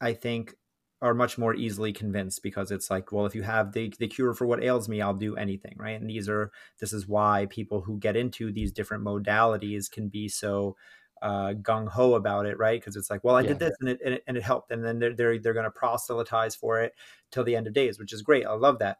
i 0.00 0.12
think 0.12 0.54
are 1.00 1.14
much 1.14 1.38
more 1.38 1.54
easily 1.54 1.92
convinced 1.92 2.42
because 2.42 2.70
it's 2.70 2.90
like, 2.90 3.12
well, 3.12 3.26
if 3.26 3.34
you 3.34 3.42
have 3.42 3.72
the, 3.72 3.92
the 3.98 4.08
cure 4.08 4.34
for 4.34 4.46
what 4.46 4.62
ails 4.62 4.88
me, 4.88 5.00
I'll 5.00 5.14
do 5.14 5.36
anything, 5.36 5.76
right? 5.78 6.00
And 6.00 6.10
these 6.10 6.28
are 6.28 6.50
this 6.80 6.92
is 6.92 7.06
why 7.06 7.46
people 7.50 7.82
who 7.82 7.98
get 7.98 8.16
into 8.16 8.50
these 8.52 8.72
different 8.72 9.04
modalities 9.04 9.90
can 9.90 10.08
be 10.08 10.28
so 10.28 10.76
uh, 11.22 11.52
gung 11.62 11.88
ho 11.88 12.14
about 12.14 12.46
it, 12.46 12.58
right? 12.58 12.80
Because 12.80 12.96
it's 12.96 13.10
like, 13.10 13.22
well, 13.22 13.36
I 13.36 13.42
yeah. 13.42 13.48
did 13.48 13.58
this 13.60 13.76
and 13.80 13.88
it, 13.88 14.00
and 14.04 14.14
it, 14.14 14.24
and 14.26 14.36
it 14.36 14.42
helped, 14.42 14.70
and 14.70 14.84
then 14.84 14.98
they're 14.98 15.14
they're, 15.14 15.38
they're 15.38 15.54
going 15.54 15.64
to 15.64 15.70
proselytize 15.70 16.56
for 16.56 16.80
it 16.80 16.94
till 17.30 17.44
the 17.44 17.56
end 17.56 17.66
of 17.66 17.74
days, 17.74 17.98
which 17.98 18.12
is 18.12 18.22
great. 18.22 18.46
I 18.46 18.54
love 18.54 18.78
that. 18.80 18.98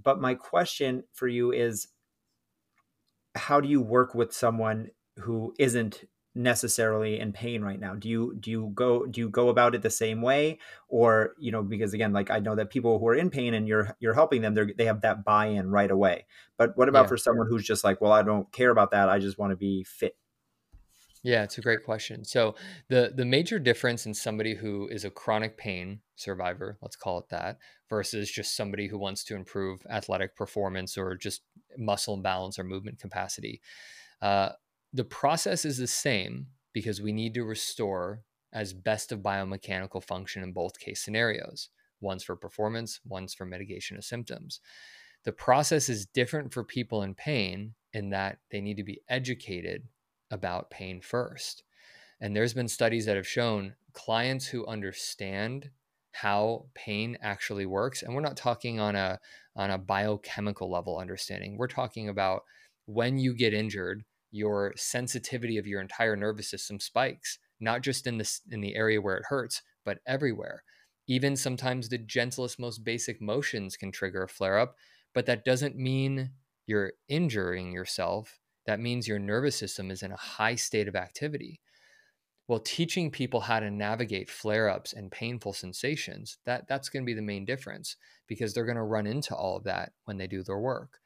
But 0.00 0.20
my 0.20 0.34
question 0.34 1.04
for 1.12 1.28
you 1.28 1.52
is, 1.52 1.88
how 3.34 3.60
do 3.60 3.68
you 3.68 3.80
work 3.80 4.14
with 4.14 4.32
someone 4.32 4.90
who 5.18 5.54
isn't 5.58 6.04
necessarily 6.34 7.20
in 7.20 7.32
pain 7.32 7.62
right 7.62 7.78
now? 7.78 7.94
Do 7.94 8.08
you 8.08 8.34
do 8.38 8.50
you 8.50 8.72
go 8.74 9.06
do 9.06 9.20
you 9.20 9.28
go 9.28 9.48
about 9.48 9.74
it 9.74 9.82
the 9.82 9.90
same 9.90 10.22
way? 10.22 10.58
Or 10.88 11.34
you 11.38 11.52
know 11.52 11.62
because 11.62 11.92
again 11.92 12.12
like 12.12 12.30
i 12.30 12.38
know 12.38 12.54
that 12.54 12.70
people 12.70 12.98
who 12.98 13.08
are 13.08 13.14
in 13.14 13.30
pain 13.30 13.54
and 13.54 13.68
you're 13.68 13.96
you're 14.00 14.14
helping 14.14 14.42
them 14.42 14.54
they 14.54 14.72
they 14.76 14.84
have 14.86 15.02
that 15.02 15.24
buy-in 15.24 15.70
right 15.70 15.90
away. 15.90 16.26
But 16.56 16.76
what 16.76 16.88
about 16.88 17.04
yeah. 17.04 17.08
for 17.08 17.16
someone 17.16 17.46
who's 17.48 17.64
just 17.64 17.84
like 17.84 18.00
well 18.00 18.12
i 18.12 18.22
don't 18.22 18.50
care 18.52 18.70
about 18.70 18.92
that 18.92 19.08
i 19.08 19.18
just 19.18 19.38
want 19.38 19.50
to 19.50 19.56
be 19.56 19.84
fit 19.84 20.16
yeah 21.22 21.42
it's 21.44 21.58
a 21.58 21.62
great 21.62 21.84
question. 21.84 22.24
So 22.24 22.54
the 22.88 23.12
the 23.14 23.24
major 23.24 23.58
difference 23.58 24.06
in 24.06 24.14
somebody 24.14 24.54
who 24.54 24.88
is 24.88 25.04
a 25.04 25.10
chronic 25.10 25.56
pain 25.58 26.00
survivor 26.16 26.78
let's 26.80 26.96
call 26.96 27.18
it 27.18 27.28
that 27.30 27.58
versus 27.90 28.30
just 28.30 28.56
somebody 28.56 28.86
who 28.86 28.98
wants 28.98 29.24
to 29.24 29.34
improve 29.34 29.84
athletic 29.90 30.34
performance 30.36 30.96
or 30.96 31.14
just 31.14 31.42
muscle 31.76 32.16
balance 32.16 32.58
or 32.58 32.64
movement 32.64 32.98
capacity 32.98 33.60
uh, 34.22 34.50
the 34.92 35.04
process 35.04 35.64
is 35.64 35.78
the 35.78 35.86
same 35.86 36.46
because 36.72 37.00
we 37.00 37.12
need 37.12 37.34
to 37.34 37.44
restore 37.44 38.22
as 38.52 38.72
best 38.72 39.12
of 39.12 39.20
biomechanical 39.20 40.02
function 40.02 40.42
in 40.42 40.52
both 40.52 40.78
case 40.78 41.02
scenarios. 41.02 41.70
One's 42.00 42.24
for 42.24 42.36
performance, 42.36 43.00
one's 43.06 43.32
for 43.32 43.46
mitigation 43.46 43.96
of 43.96 44.04
symptoms. 44.04 44.60
The 45.24 45.32
process 45.32 45.88
is 45.88 46.06
different 46.06 46.52
for 46.52 46.64
people 46.64 47.02
in 47.02 47.14
pain 47.14 47.74
in 47.92 48.10
that 48.10 48.38
they 48.50 48.60
need 48.60 48.76
to 48.76 48.84
be 48.84 49.00
educated 49.08 49.84
about 50.30 50.70
pain 50.70 51.00
first. 51.00 51.62
And 52.20 52.34
there's 52.34 52.54
been 52.54 52.68
studies 52.68 53.06
that 53.06 53.16
have 53.16 53.26
shown 53.26 53.74
clients 53.92 54.46
who 54.46 54.66
understand 54.66 55.70
how 56.12 56.66
pain 56.74 57.16
actually 57.22 57.64
works 57.64 58.02
and 58.02 58.14
we're 58.14 58.20
not 58.20 58.36
talking 58.36 58.78
on 58.78 58.94
a 58.94 59.18
on 59.56 59.70
a 59.70 59.78
biochemical 59.78 60.70
level 60.70 60.98
understanding. 60.98 61.56
We're 61.56 61.68
talking 61.68 62.08
about 62.08 62.42
when 62.86 63.18
you 63.18 63.34
get 63.34 63.54
injured, 63.54 64.04
your 64.32 64.72
sensitivity 64.76 65.58
of 65.58 65.66
your 65.66 65.80
entire 65.80 66.16
nervous 66.16 66.50
system 66.50 66.80
spikes, 66.80 67.38
not 67.60 67.82
just 67.82 68.06
in 68.06 68.18
the, 68.18 68.38
in 68.50 68.60
the 68.60 68.74
area 68.74 69.00
where 69.00 69.16
it 69.16 69.26
hurts, 69.28 69.62
but 69.84 69.98
everywhere. 70.06 70.64
Even 71.06 71.36
sometimes 71.36 71.88
the 71.88 71.98
gentlest, 71.98 72.58
most 72.58 72.82
basic 72.82 73.20
motions 73.20 73.76
can 73.76 73.92
trigger 73.92 74.24
a 74.24 74.28
flare 74.28 74.58
up, 74.58 74.76
but 75.14 75.26
that 75.26 75.44
doesn't 75.44 75.76
mean 75.76 76.30
you're 76.66 76.94
injuring 77.08 77.72
yourself. 77.72 78.40
That 78.66 78.80
means 78.80 79.06
your 79.06 79.18
nervous 79.18 79.56
system 79.56 79.90
is 79.90 80.02
in 80.02 80.12
a 80.12 80.16
high 80.16 80.54
state 80.54 80.88
of 80.88 80.96
activity. 80.96 81.60
Well, 82.48 82.60
teaching 82.60 83.10
people 83.10 83.40
how 83.40 83.60
to 83.60 83.70
navigate 83.70 84.30
flare 84.30 84.68
ups 84.68 84.92
and 84.92 85.10
painful 85.10 85.52
sensations, 85.52 86.38
that, 86.46 86.66
that's 86.68 86.88
going 86.88 87.02
to 87.02 87.06
be 87.06 87.14
the 87.14 87.22
main 87.22 87.44
difference 87.44 87.96
because 88.26 88.54
they're 88.54 88.64
going 88.64 88.76
to 88.76 88.82
run 88.82 89.06
into 89.06 89.34
all 89.34 89.56
of 89.56 89.64
that 89.64 89.92
when 90.04 90.16
they 90.16 90.26
do 90.26 90.42
their 90.42 90.58
work 90.58 91.00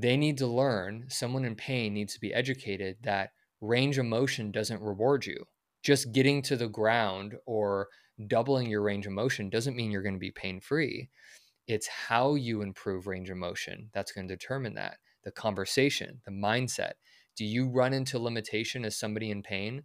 they 0.00 0.16
need 0.16 0.38
to 0.38 0.46
learn, 0.46 1.06
someone 1.08 1.44
in 1.44 1.56
pain 1.56 1.92
needs 1.92 2.14
to 2.14 2.20
be 2.20 2.32
educated 2.32 2.98
that 3.02 3.30
range 3.60 3.98
of 3.98 4.06
motion 4.06 4.52
doesn't 4.52 4.80
reward 4.80 5.26
you. 5.26 5.44
just 5.82 6.12
getting 6.12 6.42
to 6.42 6.56
the 6.56 6.68
ground 6.68 7.34
or 7.46 7.88
doubling 8.26 8.68
your 8.68 8.82
range 8.82 9.06
of 9.06 9.12
motion 9.12 9.48
doesn't 9.48 9.76
mean 9.76 9.90
you're 9.90 10.02
going 10.02 10.14
to 10.14 10.18
be 10.18 10.30
pain 10.30 10.60
free. 10.60 11.08
It's 11.66 11.86
how 11.86 12.34
you 12.34 12.62
improve 12.62 13.06
range 13.06 13.30
of 13.30 13.36
motion 13.36 13.90
that's 13.92 14.12
going 14.12 14.28
to 14.28 14.34
determine 14.36 14.74
that. 14.74 14.98
The 15.24 15.30
conversation, 15.30 16.20
the 16.24 16.32
mindset. 16.32 16.92
Do 17.36 17.44
you 17.44 17.68
run 17.68 17.92
into 17.92 18.18
limitation 18.18 18.84
as 18.84 18.98
somebody 18.98 19.30
in 19.30 19.42
pain? 19.42 19.82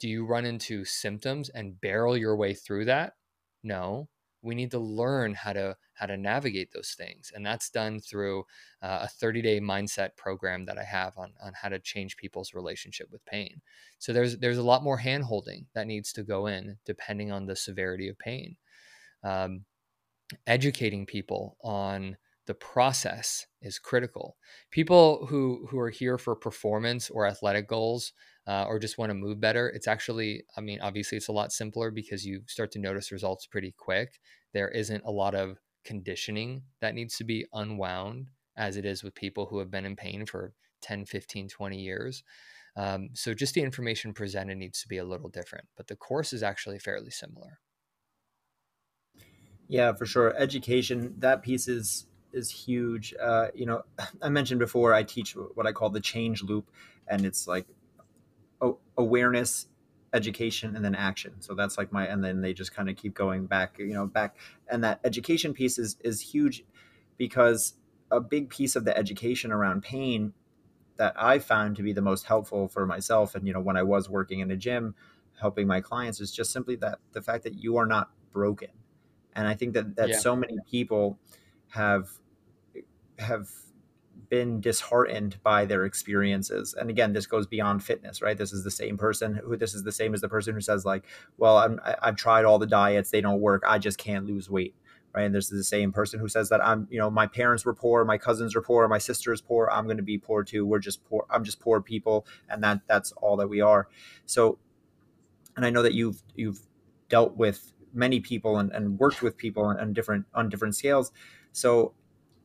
Do 0.00 0.08
you 0.08 0.26
run 0.26 0.44
into 0.44 0.84
symptoms 0.84 1.48
and 1.48 1.80
barrel 1.80 2.16
your 2.16 2.36
way 2.36 2.54
through 2.54 2.86
that? 2.86 3.14
No 3.62 4.08
we 4.42 4.54
need 4.54 4.70
to 4.70 4.78
learn 4.78 5.34
how 5.34 5.52
to 5.52 5.76
how 5.94 6.06
to 6.06 6.16
navigate 6.16 6.70
those 6.72 6.94
things 6.96 7.32
and 7.34 7.44
that's 7.44 7.70
done 7.70 8.00
through 8.00 8.44
uh, 8.82 9.00
a 9.02 9.08
30 9.08 9.42
day 9.42 9.60
mindset 9.60 10.10
program 10.16 10.64
that 10.66 10.78
i 10.78 10.84
have 10.84 11.16
on, 11.16 11.32
on 11.42 11.52
how 11.60 11.68
to 11.68 11.78
change 11.78 12.16
people's 12.16 12.54
relationship 12.54 13.08
with 13.10 13.24
pain. 13.26 13.60
So 13.98 14.12
there's 14.12 14.38
there's 14.38 14.58
a 14.58 14.62
lot 14.62 14.82
more 14.82 14.98
hand 14.98 15.24
holding 15.24 15.66
that 15.74 15.86
needs 15.86 16.12
to 16.14 16.22
go 16.22 16.46
in 16.46 16.76
depending 16.84 17.32
on 17.32 17.46
the 17.46 17.56
severity 17.56 18.08
of 18.08 18.18
pain. 18.18 18.56
Um, 19.22 19.64
educating 20.46 21.06
people 21.06 21.56
on 21.62 22.16
the 22.46 22.54
process 22.54 23.46
is 23.60 23.78
critical 23.78 24.36
people 24.70 25.26
who 25.26 25.66
who 25.70 25.78
are 25.78 25.90
here 25.90 26.18
for 26.18 26.34
performance 26.34 27.10
or 27.10 27.26
athletic 27.26 27.68
goals 27.68 28.12
uh, 28.46 28.64
or 28.68 28.78
just 28.78 28.98
want 28.98 29.10
to 29.10 29.14
move 29.14 29.40
better, 29.40 29.68
it's 29.68 29.88
actually, 29.88 30.44
I 30.56 30.60
mean, 30.60 30.80
obviously 30.80 31.18
it's 31.18 31.28
a 31.28 31.32
lot 31.32 31.52
simpler 31.52 31.90
because 31.90 32.24
you 32.24 32.42
start 32.46 32.70
to 32.72 32.78
notice 32.78 33.10
results 33.10 33.46
pretty 33.46 33.74
quick. 33.76 34.20
There 34.52 34.68
isn't 34.68 35.02
a 35.04 35.10
lot 35.10 35.34
of 35.34 35.58
conditioning 35.84 36.62
that 36.80 36.94
needs 36.94 37.16
to 37.16 37.24
be 37.24 37.46
unwound 37.52 38.28
as 38.56 38.76
it 38.76 38.84
is 38.84 39.02
with 39.02 39.14
people 39.14 39.46
who 39.46 39.58
have 39.58 39.70
been 39.70 39.84
in 39.84 39.96
pain 39.96 40.26
for 40.26 40.52
10, 40.82 41.06
15, 41.06 41.48
20 41.48 41.80
years. 41.80 42.22
Um, 42.76 43.08
so 43.14 43.34
just 43.34 43.54
the 43.54 43.62
information 43.62 44.12
presented 44.12 44.58
needs 44.58 44.80
to 44.82 44.88
be 44.88 44.98
a 44.98 45.04
little 45.04 45.28
different, 45.28 45.66
but 45.76 45.88
the 45.88 45.96
course 45.96 46.32
is 46.32 46.42
actually 46.42 46.78
fairly 46.78 47.10
similar. 47.10 47.58
Yeah, 49.66 49.94
for 49.94 50.06
sure. 50.06 50.36
Education, 50.38 51.14
that 51.18 51.42
piece 51.42 51.66
is 51.66 52.06
is 52.32 52.50
huge. 52.50 53.14
Uh, 53.20 53.48
you 53.54 53.66
know, 53.66 53.82
I 54.22 54.28
mentioned 54.28 54.60
before 54.60 54.94
I 54.94 55.02
teach 55.02 55.36
what 55.54 55.66
I 55.66 55.72
call 55.72 55.90
the 55.90 56.00
change 56.00 56.42
loop, 56.42 56.70
and 57.08 57.24
it's 57.24 57.46
like 57.46 57.66
awareness 58.96 59.66
education 60.12 60.74
and 60.76 60.84
then 60.84 60.94
action 60.94 61.34
so 61.40 61.54
that's 61.54 61.76
like 61.76 61.92
my 61.92 62.06
and 62.06 62.24
then 62.24 62.40
they 62.40 62.54
just 62.54 62.74
kind 62.74 62.88
of 62.88 62.96
keep 62.96 63.12
going 63.14 63.44
back 63.44 63.78
you 63.78 63.92
know 63.92 64.06
back 64.06 64.36
and 64.68 64.82
that 64.82 64.98
education 65.04 65.52
piece 65.52 65.78
is 65.78 65.96
is 66.02 66.20
huge 66.20 66.64
because 67.18 67.74
a 68.10 68.20
big 68.20 68.48
piece 68.48 68.76
of 68.76 68.84
the 68.84 68.96
education 68.96 69.52
around 69.52 69.82
pain 69.82 70.32
that 70.96 71.12
i 71.20 71.38
found 71.38 71.76
to 71.76 71.82
be 71.82 71.92
the 71.92 72.00
most 72.00 72.24
helpful 72.24 72.66
for 72.66 72.86
myself 72.86 73.34
and 73.34 73.46
you 73.46 73.52
know 73.52 73.60
when 73.60 73.76
i 73.76 73.82
was 73.82 74.08
working 74.08 74.40
in 74.40 74.50
a 74.50 74.56
gym 74.56 74.94
helping 75.38 75.66
my 75.66 75.80
clients 75.80 76.20
is 76.20 76.32
just 76.32 76.50
simply 76.50 76.76
that 76.76 76.98
the 77.12 77.20
fact 77.20 77.44
that 77.44 77.54
you 77.54 77.76
are 77.76 77.86
not 77.86 78.10
broken 78.32 78.70
and 79.34 79.46
i 79.46 79.54
think 79.54 79.74
that 79.74 79.96
that 79.96 80.08
yeah. 80.08 80.18
so 80.18 80.34
many 80.34 80.56
people 80.70 81.18
have 81.76 82.08
have 83.18 83.48
been 84.28 84.60
disheartened 84.60 85.38
by 85.42 85.64
their 85.64 85.84
experiences. 85.84 86.74
And 86.74 86.90
again 86.90 87.12
this 87.12 87.26
goes 87.26 87.46
beyond 87.46 87.84
fitness 87.84 88.20
right? 88.22 88.36
This 88.36 88.52
is 88.52 88.64
the 88.64 88.70
same 88.70 88.96
person 88.96 89.34
who 89.34 89.56
this 89.56 89.74
is 89.74 89.84
the 89.84 89.92
same 89.92 90.14
as 90.14 90.20
the 90.20 90.28
person 90.28 90.54
who 90.54 90.60
says 90.60 90.84
like 90.84 91.04
well 91.36 91.58
I'm, 91.58 91.80
i've 92.02 92.16
tried 92.16 92.44
all 92.44 92.58
the 92.58 92.66
diets 92.66 93.10
they 93.10 93.20
don't 93.20 93.40
work 93.40 93.62
i 93.66 93.78
just 93.78 93.98
can't 93.98 94.26
lose 94.26 94.50
weight 94.50 94.74
right? 95.14 95.24
And 95.24 95.34
this 95.34 95.50
is 95.50 95.58
the 95.58 95.64
same 95.64 95.92
person 95.92 96.18
who 96.18 96.28
says 96.28 96.48
that 96.48 96.64
i'm 96.64 96.88
you 96.90 96.98
know 96.98 97.10
my 97.10 97.26
parents 97.26 97.64
were 97.64 97.74
poor 97.74 98.04
my 98.04 98.18
cousins 98.18 98.56
are 98.56 98.62
poor 98.62 98.88
my 98.88 98.98
sister 98.98 99.32
is 99.32 99.40
poor 99.40 99.68
i'm 99.72 99.84
going 99.84 99.96
to 99.96 100.02
be 100.02 100.18
poor 100.18 100.42
too 100.42 100.66
we're 100.66 100.78
just 100.80 101.04
poor 101.04 101.24
i'm 101.30 101.44
just 101.44 101.60
poor 101.60 101.80
people 101.80 102.26
and 102.48 102.64
that 102.64 102.80
that's 102.88 103.12
all 103.12 103.36
that 103.36 103.48
we 103.48 103.60
are. 103.60 103.88
So 104.24 104.58
and 105.56 105.64
i 105.64 105.70
know 105.70 105.82
that 105.82 105.94
you've 105.94 106.22
you've 106.34 106.60
dealt 107.08 107.36
with 107.36 107.72
many 107.94 108.20
people 108.20 108.58
and, 108.58 108.70
and 108.72 108.98
worked 108.98 109.22
with 109.22 109.36
people 109.36 109.64
on, 109.64 109.78
on 109.80 109.92
different 109.92 110.26
on 110.34 110.48
different 110.48 110.74
scales 110.74 111.12
so 111.56 111.94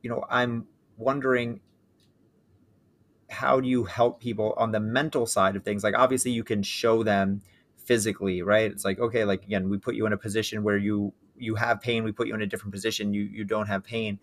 you 0.02 0.10
know 0.10 0.24
i'm 0.30 0.66
wondering 0.98 1.60
how 3.30 3.60
do 3.62 3.68
you 3.68 3.86
help 3.86 4.20
people 4.20 4.54
on 4.58 4.72
the 4.72 4.80
mental 4.80 5.26
side 5.26 5.56
of 5.56 5.64
things? 5.64 5.84
Like 5.84 5.98
obviously 5.98 6.32
you 6.32 6.44
can 6.44 6.62
show 6.62 7.02
them 7.02 7.42
physically 7.78 8.42
right? 8.42 8.72
It's 8.72 8.86
like 8.86 9.00
okay 9.00 9.26
like 9.26 9.44
again 9.44 9.70
we 9.70 9.78
put 9.78 9.96
you 9.96 10.06
in 10.06 10.14
a 10.14 10.18
position 10.18 10.64
where 10.64 10.78
you 10.78 11.14
you 11.38 11.56
have 11.56 11.82
pain 11.82 12.04
we 12.04 12.12
put 12.12 12.28
you 12.28 12.36
in 12.36 12.42
a 12.42 12.46
different 12.46 12.74
position 12.74 13.14
you 13.14 13.24
you 13.24 13.44
don't 13.44 13.68
have 13.68 13.84
pain. 13.84 14.20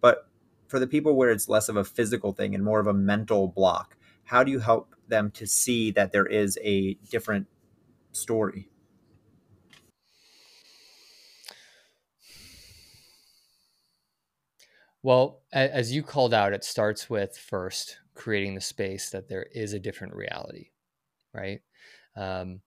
But 0.00 0.28
for 0.66 0.78
the 0.78 0.86
people 0.86 1.16
where 1.16 1.30
it's 1.30 1.48
less 1.48 1.68
of 1.68 1.76
a 1.76 1.84
physical 1.84 2.32
thing 2.32 2.54
and 2.54 2.62
more 2.62 2.80
of 2.80 2.86
a 2.86 2.94
mental 2.94 3.48
block 3.48 3.96
how 4.24 4.44
do 4.44 4.50
you 4.50 4.58
help 4.58 4.94
them 5.08 5.30
to 5.30 5.46
see 5.46 5.90
that 5.92 6.12
there 6.12 6.26
is 6.26 6.58
a 6.62 6.94
different 7.10 7.46
story 8.12 8.68
well 15.02 15.42
as 15.52 15.92
you 15.92 16.02
called 16.02 16.34
out 16.34 16.52
it 16.52 16.64
starts 16.64 17.08
with 17.08 17.36
first 17.36 17.98
creating 18.14 18.54
the 18.54 18.60
space 18.60 19.10
that 19.10 19.28
there 19.28 19.46
is 19.54 19.72
a 19.72 19.78
different 19.78 20.14
reality, 20.14 20.70
right? 21.32 21.60
Um, 22.16 22.60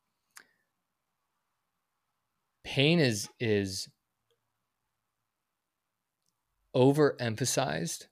pain 2.63 2.99
is 2.99 3.29
is 3.39 3.89
overemphasized 6.75 8.07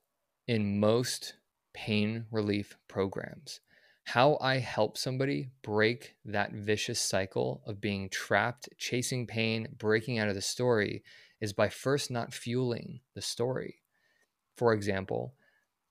in 0.47 0.80
most 0.80 1.36
pain 1.74 2.26
relief 2.30 2.78
programs. 2.88 3.61
How 4.03 4.38
I 4.41 4.57
help 4.57 4.97
somebody 4.97 5.49
break 5.61 6.15
that 6.26 6.51
vicious 6.51 6.99
cycle 6.99 7.61
of 7.65 7.80
being 7.80 8.09
trapped, 8.09 8.67
chasing 8.78 9.28
pain, 9.28 9.67
breaking 9.78 10.17
out 10.17 10.30
of 10.30 10.36
the 10.36 10.41
story 10.41 11.03
is 11.39 11.53
by 11.53 11.70
first 11.70 12.11
not 12.11 12.34
fueling 12.34 12.99
the 13.13 13.22
story. 13.22 13.79
For 14.60 14.74
example, 14.74 15.36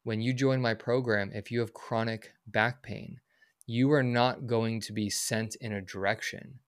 when 0.03 0.21
you 0.21 0.35
join 0.35 0.61
my 0.61 0.75
program, 0.75 1.31
if 1.33 1.51
you 1.51 1.61
have 1.61 1.73
chronic 1.73 2.35
back 2.47 2.83
pain, 2.83 3.19
you 3.67 3.91
are 3.93 4.03
not 4.03 4.47
going 4.47 4.83
to 4.83 4.93
be 4.93 5.09
sent 5.09 5.57
in 5.57 5.73
a 5.73 5.81
direction 5.81 6.59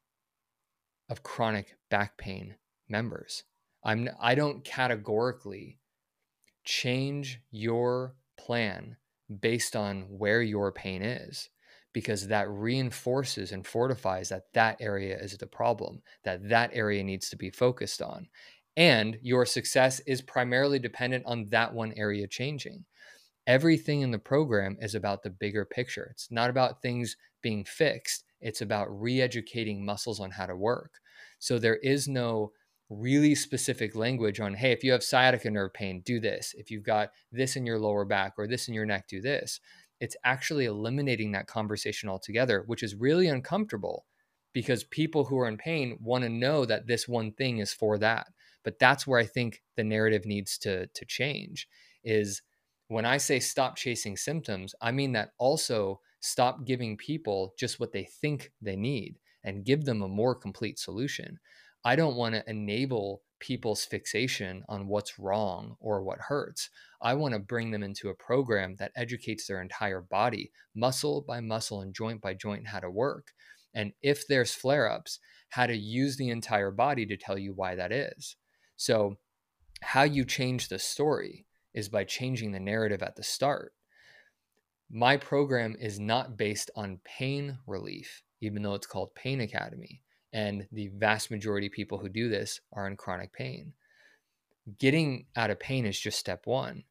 of 1.10 1.22
chronic 1.22 1.76
back 1.90 2.16
pain 2.16 2.54
members. 2.88 3.42
I'm 3.84 4.08
I 4.18 4.34
don't 4.34 4.64
categorically 4.64 5.78
change 6.64 7.42
your 7.50 8.14
plan 8.38 8.96
based 9.38 9.76
on 9.76 10.06
where 10.08 10.40
your 10.40 10.72
pain 10.72 11.02
is 11.02 11.50
because 11.92 12.28
that 12.28 12.48
reinforces 12.48 13.52
and 13.52 13.66
fortifies 13.66 14.30
that 14.30 14.54
that 14.54 14.78
area 14.80 15.18
is 15.18 15.36
the 15.36 15.46
problem 15.46 16.00
that 16.24 16.48
that 16.48 16.70
area 16.72 17.04
needs 17.04 17.28
to 17.28 17.36
be 17.36 17.50
focused 17.50 18.00
on 18.00 18.28
and 18.80 19.16
your 19.22 19.46
success 19.46 20.00
is 20.06 20.22
primarily 20.22 20.80
dependent 20.80 21.22
on 21.26 21.46
that 21.50 21.72
one 21.72 21.92
area 21.96 22.26
changing 22.26 22.84
everything 23.46 24.02
in 24.02 24.12
the 24.12 24.18
program 24.18 24.76
is 24.80 24.94
about 24.94 25.24
the 25.24 25.30
bigger 25.30 25.64
picture. 25.64 26.08
It's 26.12 26.30
not 26.30 26.50
about 26.50 26.82
things 26.82 27.16
being 27.42 27.64
fixed, 27.64 28.24
it's 28.40 28.60
about 28.60 28.86
re 28.88 29.20
educating 29.20 29.84
muscles 29.84 30.20
on 30.20 30.30
how 30.30 30.46
to 30.46 30.54
work. 30.54 30.92
So 31.40 31.58
there 31.58 31.76
is 31.76 32.06
no 32.06 32.52
really 32.88 33.34
specific 33.34 33.96
language 33.96 34.38
on, 34.38 34.54
hey, 34.54 34.70
if 34.70 34.84
you 34.84 34.92
have 34.92 35.02
sciatica 35.02 35.50
nerve 35.50 35.74
pain, 35.74 36.00
do 36.04 36.20
this. 36.20 36.54
If 36.56 36.70
you've 36.70 36.84
got 36.84 37.10
this 37.32 37.56
in 37.56 37.66
your 37.66 37.78
lower 37.78 38.04
back 38.04 38.34
or 38.38 38.46
this 38.46 38.68
in 38.68 38.74
your 38.74 38.86
neck, 38.86 39.08
do 39.08 39.20
this. 39.20 39.58
It's 40.00 40.16
actually 40.24 40.66
eliminating 40.66 41.32
that 41.32 41.48
conversation 41.48 42.08
altogether, 42.08 42.62
which 42.66 42.84
is 42.84 42.94
really 42.94 43.26
uncomfortable 43.26 44.06
because 44.52 44.84
people 44.84 45.24
who 45.24 45.38
are 45.38 45.48
in 45.48 45.56
pain 45.56 45.98
want 46.00 46.22
to 46.22 46.30
know 46.30 46.64
that 46.64 46.86
this 46.86 47.08
one 47.08 47.32
thing 47.32 47.58
is 47.58 47.72
for 47.72 47.98
that. 47.98 48.28
But 48.64 48.78
that's 48.78 49.06
where 49.06 49.18
I 49.18 49.26
think 49.26 49.62
the 49.76 49.84
narrative 49.84 50.26
needs 50.26 50.58
to, 50.58 50.86
to 50.86 51.04
change 51.04 51.68
is 52.04 52.42
when 52.88 53.04
I 53.04 53.18
say 53.18 53.40
stop 53.40 53.76
chasing 53.76 54.16
symptoms, 54.16 54.74
I 54.80 54.90
mean 54.90 55.12
that 55.12 55.30
also 55.38 56.00
stop 56.20 56.66
giving 56.66 56.96
people 56.96 57.54
just 57.58 57.80
what 57.80 57.92
they 57.92 58.04
think 58.04 58.52
they 58.60 58.76
need 58.76 59.16
and 59.44 59.64
give 59.64 59.84
them 59.84 60.02
a 60.02 60.08
more 60.08 60.34
complete 60.34 60.78
solution. 60.78 61.38
I 61.84 61.96
don't 61.96 62.16
want 62.16 62.34
to 62.34 62.48
enable 62.50 63.22
people's 63.38 63.84
fixation 63.84 64.62
on 64.68 64.86
what's 64.86 65.18
wrong 65.18 65.76
or 65.80 66.02
what 66.02 66.18
hurts. 66.18 66.68
I 67.00 67.14
want 67.14 67.32
to 67.32 67.40
bring 67.40 67.70
them 67.70 67.82
into 67.82 68.10
a 68.10 68.14
program 68.14 68.76
that 68.78 68.92
educates 68.94 69.46
their 69.46 69.62
entire 69.62 70.02
body, 70.02 70.52
muscle 70.74 71.24
by 71.26 71.40
muscle 71.40 71.80
and 71.80 71.94
joint 71.94 72.20
by 72.20 72.34
joint, 72.34 72.68
how 72.68 72.80
to 72.80 72.90
work. 72.90 73.28
And 73.74 73.92
if 74.02 74.26
there's 74.26 74.52
flare 74.52 74.90
ups, 74.90 75.20
how 75.50 75.66
to 75.66 75.76
use 75.76 76.16
the 76.16 76.28
entire 76.28 76.70
body 76.70 77.06
to 77.06 77.16
tell 77.16 77.38
you 77.38 77.52
why 77.54 77.74
that 77.76 77.92
is. 77.92 78.36
So, 78.80 79.18
how 79.82 80.04
you 80.04 80.24
change 80.24 80.68
the 80.68 80.78
story 80.78 81.44
is 81.74 81.90
by 81.90 82.04
changing 82.04 82.52
the 82.52 82.60
narrative 82.60 83.02
at 83.02 83.14
the 83.14 83.22
start. 83.22 83.74
My 84.90 85.18
program 85.18 85.76
is 85.78 86.00
not 86.00 86.38
based 86.38 86.70
on 86.74 87.00
pain 87.04 87.58
relief, 87.66 88.22
even 88.40 88.62
though 88.62 88.72
it's 88.72 88.86
called 88.86 89.14
Pain 89.14 89.42
Academy. 89.42 90.00
And 90.32 90.66
the 90.72 90.88
vast 90.94 91.30
majority 91.30 91.66
of 91.66 91.74
people 91.74 91.98
who 91.98 92.08
do 92.08 92.30
this 92.30 92.58
are 92.72 92.86
in 92.86 92.96
chronic 92.96 93.34
pain. 93.34 93.74
Getting 94.78 95.26
out 95.36 95.50
of 95.50 95.60
pain 95.60 95.84
is 95.84 96.00
just 96.00 96.18
step 96.18 96.46
one. 96.46 96.84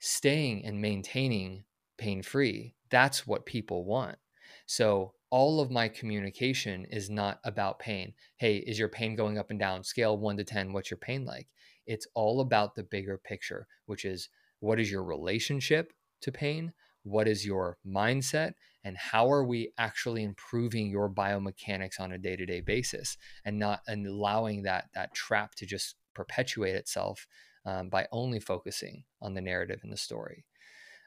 Staying 0.00 0.66
and 0.66 0.82
maintaining 0.82 1.64
pain 1.96 2.22
free, 2.22 2.74
that's 2.90 3.26
what 3.26 3.46
people 3.46 3.86
want. 3.86 4.18
So 4.66 5.14
all 5.32 5.60
of 5.60 5.70
my 5.70 5.88
communication 5.88 6.84
is 6.90 7.08
not 7.08 7.40
about 7.42 7.78
pain. 7.78 8.12
Hey, 8.36 8.58
is 8.58 8.78
your 8.78 8.90
pain 8.90 9.16
going 9.16 9.38
up 9.38 9.48
and 9.48 9.58
down? 9.58 9.82
Scale 9.82 10.18
one 10.18 10.36
to 10.36 10.44
10, 10.44 10.74
what's 10.74 10.90
your 10.90 10.98
pain 10.98 11.24
like? 11.24 11.48
It's 11.86 12.06
all 12.14 12.42
about 12.42 12.74
the 12.74 12.82
bigger 12.82 13.16
picture, 13.16 13.66
which 13.86 14.04
is 14.04 14.28
what 14.60 14.78
is 14.78 14.90
your 14.90 15.02
relationship 15.02 15.94
to 16.20 16.30
pain? 16.30 16.74
What 17.02 17.26
is 17.26 17.46
your 17.46 17.78
mindset? 17.84 18.52
And 18.84 18.94
how 18.98 19.32
are 19.32 19.42
we 19.42 19.72
actually 19.78 20.22
improving 20.22 20.90
your 20.90 21.08
biomechanics 21.08 21.98
on 21.98 22.12
a 22.12 22.18
day 22.18 22.36
to 22.36 22.44
day 22.44 22.60
basis 22.60 23.16
and 23.46 23.58
not 23.58 23.80
allowing 23.88 24.64
that, 24.64 24.90
that 24.94 25.14
trap 25.14 25.54
to 25.54 25.66
just 25.66 25.94
perpetuate 26.14 26.76
itself 26.76 27.26
um, 27.64 27.88
by 27.88 28.06
only 28.12 28.38
focusing 28.38 29.04
on 29.22 29.32
the 29.32 29.40
narrative 29.40 29.80
and 29.82 29.90
the 29.90 29.96
story? 29.96 30.44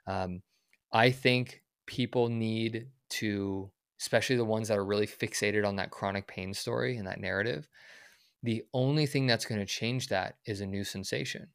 Um, 0.07 0.41
I 0.91 1.11
think 1.11 1.61
people 1.86 2.30
need 2.30 2.88
to, 3.09 3.69
especially 4.05 4.35
the 4.35 4.45
ones 4.45 4.67
that 4.67 4.77
are 4.77 4.85
really 4.85 5.07
fixated 5.07 5.65
on 5.65 5.77
that 5.77 5.89
chronic 5.89 6.27
pain 6.27 6.53
story 6.53 6.97
and 6.97 7.07
that 7.07 7.19
narrative, 7.19 7.67
the 8.43 8.63
only 8.71 9.07
thing 9.07 9.25
that's 9.25 9.45
going 9.47 9.59
to 9.59 9.65
change 9.65 10.09
that 10.09 10.35
is 10.45 10.61
a 10.61 10.67
new 10.67 10.83
sensation, 10.83 11.47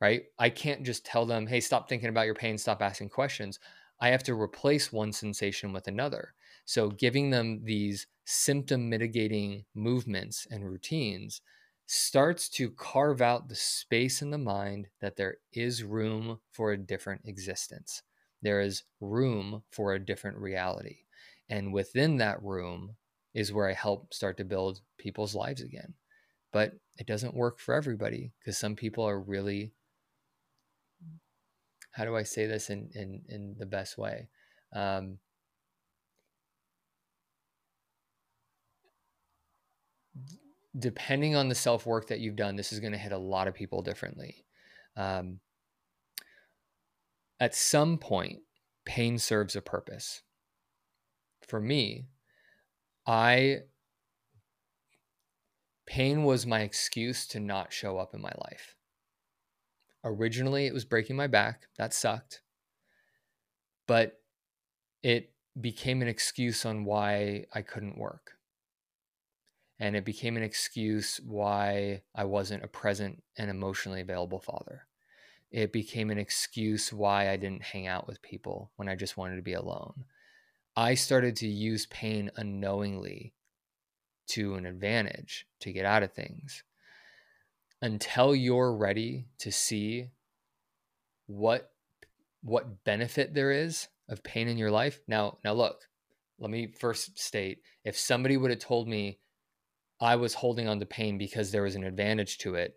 right? 0.00 0.22
I 0.38 0.48
can't 0.48 0.84
just 0.84 1.04
tell 1.04 1.26
them, 1.26 1.44
hey, 1.44 1.58
stop 1.58 1.88
thinking 1.88 2.08
about 2.08 2.26
your 2.26 2.36
pain, 2.36 2.56
stop 2.56 2.80
asking 2.82 3.08
questions. 3.08 3.58
I 4.00 4.10
have 4.10 4.22
to 4.24 4.40
replace 4.40 4.92
one 4.92 5.12
sensation 5.12 5.72
with 5.72 5.88
another. 5.88 6.34
So, 6.66 6.90
giving 6.90 7.30
them 7.30 7.64
these 7.64 8.06
symptom 8.24 8.88
mitigating 8.88 9.64
movements 9.74 10.46
and 10.48 10.64
routines 10.64 11.40
starts 11.86 12.48
to 12.50 12.70
carve 12.70 13.20
out 13.20 13.48
the 13.48 13.56
space 13.56 14.22
in 14.22 14.30
the 14.30 14.38
mind 14.38 14.86
that 15.00 15.16
there 15.16 15.38
is 15.52 15.82
room 15.82 16.38
for 16.52 16.70
a 16.70 16.78
different 16.78 17.22
existence. 17.24 18.02
There 18.40 18.60
is 18.60 18.84
room 19.00 19.64
for 19.70 19.94
a 19.94 20.04
different 20.04 20.36
reality. 20.36 21.05
And 21.48 21.72
within 21.72 22.16
that 22.18 22.42
room 22.42 22.96
is 23.34 23.52
where 23.52 23.68
I 23.68 23.74
help 23.74 24.12
start 24.12 24.36
to 24.38 24.44
build 24.44 24.80
people's 24.98 25.34
lives 25.34 25.62
again. 25.62 25.94
But 26.52 26.72
it 26.96 27.06
doesn't 27.06 27.34
work 27.34 27.58
for 27.58 27.74
everybody 27.74 28.32
because 28.40 28.56
some 28.56 28.76
people 28.76 29.04
are 29.04 29.20
really 29.20 29.72
how 31.96 32.04
do 32.04 32.14
I 32.14 32.24
say 32.24 32.46
this 32.46 32.68
in 32.68 32.90
in, 32.94 33.22
in 33.28 33.56
the 33.58 33.66
best 33.66 33.96
way? 33.96 34.28
Um, 34.74 35.18
depending 40.78 41.34
on 41.34 41.48
the 41.48 41.54
self 41.54 41.86
work 41.86 42.08
that 42.08 42.20
you've 42.20 42.36
done, 42.36 42.56
this 42.56 42.72
is 42.72 42.80
going 42.80 42.92
to 42.92 42.98
hit 42.98 43.12
a 43.12 43.18
lot 43.18 43.48
of 43.48 43.54
people 43.54 43.82
differently. 43.82 44.44
Um, 44.96 45.40
at 47.40 47.54
some 47.54 47.98
point, 47.98 48.40
pain 48.84 49.18
serves 49.18 49.56
a 49.56 49.62
purpose. 49.62 50.22
For 51.46 51.60
me, 51.60 52.06
I 53.06 53.60
pain 55.86 56.24
was 56.24 56.46
my 56.46 56.60
excuse 56.60 57.26
to 57.28 57.40
not 57.40 57.72
show 57.72 57.98
up 57.98 58.14
in 58.14 58.20
my 58.20 58.32
life. 58.42 58.74
Originally, 60.04 60.66
it 60.66 60.74
was 60.74 60.84
breaking 60.84 61.16
my 61.16 61.26
back. 61.26 61.68
That 61.78 61.94
sucked. 61.94 62.42
But 63.86 64.20
it 65.02 65.32
became 65.60 66.02
an 66.02 66.08
excuse 66.08 66.66
on 66.66 66.84
why 66.84 67.46
I 67.54 67.62
couldn't 67.62 67.98
work 67.98 68.36
and 69.78 69.94
it 69.94 70.04
became 70.04 70.36
an 70.36 70.42
excuse 70.42 71.20
why 71.24 72.02
I 72.14 72.24
wasn't 72.24 72.64
a 72.64 72.68
present 72.68 73.22
and 73.36 73.50
emotionally 73.50 74.00
available 74.00 74.40
father. 74.40 74.86
It 75.50 75.72
became 75.72 76.10
an 76.10 76.18
excuse 76.18 76.92
why 76.92 77.30
I 77.30 77.36
didn't 77.36 77.62
hang 77.62 77.86
out 77.86 78.06
with 78.06 78.22
people 78.22 78.72
when 78.76 78.88
I 78.88 78.96
just 78.96 79.16
wanted 79.16 79.36
to 79.36 79.42
be 79.42 79.52
alone. 79.52 80.04
I 80.76 80.94
started 80.94 81.36
to 81.36 81.48
use 81.48 81.86
pain 81.86 82.30
unknowingly 82.36 83.32
to 84.28 84.56
an 84.56 84.66
advantage 84.66 85.46
to 85.60 85.72
get 85.72 85.86
out 85.86 86.02
of 86.02 86.12
things. 86.12 86.62
Until 87.80 88.34
you're 88.34 88.74
ready 88.74 89.28
to 89.38 89.50
see 89.50 90.10
what 91.26 91.70
what 92.42 92.84
benefit 92.84 93.34
there 93.34 93.50
is 93.50 93.88
of 94.08 94.22
pain 94.22 94.48
in 94.48 94.58
your 94.58 94.70
life. 94.70 95.00
Now, 95.08 95.38
now 95.42 95.52
look, 95.52 95.88
let 96.38 96.50
me 96.50 96.68
first 96.68 97.18
state 97.18 97.62
if 97.84 97.98
somebody 97.98 98.36
would 98.36 98.50
have 98.50 98.60
told 98.60 98.86
me 98.86 99.18
I 100.00 100.16
was 100.16 100.34
holding 100.34 100.68
on 100.68 100.78
to 100.80 100.86
pain 100.86 101.16
because 101.18 101.50
there 101.50 101.62
was 101.62 101.74
an 101.74 101.84
advantage 101.84 102.38
to 102.38 102.54
it 102.54 102.74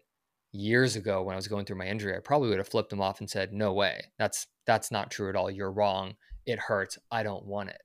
years 0.52 0.96
ago 0.96 1.22
when 1.22 1.34
I 1.34 1.36
was 1.36 1.48
going 1.48 1.66
through 1.66 1.78
my 1.78 1.86
injury, 1.88 2.16
I 2.16 2.20
probably 2.20 2.50
would 2.50 2.58
have 2.58 2.68
flipped 2.68 2.90
them 2.90 3.02
off 3.02 3.20
and 3.20 3.30
said, 3.30 3.52
"No 3.54 3.74
way. 3.74 4.06
That's 4.18 4.48
that's 4.66 4.90
not 4.90 5.12
true 5.12 5.30
at 5.30 5.36
all. 5.36 5.52
You're 5.52 5.72
wrong. 5.72 6.16
It 6.46 6.60
hurts. 6.60 6.98
I 7.12 7.24
don't 7.24 7.46
want 7.46 7.70
it." 7.70 7.82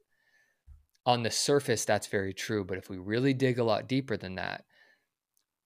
On 1.07 1.22
the 1.22 1.30
surface 1.30 1.84
that's 1.84 2.07
very 2.07 2.32
true, 2.32 2.64
but 2.64 2.78
if 2.78 2.88
we 2.88 2.98
really 2.98 3.34
dig 3.34 3.59
a 3.59 3.64
lot 3.64 3.88
deeper 3.88 4.16
than 4.16 4.36
that, 4.36 4.64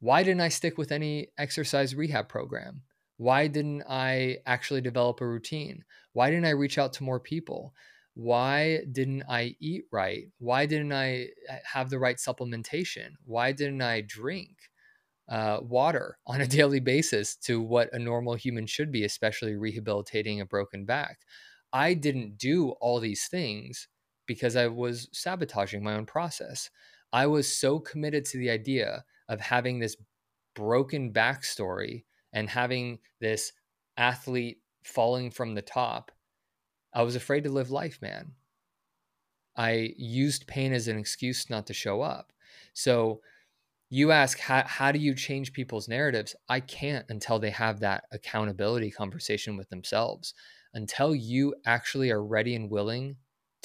why 0.01 0.22
didn't 0.22 0.41
I 0.41 0.49
stick 0.49 0.78
with 0.78 0.93
any 0.93 1.28
exercise 1.39 1.95
rehab 1.95 2.28
program? 2.28 2.82
Why 3.16 3.47
didn't 3.47 3.84
I 3.89 4.39
actually 4.47 4.80
develop 4.80 5.20
a 5.20 5.26
routine? 5.26 5.84
Why 6.12 6.30
didn't 6.30 6.47
I 6.47 6.51
reach 6.51 6.78
out 6.78 6.93
to 6.95 7.05
more 7.05 7.20
people? 7.20 7.74
why 8.18 8.80
didn't 8.91 9.22
I 9.28 9.55
eat 9.61 9.84
right? 9.93 10.24
Why 10.39 10.66
didn't 10.66 10.93
I 10.93 11.28
uh, 11.49 11.55
have 11.72 11.89
the 11.89 12.01
right 12.01 12.16
supplementation? 12.16 13.11
Why 13.24 13.53
didn't 13.53 13.80
I 13.80 14.01
drink 14.01 14.57
uh, 15.28 15.59
water 15.62 16.18
on 16.26 16.41
a 16.41 16.47
daily 16.49 16.80
basis 16.80 17.36
to 17.36 17.61
what 17.61 17.93
a 17.93 17.99
normal 18.01 18.34
human 18.34 18.66
should 18.66 18.91
be, 18.91 19.05
especially 19.05 19.55
rehabilitating 19.55 20.41
a 20.41 20.47
broken 20.47 20.84
back? 20.84 21.20
I 21.72 21.95
didn't 21.95 22.39
do 22.39 22.70
all 22.80 22.99
these 22.99 23.28
things 23.28 23.86
because 24.29 24.55
I 24.55 24.68
was 24.68 25.09
sabotaging 25.12 25.83
my 25.83 25.95
own 25.95 26.07
process. 26.07 26.70
I 27.12 27.26
was 27.26 27.53
so 27.53 27.81
committed 27.81 28.24
to 28.26 28.39
the 28.39 28.51
idea 28.51 29.05
of 29.29 29.41
having 29.41 29.81
this 29.81 29.97
broken 30.55 31.12
backstory 31.12 32.05
and 32.33 32.49
having 32.49 33.01
this 33.20 33.53
athlete 33.97 34.59
falling 34.85 35.33
from 35.33 35.57
the 35.57 35.62
top 35.62 36.12
I 36.93 37.03
was 37.03 37.16
afraid 37.16 37.45
to 37.45 37.51
live 37.51 37.70
life, 37.70 38.01
man. 38.01 38.33
I 39.57 39.93
used 39.97 40.47
pain 40.47 40.72
as 40.72 40.89
an 40.89 40.99
excuse 40.99 41.51
not 41.51 41.66
to 41.66 41.74
show 41.74 42.01
up. 42.01 42.33
So 42.74 43.20
you 43.91 44.11
ask, 44.11 44.39
how, 44.39 44.64
how 44.66 44.93
do 44.93 44.99
you 44.99 45.14
change 45.14 45.53
people's 45.53 45.89
narratives? 45.89 46.35
I 46.49 46.61
can't 46.61 47.07
until 47.09 47.39
they 47.39 47.51
have 47.51 47.81
that 47.81 48.05
accountability 48.12 48.91
conversation 48.91 49.57
with 49.57 49.68
themselves. 49.70 50.35
Until 50.74 51.14
you 51.14 51.55
actually 51.66 52.11
are 52.11 52.22
ready 52.22 52.55
and 52.55 52.70
willing 52.70 53.16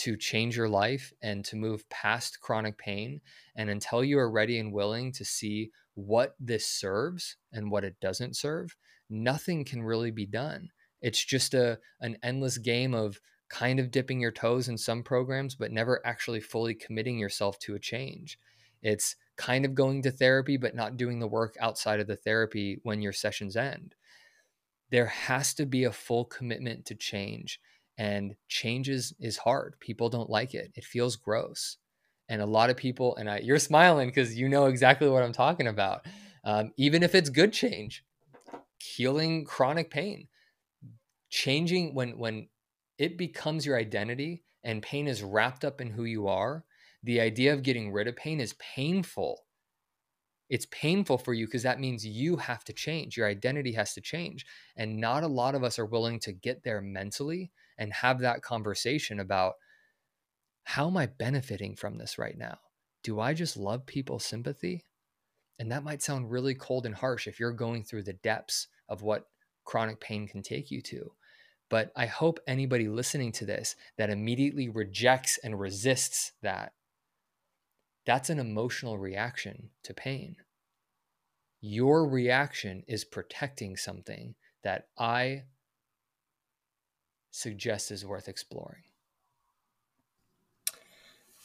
to 0.04 0.18
change 0.18 0.58
your 0.58 0.68
life 0.68 1.14
and 1.22 1.46
to 1.46 1.56
move 1.56 1.88
past 1.90 2.42
chronic 2.42 2.78
pain, 2.78 3.22
and 3.56 3.70
until 3.70 4.04
you 4.04 4.20
are 4.20 4.30
ready 4.30 4.60
and 4.60 4.74
willing 4.74 5.14
to 5.14 5.24
see 5.24 5.72
what 5.96 6.36
this 6.42 6.68
serves 6.68 7.38
and 7.54 7.72
what 7.72 7.86
it 7.86 7.96
doesn't 8.02 8.36
serve, 8.36 8.76
nothing 9.10 9.64
can 9.64 9.82
really 9.82 10.12
be 10.12 10.26
done. 10.26 10.70
It's 11.02 11.24
just 11.24 11.54
a 11.54 11.80
an 12.02 12.18
endless 12.22 12.58
game 12.58 12.94
of 12.94 13.22
kind 13.50 13.80
of 13.80 13.92
dipping 13.92 14.20
your 14.20 14.32
toes 14.32 14.68
in 14.68 14.78
some 14.78 15.04
programs, 15.04 15.56
but 15.56 15.72
never 15.72 16.06
actually 16.06 16.42
fully 16.42 16.74
committing 16.74 17.18
yourself 17.18 17.58
to 17.60 17.76
a 17.76 17.80
change. 17.80 18.38
It's 18.82 19.16
kind 19.38 19.64
of 19.64 19.74
going 19.74 20.02
to 20.02 20.12
therapy, 20.12 20.58
but 20.58 20.76
not 20.76 20.98
doing 20.98 21.20
the 21.20 21.28
work 21.28 21.56
outside 21.62 22.02
of 22.02 22.08
the 22.08 22.18
therapy 22.18 22.80
when 22.84 23.02
your 23.02 23.14
sessions 23.14 23.56
end. 23.56 23.96
There 24.92 25.06
has 25.06 25.54
to 25.54 25.66
be 25.66 25.86
a 25.86 25.94
full 25.94 26.26
commitment 26.26 26.86
to 26.88 26.96
change. 26.96 27.62
And 27.98 28.36
change 28.48 28.90
is, 28.90 29.14
is 29.20 29.38
hard. 29.38 29.76
People 29.80 30.10
don't 30.10 30.30
like 30.30 30.54
it. 30.54 30.72
It 30.76 30.84
feels 30.84 31.16
gross. 31.16 31.78
And 32.30 32.42
a 32.42 32.46
lot 32.46 32.70
of 32.70 32.78
people, 32.78 33.16
and 33.18 33.30
I, 33.30 33.40
you're 33.40 33.60
smiling 33.72 34.10
because 34.10 34.36
you 34.36 34.50
know 34.50 34.66
exactly 34.66 35.10
what 35.10 35.24
I'm 35.24 35.34
talking 35.34 35.68
about. 35.68 36.06
Um, 36.44 36.72
even 36.78 37.04
if 37.04 37.16
it's 37.16 37.30
good 37.30 37.54
change, 37.54 38.04
healing 38.80 39.46
chronic 39.46 39.90
pain, 39.90 40.28
changing 41.34 41.96
when 41.96 42.16
when 42.20 42.48
it 43.00 43.18
becomes 43.18 43.66
your 43.66 43.76
identity 43.76 44.44
and 44.64 44.84
pain 44.84 45.08
is 45.08 45.24
wrapped 45.24 45.66
up 45.66 45.82
in 45.82 45.90
who 45.90 46.04
you 46.04 46.28
are 46.28 46.64
the 47.02 47.20
idea 47.20 47.52
of 47.52 47.64
getting 47.64 47.92
rid 47.92 48.08
of 48.08 48.16
pain 48.16 48.40
is 48.40 48.54
painful 48.54 49.40
it's 50.48 50.68
painful 50.68 51.18
for 51.18 51.34
you 51.34 51.48
because 51.48 51.64
that 51.64 51.80
means 51.80 52.06
you 52.06 52.38
have 52.38 52.64
to 52.64 52.72
change 52.72 53.18
your 53.18 53.28
identity 53.28 53.72
has 53.72 53.96
to 53.96 54.00
change 54.00 54.46
and 54.78 54.96
not 54.96 55.24
a 55.24 55.28
lot 55.28 55.56
of 55.56 55.64
us 55.64 55.80
are 55.80 55.88
willing 55.88 56.20
to 56.20 56.32
get 56.32 56.64
there 56.64 56.82
mentally 56.82 57.52
and 57.78 57.94
have 57.94 58.20
that 58.20 58.42
conversation 58.42 59.20
about 59.20 59.54
how 60.64 60.88
am 60.88 60.98
i 60.98 61.06
benefiting 61.06 61.76
from 61.76 61.98
this 61.98 62.18
right 62.18 62.38
now 62.38 62.58
do 63.04 63.20
i 63.20 63.34
just 63.34 63.58
love 63.58 63.86
people's 63.86 64.26
sympathy 64.26 64.86
and 65.60 65.72
that 65.72 65.84
might 65.84 66.02
sound 66.02 66.32
really 66.32 66.56
cold 66.56 66.86
and 66.86 66.96
harsh 66.96 67.28
if 67.28 67.40
you're 67.40 67.52
going 67.52 67.84
through 67.84 68.04
the 68.04 68.14
depths 68.14 68.68
of 68.90 69.02
what 69.02 69.28
chronic 69.66 70.00
pain 70.00 70.28
can 70.28 70.42
take 70.42 70.72
you 70.72 70.82
to 70.82 71.12
but 71.74 71.92
I 71.96 72.06
hope 72.06 72.40
anybody 72.46 72.88
listening 72.88 73.32
to 73.32 73.46
this 73.46 73.76
that 73.98 74.12
immediately 74.12 74.70
rejects 74.70 75.40
and 75.44 75.60
resists 75.60 76.34
that, 76.44 76.74
that's 78.06 78.30
an 78.30 78.38
emotional 78.38 79.00
reaction 79.00 79.72
to 79.82 79.92
pain. 79.92 80.36
Your 81.62 82.08
reaction 82.08 82.84
is 82.88 83.04
protecting 83.04 83.76
something 83.76 84.36
that 84.64 84.88
I 85.00 85.46
suggest 87.34 87.92
is 87.92 88.06
worth 88.06 88.30
exploring. 88.30 88.84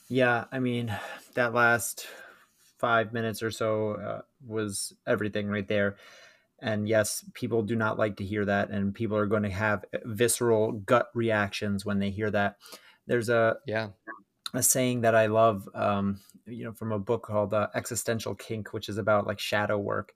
Yeah, 0.09 0.45
I 0.53 0.59
mean, 0.59 0.95
that 1.35 1.55
last 1.55 2.07
five 2.79 3.13
minutes 3.13 3.43
or 3.43 3.51
so 3.51 3.93
uh, 3.95 4.21
was 4.47 4.95
everything 5.07 5.49
right 5.49 5.67
there. 5.67 5.97
And 6.61 6.89
yes, 6.89 7.25
people 7.35 7.63
do 7.63 7.75
not 7.75 7.99
like 7.99 8.17
to 8.17 8.25
hear 8.25 8.45
that, 8.45 8.71
and 8.71 8.95
people 8.95 9.17
are 9.17 9.27
going 9.27 9.45
to 9.45 9.51
have 9.51 9.85
visceral 10.05 10.73
gut 10.73 11.09
reactions 11.15 11.87
when 11.87 12.01
they 12.01 12.11
hear 12.11 12.31
that. 12.31 12.57
There's 13.07 13.29
a 13.29 13.57
yeah 13.67 13.89
a 14.55 14.63
saying 14.63 15.03
that 15.03 15.15
I 15.15 15.27
love, 15.27 15.69
um, 15.75 16.21
you 16.47 16.65
know, 16.65 16.73
from 16.73 16.93
a 16.93 16.99
book 16.99 17.23
called 17.23 17.55
uh, 17.55 17.69
Existential 17.75 18.35
Kink, 18.35 18.73
which 18.73 18.89
is 18.89 18.99
about 18.99 19.27
like 19.27 19.39
shadow 19.39 19.79
work, 19.79 20.15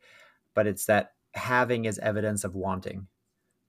but 0.54 0.66
it's 0.66 0.86
that 0.86 1.12
having 1.34 1.84
is 1.84 1.98
evidence 1.98 2.44
of 2.44 2.54
wanting 2.54 3.06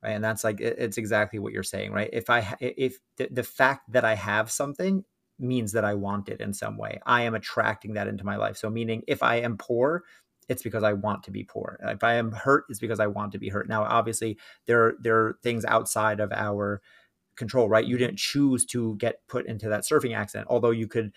right? 0.03 0.11
And 0.11 0.23
that's 0.23 0.43
like 0.43 0.59
it's 0.59 0.97
exactly 0.97 1.39
what 1.39 1.53
you're 1.53 1.63
saying 1.63 1.91
right? 1.91 2.09
If 2.13 2.29
i 2.29 2.55
if 2.59 2.99
the, 3.17 3.27
the 3.31 3.43
fact 3.43 3.91
that 3.91 4.05
i 4.05 4.15
have 4.15 4.51
something 4.51 5.03
means 5.39 5.71
that 5.73 5.85
i 5.85 5.93
want 5.93 6.29
it 6.29 6.41
in 6.41 6.53
some 6.53 6.77
way. 6.77 6.99
I 7.05 7.23
am 7.23 7.35
attracting 7.35 7.93
that 7.93 8.07
into 8.07 8.25
my 8.25 8.35
life. 8.35 8.57
So 8.57 8.69
meaning 8.69 9.03
if 9.07 9.23
i 9.23 9.35
am 9.37 9.57
poor 9.57 10.03
it's 10.49 10.63
because 10.63 10.83
i 10.83 10.93
want 10.93 11.23
to 11.23 11.31
be 11.31 11.43
poor. 11.43 11.79
If 11.83 12.03
i 12.03 12.15
am 12.15 12.31
hurt 12.31 12.65
it's 12.69 12.79
because 12.79 12.99
i 12.99 13.07
want 13.07 13.31
to 13.33 13.39
be 13.39 13.49
hurt. 13.49 13.67
Now 13.69 13.83
obviously 13.83 14.37
there 14.67 14.95
there 14.99 15.17
are 15.17 15.39
things 15.43 15.65
outside 15.65 16.19
of 16.19 16.31
our 16.31 16.81
control, 17.35 17.67
right? 17.69 17.85
You 17.85 17.97
didn't 17.97 18.19
choose 18.19 18.65
to 18.67 18.95
get 18.97 19.25
put 19.27 19.45
into 19.47 19.69
that 19.69 19.83
surfing 19.83 20.15
accident, 20.15 20.47
although 20.49 20.71
you 20.71 20.87
could 20.87 21.11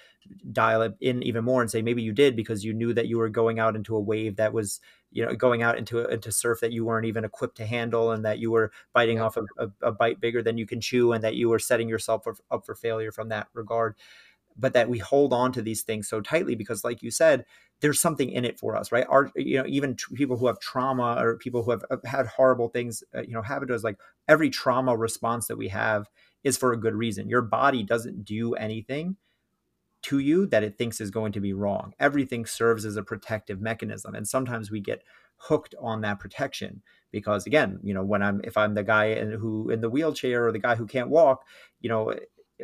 dial 0.50 0.82
it 0.82 0.94
in 1.00 1.22
even 1.22 1.44
more 1.44 1.60
and 1.60 1.70
say 1.70 1.82
maybe 1.82 2.02
you 2.02 2.12
did 2.12 2.36
because 2.36 2.64
you 2.64 2.72
knew 2.72 2.92
that 2.94 3.06
you 3.08 3.18
were 3.18 3.28
going 3.28 3.58
out 3.58 3.76
into 3.76 3.96
a 3.96 4.00
wave 4.00 4.36
that 4.36 4.52
was, 4.52 4.80
you 5.16 5.24
know, 5.24 5.34
going 5.34 5.62
out 5.62 5.78
into 5.78 6.06
into 6.08 6.30
surf 6.30 6.60
that 6.60 6.72
you 6.72 6.84
weren't 6.84 7.06
even 7.06 7.24
equipped 7.24 7.56
to 7.56 7.64
handle, 7.64 8.12
and 8.12 8.22
that 8.26 8.38
you 8.38 8.50
were 8.50 8.70
biting 8.92 9.16
yeah. 9.16 9.22
off 9.22 9.38
a, 9.38 9.44
a, 9.56 9.88
a, 9.88 9.92
bite 9.92 10.20
bigger 10.20 10.42
than 10.42 10.58
you 10.58 10.66
can 10.66 10.78
chew, 10.78 11.12
and 11.12 11.24
that 11.24 11.36
you 11.36 11.48
were 11.48 11.58
setting 11.58 11.88
yourself 11.88 12.22
for, 12.22 12.36
up 12.50 12.66
for 12.66 12.74
failure 12.74 13.10
from 13.10 13.30
that 13.30 13.48
regard. 13.54 13.94
But 14.58 14.74
that 14.74 14.90
we 14.90 14.98
hold 14.98 15.32
on 15.32 15.52
to 15.52 15.62
these 15.62 15.82
things 15.82 16.06
so 16.06 16.20
tightly 16.20 16.54
because, 16.54 16.84
like 16.84 17.02
you 17.02 17.10
said, 17.10 17.46
there's 17.80 17.98
something 17.98 18.30
in 18.30 18.44
it 18.44 18.58
for 18.58 18.76
us, 18.76 18.92
right? 18.92 19.06
Our, 19.08 19.30
you 19.36 19.56
know, 19.56 19.64
even 19.66 19.96
t- 19.96 20.14
people 20.14 20.36
who 20.36 20.48
have 20.48 20.60
trauma 20.60 21.16
or 21.18 21.38
people 21.38 21.62
who 21.62 21.70
have, 21.70 21.84
have 21.90 22.04
had 22.04 22.26
horrible 22.26 22.68
things, 22.68 23.02
uh, 23.14 23.22
you 23.22 23.32
know, 23.32 23.42
happen 23.42 23.68
to 23.68 23.74
us. 23.74 23.84
Like 23.84 23.98
every 24.28 24.50
trauma 24.50 24.96
response 24.96 25.46
that 25.46 25.56
we 25.56 25.68
have 25.68 26.08
is 26.44 26.58
for 26.58 26.72
a 26.72 26.80
good 26.80 26.94
reason. 26.94 27.28
Your 27.28 27.42
body 27.42 27.82
doesn't 27.82 28.24
do 28.24 28.54
anything 28.54 29.16
to 30.02 30.18
you 30.18 30.46
that 30.46 30.62
it 30.62 30.78
thinks 30.78 31.00
is 31.00 31.10
going 31.10 31.32
to 31.32 31.40
be 31.40 31.52
wrong. 31.52 31.92
Everything 31.98 32.46
serves 32.46 32.84
as 32.84 32.96
a 32.96 33.02
protective 33.02 33.60
mechanism, 33.60 34.14
and 34.14 34.26
sometimes 34.26 34.70
we 34.70 34.80
get 34.80 35.02
hooked 35.38 35.74
on 35.80 36.00
that 36.00 36.18
protection 36.18 36.82
because 37.12 37.46
again 37.46 37.78
you 37.82 37.92
know 37.92 38.02
when 38.02 38.22
i'm 38.22 38.40
if 38.44 38.56
i'm 38.56 38.74
the 38.74 38.82
guy 38.82 39.06
in, 39.06 39.32
who 39.32 39.70
in 39.70 39.80
the 39.80 39.90
wheelchair 39.90 40.46
or 40.46 40.52
the 40.52 40.58
guy 40.58 40.74
who 40.74 40.86
can't 40.86 41.10
walk 41.10 41.44
you 41.80 41.88
know 41.88 42.14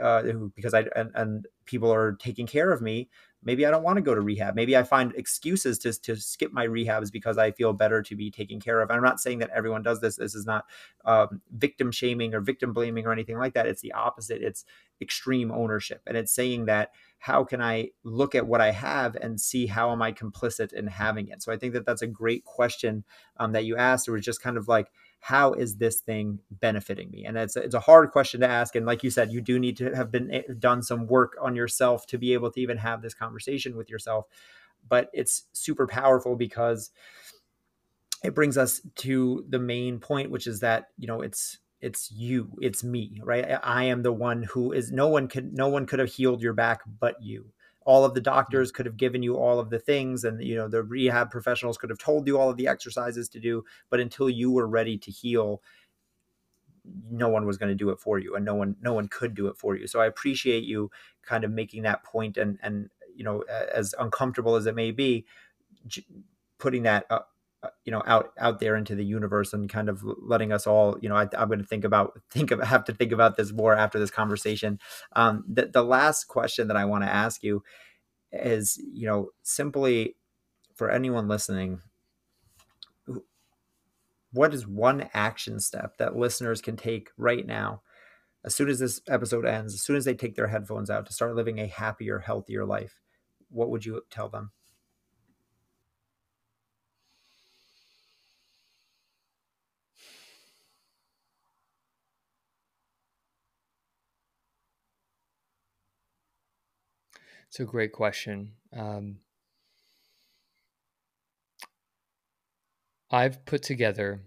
uh, 0.03 0.22
because 0.57 0.74
i 0.74 0.85
and, 0.97 1.11
and 1.14 1.47
people 1.66 1.93
are 1.93 2.12
taking 2.12 2.47
care 2.47 2.72
of 2.72 2.80
me 2.80 3.09
maybe 3.45 3.66
I 3.66 3.70
don't 3.70 3.82
want 3.82 3.97
to 3.97 4.03
go 4.03 4.14
to 4.14 4.20
rehab. 4.20 4.55
Maybe 4.55 4.76
I 4.76 4.82
find 4.82 5.12
excuses 5.14 5.78
to, 5.80 5.93
to 6.03 6.16
skip 6.16 6.53
my 6.53 6.66
rehabs 6.66 7.11
because 7.11 7.38
I 7.38 7.51
feel 7.51 7.72
better 7.72 8.03
to 8.03 8.16
be 8.16 8.30
taken 8.30 8.61
care 8.61 8.80
of. 8.80 8.90
I'm 8.90 9.03
not 9.03 9.20
saying 9.20 9.40
that 9.40 9.51
everyone 9.55 9.82
does 9.82 10.01
this. 10.01 10.16
This 10.16 10.34
is 10.34 10.47
not 10.47 10.66
um, 11.05 11.40
victim 11.51 11.90
shaming 11.90 12.34
or 12.34 12.40
victim 12.40 12.72
blaming 12.72 13.07
or 13.07 13.12
anything 13.12 13.38
like 13.38 13.55
that. 13.55 13.66
It's 13.66 13.82
the 13.82 13.93
opposite. 13.93 14.43
It's 14.43 14.64
extreme 15.01 15.51
ownership. 15.51 16.03
And 16.07 16.16
it's 16.16 16.32
saying 16.32 16.66
that 16.66 16.93
how 17.18 17.45
can 17.45 17.61
I 17.61 17.90
look 18.05 18.34
at 18.34 18.47
what 18.47 18.61
I 18.61 18.70
have 18.70 19.16
and 19.16 19.40
see 19.40 19.66
how 19.66 19.93
am 19.93 20.03
I 20.03 20.12
complicit 20.12 20.72
in 20.72 20.86
having 20.86 21.28
it? 21.28 21.43
So 21.43 21.53
I 21.53 21.57
think 21.57 21.72
that 21.74 21.86
that's 21.86 22.03
a 22.03 22.07
great 22.07 22.45
question 22.45 23.05
um, 23.38 23.53
that 23.53 23.64
you 23.64 23.76
asked. 23.76 24.09
It 24.09 24.12
was 24.12 24.24
just 24.24 24.43
kind 24.43 24.57
of 24.57 24.68
like, 24.68 24.90
how 25.25 25.53
is 25.53 25.77
this 25.77 26.01
thing 26.01 26.41
benefiting 26.51 27.09
me? 27.12 27.25
And 27.25 27.39
it's, 27.39 27.55
it's 27.55 27.77
a 27.77 27.81
hard 27.81 28.11
question 28.11 28.41
to 28.41 28.49
ask 28.49 28.75
and 28.75 28.85
like 28.85 29.05
you 29.05 29.11
said 29.11 29.31
you 29.31 29.41
do 29.41 29.57
need 29.57 29.77
to 29.77 29.95
have 29.95 30.11
been 30.11 30.33
eh, 30.33 30.43
done 30.59 30.83
some 30.83 31.07
work 31.07 31.37
on 31.41 31.55
yourself 31.55 32.09
to 32.09 32.18
be 32.18 32.33
able 32.33 32.51
to 32.51 32.61
even 32.61 32.77
have 32.79 33.03
this 33.03 33.14
conversation 33.14 33.77
with 33.77 33.89
yourself 33.89 34.27
but 34.89 35.09
it's 35.12 35.45
super 35.53 35.87
powerful 35.87 36.35
because 36.35 36.91
it 38.25 38.35
brings 38.35 38.59
us 38.59 38.81
to 38.97 39.45
the 39.49 39.61
main 39.61 40.01
point 40.01 40.33
which 40.33 40.49
is 40.49 40.59
that 40.59 40.89
you 40.99 41.07
know 41.07 41.23
it's 41.23 41.59
it's 41.81 42.11
you 42.11 42.51
it's 42.61 42.83
me 42.83 43.20
right? 43.23 43.59
I 43.62 43.85
am 43.85 44.03
the 44.03 44.12
one 44.12 44.43
who 44.43 44.73
is 44.73 44.91
no 44.91 45.07
one 45.07 45.29
could 45.29 45.53
no 45.53 45.68
one 45.68 45.87
could 45.87 46.01
have 46.01 46.12
healed 46.12 46.43
your 46.43 46.53
back 46.53 46.81
but 46.99 47.23
you 47.23 47.53
all 47.85 48.05
of 48.05 48.14
the 48.14 48.20
doctors 48.20 48.70
could 48.72 48.87
have 48.87 48.97
given 48.97 49.22
you 49.22 49.37
all 49.37 49.59
of 49.59 49.70
the 49.70 49.78
things 49.78 50.24
and 50.24 50.43
you 50.43 50.55
know 50.55 50.68
the 50.68 50.83
rehab 50.83 51.30
professionals 51.30 51.76
could 51.78 51.91
have 51.91 51.99
told 51.99 52.26
you 52.26 52.39
all 52.39 52.51
of 52.51 52.57
the 52.57 52.68
exercises 52.68 53.28
to 53.28 53.41
do 53.41 53.64
but 53.91 54.01
until 54.01 54.28
you 54.28 54.51
were 54.51 54.66
ready 54.66 54.97
to 54.99 55.11
heal 55.11 55.62
no 57.11 57.28
one 57.28 57.47
was 57.47 57.59
going 57.59 57.68
to 57.68 57.74
do 57.74 57.91
it 57.91 58.01
for 58.01 58.18
you 58.18 58.35
and 58.35 58.45
no 58.45 58.55
one 58.55 58.76
no 58.80 58.93
one 58.93 59.09
could 59.09 59.35
do 59.35 59.47
it 59.47 59.57
for 59.57 59.76
you. 59.76 59.87
So 59.87 60.01
i 60.01 60.07
appreciate 60.07 60.64
you 60.64 60.91
kind 61.22 61.45
of 61.45 61.51
making 61.51 61.83
that 61.83 62.03
point 62.03 62.37
and 62.37 62.59
and 62.62 62.91
you 63.14 63.24
know 63.24 63.43
as 63.43 63.95
uncomfortable 63.99 64.57
as 64.57 64.66
it 64.66 64.74
may 64.74 64.91
be 64.91 65.24
putting 66.59 66.83
that 66.85 67.07
uh, 67.11 67.20
you 67.84 67.92
know 67.92 68.02
out 68.06 68.32
out 68.38 68.58
there 68.58 68.76
into 68.76 68.94
the 68.94 69.04
universe 69.04 69.52
and 69.52 69.68
kind 69.68 69.88
of 69.88 70.02
letting 70.04 70.52
us 70.52 70.66
all 70.66 70.96
you 71.00 71.08
know 71.08 71.16
I, 71.16 71.28
am 71.34 71.48
going 71.48 71.60
to 71.60 71.64
think 71.64 71.84
about 71.84 72.20
think 72.30 72.50
of 72.50 72.60
have 72.60 72.84
to 72.84 72.94
think 72.94 73.12
about 73.12 73.36
this 73.36 73.52
more 73.52 73.74
after 73.74 73.98
this 73.98 74.10
conversation. 74.10 74.78
Um 75.14 75.44
the, 75.48 75.66
the 75.66 75.82
last 75.82 76.24
question 76.24 76.68
that 76.68 76.76
i 76.76 76.84
want 76.84 77.04
to 77.04 77.10
ask 77.10 77.42
you 77.42 77.62
is 78.32 78.80
you 78.92 79.06
know 79.06 79.28
simply 79.42 80.16
for 80.74 80.90
anyone 80.90 81.28
listening 81.28 81.80
what 84.32 84.54
is 84.54 84.66
one 84.66 85.08
action 85.12 85.60
step 85.60 85.98
that 85.98 86.16
listeners 86.16 86.62
can 86.62 86.76
take 86.76 87.10
right 87.18 87.46
now 87.46 87.82
as 88.44 88.54
soon 88.54 88.68
as 88.68 88.78
this 88.78 89.00
episode 89.08 89.44
ends 89.44 89.74
as 89.74 89.82
soon 89.82 89.96
as 89.96 90.04
they 90.04 90.14
take 90.14 90.34
their 90.34 90.48
headphones 90.48 90.88
out 90.88 91.06
to 91.06 91.12
start 91.12 91.36
living 91.36 91.58
a 91.58 91.66
happier 91.66 92.18
healthier 92.18 92.64
life 92.64 93.00
what 93.50 93.68
would 93.68 93.84
you 93.84 94.00
tell 94.10 94.30
them 94.30 94.50
It's 107.53 107.61
a 107.61 107.64
great 107.66 107.92
question. 107.92 108.53
Um, 108.72 109.18
I've 113.11 113.44
put 113.44 113.62
together 113.62 114.22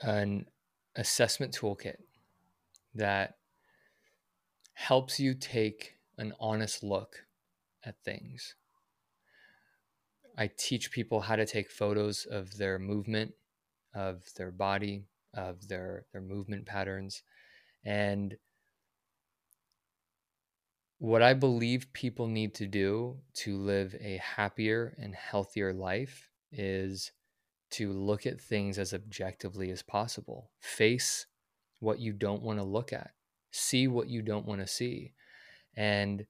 an 0.00 0.46
assessment 0.94 1.52
toolkit 1.52 1.96
that 2.94 3.38
helps 4.74 5.18
you 5.18 5.34
take 5.34 5.96
an 6.16 6.32
honest 6.38 6.84
look 6.84 7.24
at 7.84 8.00
things. 8.04 8.54
I 10.36 10.48
teach 10.56 10.92
people 10.92 11.22
how 11.22 11.34
to 11.34 11.44
take 11.44 11.72
photos 11.72 12.24
of 12.24 12.56
their 12.56 12.78
movement, 12.78 13.32
of 13.96 14.22
their 14.36 14.52
body, 14.52 15.06
of 15.34 15.66
their 15.66 16.06
their 16.12 16.22
movement 16.22 16.66
patterns, 16.66 17.24
and 17.84 18.36
what 20.98 21.22
I 21.22 21.32
believe 21.32 21.92
people 21.92 22.26
need 22.26 22.54
to 22.56 22.66
do 22.66 23.18
to 23.34 23.56
live 23.56 23.94
a 24.00 24.16
happier 24.16 24.96
and 24.98 25.14
healthier 25.14 25.72
life 25.72 26.28
is 26.50 27.12
to 27.70 27.92
look 27.92 28.26
at 28.26 28.40
things 28.40 28.78
as 28.78 28.92
objectively 28.92 29.70
as 29.70 29.82
possible. 29.82 30.50
Face 30.60 31.26
what 31.80 32.00
you 32.00 32.12
don't 32.12 32.42
want 32.42 32.58
to 32.58 32.64
look 32.64 32.92
at, 32.92 33.12
see 33.52 33.86
what 33.86 34.08
you 34.08 34.22
don't 34.22 34.46
want 34.46 34.60
to 34.60 34.66
see. 34.66 35.12
And 35.76 36.26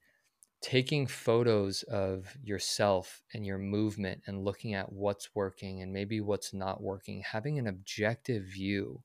taking 0.61 1.07
photos 1.07 1.83
of 1.85 2.37
yourself 2.43 3.23
and 3.33 3.47
your 3.47 3.59
movement 3.59 4.21
and 4.27 4.45
looking 4.45 4.75
at 4.75 4.93
what's 4.93 5.35
working 5.35 5.81
and 5.81 5.93
maybe 5.93 6.21
what's 6.21 6.53
not 6.53 6.83
working, 6.83 7.23
having 7.23 7.59
an 7.59 7.69
objective 7.69 8.43
view, 8.43 9.03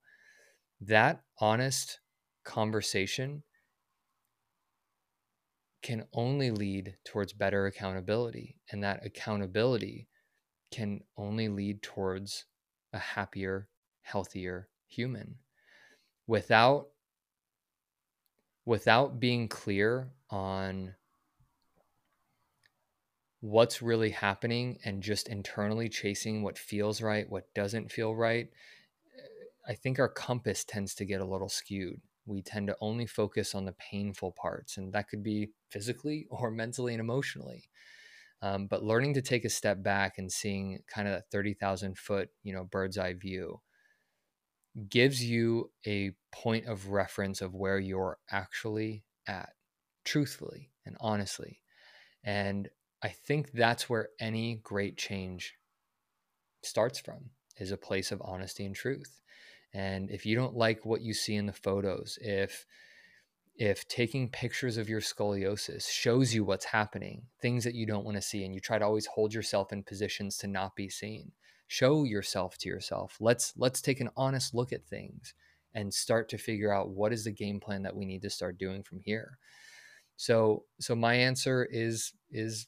that 0.82 1.22
honest 1.40 2.00
conversation 2.44 3.44
can 5.84 6.08
only 6.14 6.50
lead 6.50 6.96
towards 7.06 7.34
better 7.34 7.68
accountability. 7.68 8.58
And 8.72 8.84
that 8.84 9.06
accountability 9.06 10.08
can 10.72 11.02
only 11.18 11.50
lead 11.50 11.84
towards 11.84 12.46
a 12.94 12.98
happier, 12.98 13.68
healthier 14.02 14.70
human. 14.88 15.36
Without 16.26 16.88
without 18.66 19.20
being 19.20 19.50
clear 19.50 20.14
on 20.30 20.96
what's 23.42 23.82
really 23.82 24.10
happening 24.12 24.80
and 24.86 25.04
just 25.04 25.28
internally 25.28 25.90
chasing 25.90 26.42
what 26.42 26.58
feels 26.58 27.02
right, 27.02 27.30
what 27.30 27.54
doesn't 27.54 27.92
feel 27.92 28.16
right, 28.16 28.50
I 29.68 29.74
think 29.74 30.00
our 30.00 30.08
compass 30.08 30.64
tends 30.64 30.96
to 30.96 31.06
get 31.06 31.20
a 31.20 31.26
little 31.26 31.50
skewed 31.50 32.00
we 32.26 32.42
tend 32.42 32.68
to 32.68 32.78
only 32.82 33.06
focus 33.06 33.56
on 33.56 33.66
the 33.66 33.74
painful 33.74 34.32
parts, 34.34 34.78
and 34.78 34.94
that 34.94 35.10
could 35.10 35.24
be 35.24 35.52
physically 35.70 36.28
or 36.32 36.52
mentally 36.52 36.94
and 36.94 37.02
emotionally. 37.02 37.70
Um, 38.42 38.68
but 38.68 38.84
learning 38.84 39.14
to 39.16 39.22
take 39.22 39.46
a 39.46 39.50
step 39.50 39.84
back 39.84 40.18
and 40.18 40.32
seeing 40.32 40.80
kind 40.88 41.08
of 41.08 41.14
that 41.16 41.32
30,000 41.32 41.98
foot, 41.98 42.30
you 42.44 42.54
know, 42.54 42.66
bird's 42.66 42.98
eye 42.98 43.14
view 43.14 43.62
gives 44.90 45.24
you 45.24 45.72
a 45.86 46.12
point 46.32 46.66
of 46.66 46.90
reference 46.90 47.42
of 47.42 47.54
where 47.54 47.80
you're 47.80 48.18
actually 48.32 49.04
at. 49.28 49.54
truthfully 50.06 50.72
and 50.86 50.98
honestly. 51.02 51.62
And 52.24 52.70
I 53.04 53.10
think 53.10 53.54
that's 53.54 53.90
where 53.90 54.10
any 54.20 54.58
great 54.58 54.98
change 54.98 55.56
starts 56.64 57.00
from 57.00 57.32
is 57.58 57.72
a 57.72 57.78
place 57.78 58.12
of 58.12 58.22
honesty 58.24 58.66
and 58.66 58.76
truth. 58.76 59.22
And 59.74 60.12
if 60.12 60.26
you 60.26 60.36
don't 60.36 60.56
like 60.56 60.86
what 60.86 61.02
you 61.02 61.14
see 61.14 61.36
in 61.36 61.46
the 61.46 61.54
photos, 61.54 62.18
if 62.22 62.66
if 63.56 63.88
taking 63.88 64.30
pictures 64.30 64.78
of 64.78 64.90
your 64.90 65.02
scoliosis 65.02 65.88
shows 65.88 66.34
you 66.34 66.44
what's 66.44 66.66
happening, 66.66 67.24
things 67.40 67.64
that 67.64 67.76
you 67.76 67.86
don't 67.86 68.04
want 68.04 68.18
to 68.18 68.22
see, 68.22 68.44
and 68.44 68.54
you 68.54 68.60
try 68.60 68.80
to 68.80 68.86
always 68.86 69.06
hold 69.06 69.34
yourself 69.34 69.72
in 69.72 69.84
positions 69.84 70.38
to 70.38 70.48
not 70.48 70.76
be 70.76 70.90
seen, 70.90 71.32
show 71.68 72.04
yourself 72.04 72.58
to 72.60 72.70
yourself. 72.70 73.18
Let's 73.20 73.54
let's 73.58 73.82
take 73.82 74.00
an 74.00 74.10
honest 74.16 74.54
look 74.54 74.74
at 74.74 74.86
things 74.86 75.34
and 75.74 75.94
start 75.94 76.30
to 76.30 76.38
figure 76.38 76.74
out 76.74 76.90
what 76.90 77.14
is 77.14 77.24
the 77.24 77.32
game 77.32 77.60
plan 77.60 77.84
that 77.84 77.96
we 77.96 78.06
need 78.06 78.22
to 78.22 78.30
start 78.30 78.58
doing 78.58 78.84
from 78.84 79.00
here. 79.00 79.38
So 80.18 80.66
so 80.80 80.96
my 80.96 81.16
answer 81.16 81.68
is 81.70 82.14
is 82.32 82.68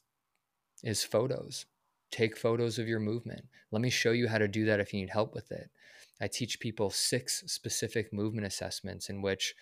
is 0.82 1.04
photos. 1.04 1.66
Take 2.10 2.36
photos 2.36 2.78
of 2.78 2.88
your 2.88 3.00
movement. 3.00 3.44
Let 3.70 3.82
me 3.82 3.90
show 3.90 4.12
you 4.12 4.28
how 4.28 4.38
to 4.38 4.48
do 4.48 4.64
that 4.66 4.80
if 4.80 4.92
you 4.92 5.00
need 5.00 5.10
help 5.10 5.34
with 5.34 5.50
it. 5.50 5.70
I 6.20 6.28
teach 6.28 6.60
people 6.60 6.90
six 6.90 7.44
specific 7.46 8.12
movement 8.12 8.46
assessments 8.46 9.08
in 9.10 9.22
which 9.22 9.54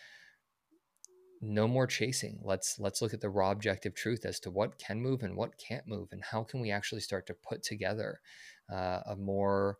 no 1.41 1.69
more 1.69 1.87
chasing. 1.87 2.39
Let's 2.43 2.79
let's 2.79 3.03
look 3.03 3.13
at 3.13 3.21
the 3.21 3.29
raw 3.29 3.51
objective 3.51 3.95
truth 3.95 4.25
as 4.25 4.41
to 4.41 4.51
what 4.51 4.79
can 4.79 5.01
move 5.01 5.23
and 5.23 5.37
what 5.37 5.59
can't 5.59 5.87
move, 5.87 6.09
and 6.13 6.23
how 6.23 6.43
can 6.43 6.61
we 6.61 6.71
actually 6.71 7.01
start 7.01 7.27
to 7.27 7.35
put 7.35 7.63
together 7.63 8.21
uh, 8.73 9.01
a 9.07 9.17
more 9.17 9.79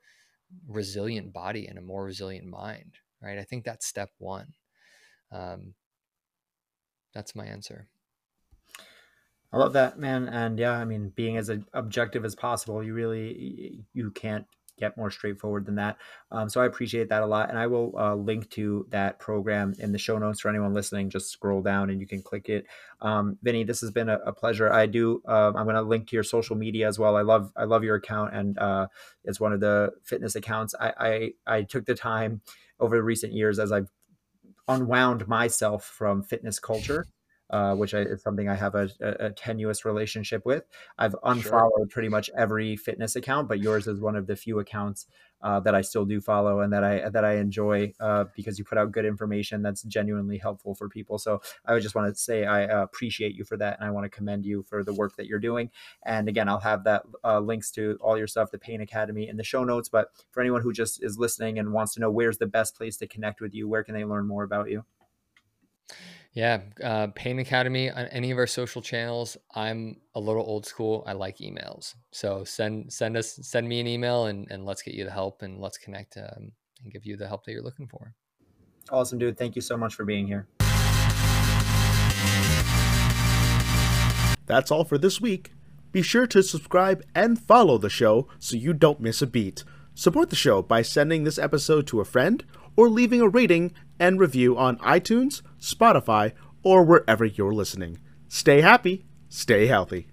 resilient 0.69 1.33
body 1.33 1.67
and 1.67 1.79
a 1.79 1.83
more 1.83 2.05
resilient 2.05 2.47
mind. 2.47 2.97
Right. 3.23 3.39
I 3.39 3.45
think 3.45 3.65
that's 3.65 3.87
step 3.87 4.11
one. 4.19 4.53
Um, 5.33 5.75
that's 7.15 7.35
my 7.35 7.47
answer. 7.47 7.89
I 9.53 9.57
love 9.57 9.73
that, 9.75 9.99
man. 9.99 10.29
And 10.29 10.59
yeah, 10.59 10.73
I 10.73 10.85
mean, 10.85 11.13
being 11.15 11.37
as 11.37 11.51
objective 11.73 12.25
as 12.25 12.35
possible, 12.35 12.83
you 12.83 12.93
really 12.93 13.85
you 13.95 14.11
can't 14.11 14.47
get 14.79 14.97
more 14.97 15.11
straightforward 15.11 15.67
than 15.67 15.77
that. 15.77 15.97
Um, 16.31 16.49
so 16.49 16.61
I 16.61 16.67
appreciate 16.67 17.09
that 17.09 17.23
a 17.23 17.27
lot, 17.27 17.49
and 17.49 17.59
I 17.59 17.67
will 17.67 17.95
uh, 17.99 18.15
link 18.15 18.51
to 18.51 18.87
that 18.91 19.19
program 19.19 19.75
in 19.79 19.93
the 19.93 19.99
show 19.99 20.19
notes 20.19 20.41
for 20.41 20.49
anyone 20.49 20.75
listening. 20.75 21.11
Just 21.11 21.31
scroll 21.31 21.63
down 21.63 21.91
and 21.91 22.01
you 22.01 22.07
can 22.07 22.23
click 22.23 22.49
it. 22.49 22.67
Um, 23.01 23.39
Vinny, 23.43 23.65
this 23.65 23.81
has 23.81 23.91
been 23.91 24.09
a, 24.09 24.19
a 24.27 24.33
pleasure. 24.33 24.73
I 24.73 24.87
do. 24.87 25.23
Um, 25.27 25.57
I'm 25.57 25.65
going 25.65 25.77
to 25.77 25.83
link 25.83 26.09
to 26.09 26.17
your 26.17 26.25
social 26.25 26.57
media 26.57 26.89
as 26.89 26.99
well. 26.99 27.17
I 27.17 27.23
love 27.23 27.53
I 27.57 27.65
love 27.65 27.85
your 27.85 27.97
account, 27.97 28.35
and 28.35 28.59
uh, 28.59 28.87
it's 29.25 29.41
one 29.41 29.53
of 29.53 29.61
the 29.61 29.93
fitness 30.03 30.35
accounts. 30.35 30.75
I, 30.81 30.93
I 30.99 31.57
I 31.59 31.63
took 31.63 31.87
the 31.87 31.95
time 31.95 32.41
over 32.81 32.97
the 32.97 33.03
recent 33.03 33.33
years 33.33 33.59
as 33.59 33.73
I've 33.73 33.91
unwound 34.67 35.29
myself 35.29 35.85
from 35.85 36.23
fitness 36.23 36.59
culture 36.59 37.07
uh, 37.55 37.73
which 37.73 37.95
I, 37.95 38.01
is 38.01 38.21
something 38.21 38.49
I 38.49 38.57
have 38.57 38.75
a, 38.75 38.91
a, 39.01 39.27
a, 39.27 39.31
tenuous 39.31 39.85
relationship 39.85 40.45
with. 40.45 40.65
I've 40.99 41.15
unfollowed 41.23 41.73
sure. 41.77 41.87
pretty 41.89 42.09
much 42.09 42.29
every 42.37 42.75
fitness 42.75 43.15
account, 43.15 43.47
but 43.47 43.61
yours 43.61 43.87
is 43.87 44.01
one 44.01 44.17
of 44.17 44.27
the 44.27 44.35
few 44.35 44.59
accounts 44.59 45.07
uh, 45.41 45.61
that 45.61 45.73
I 45.73 45.83
still 45.83 46.05
do 46.05 46.21
follow 46.21 46.63
and 46.63 46.73
that 46.73 46.83
I 46.83 47.09
that 47.11 47.25
I 47.25 47.37
enjoy 47.37 47.93
uh, 48.01 48.25
because 48.35 48.59
you 48.59 48.65
put 48.65 48.77
out 48.77 48.91
good 48.91 49.05
information 49.05 49.63
that's 49.63 49.85
genuinely 49.85 50.37
helpful 50.37 50.75
for 50.75 50.89
people. 50.89 51.17
So 51.17 51.43
I 51.65 51.75
would 51.75 51.83
just 51.83 51.95
want 51.95 52.13
to 52.13 52.21
say 52.21 52.45
I 52.45 52.65
uh, 52.65 52.83
appreciate 52.83 53.37
you 53.37 53.45
for 53.45 53.57
that, 53.59 53.79
and 53.79 53.87
I 53.87 53.93
want 53.93 54.05
to 54.05 54.11
commend 54.11 54.45
you 54.45 54.65
for 54.65 54.83
the 54.83 54.93
work 54.93 55.15
that 55.15 55.27
you're 55.27 55.39
doing. 55.39 55.71
And 56.05 56.29
again, 56.29 56.49
I'll 56.49 56.59
have 56.59 56.83
that 56.85 57.05
uh, 57.23 57.39
links 57.39 57.71
to 57.73 57.97
all 58.01 58.19
your 58.19 58.27
stuff, 58.27 58.51
the 58.51 58.59
Pain 58.59 58.81
Academy, 58.81 59.29
in 59.29 59.37
the 59.37 59.45
show 59.45 59.63
notes. 59.63 59.89
But 59.89 60.09
for 60.33 60.41
anyone 60.41 60.63
who 60.63 60.73
just 60.73 61.05
is 61.05 61.19
listening 61.19 61.61
and 61.61 61.73
wants 61.73 61.95
to 61.95 62.01
know 62.01 62.11
where's 62.11 62.39
the 62.39 62.47
best 62.47 62.77
place 62.77 62.97
to 62.97 63.07
connect 63.07 63.41
with 63.41 63.55
you, 63.55 63.69
where 63.69 63.85
can 63.85 63.95
they 63.95 64.05
learn 64.05 64.27
more 64.27 64.43
about 64.43 64.71
you? 64.71 64.85
Yeah, 66.35 66.63
uh, 66.83 67.07
Pain 67.15 67.39
Academy 67.39 67.91
on 67.91 68.07
any 68.07 68.33
of 68.33 68.39
our 68.39 68.49
social 68.49 68.83
channels. 68.83 69.37
I'm 69.55 69.99
a 70.17 70.21
little 70.21 70.43
old 70.43 70.67
school. 70.67 71.05
I 71.07 71.13
like 71.13 71.39
emails, 71.39 71.95
so 72.11 72.43
send 72.43 72.93
send 72.93 73.17
us 73.17 73.39
send 73.43 73.69
me 73.69 73.79
an 73.79 73.87
email 73.87 74.27
and 74.27 74.51
and 74.51 74.67
let's 74.67 74.83
get 74.83 74.95
you 74.95 75.05
the 75.05 75.13
help 75.13 75.43
and 75.43 75.61
let's 75.61 75.79
connect 75.79 76.17
um, 76.17 76.51
and 76.83 76.93
give 76.93 77.07
you 77.07 77.17
the 77.17 77.29
help 77.29 77.45
that 77.45 77.53
you're 77.53 77.63
looking 77.63 77.87
for. 77.87 78.15
Awesome, 78.91 79.21
dude. 79.21 79.39
Thank 79.39 79.55
you 79.55 79.63
so 79.63 79.77
much 79.77 79.95
for 79.95 80.05
being 80.05 80.27
here. 80.27 80.49
That's 84.47 84.73
all 84.73 84.85
for 84.85 84.99
this 84.99 85.21
week. 85.21 85.53
Be 85.93 86.03
sure 86.03 86.27
to 86.27 86.43
subscribe 86.43 87.05
and 87.15 87.41
follow 87.41 87.79
the 87.79 87.89
show 87.89 88.27
so 88.41 88.57
you 88.57 88.73
don't 88.73 89.01
miss 89.01 89.23
a 89.23 89.29
beat. 89.29 89.63
Support 89.95 90.31
the 90.31 90.37
show 90.37 90.61
by 90.63 90.83
sending 90.83 91.23
this 91.23 91.39
episode 91.39 91.87
to 91.87 92.01
a 92.01 92.05
friend 92.05 92.45
or 92.77 92.89
leaving 92.89 93.21
a 93.21 93.29
rating 93.29 93.73
and 93.99 94.19
review 94.19 94.57
on 94.57 94.79
iTunes, 94.79 95.43
Spotify, 95.61 96.33
or 96.63 96.83
wherever 96.83 97.25
you're 97.25 97.55
listening. 97.55 97.99
Stay 98.29 98.61
happy, 98.61 99.05
stay 99.29 99.67
healthy. 99.67 100.07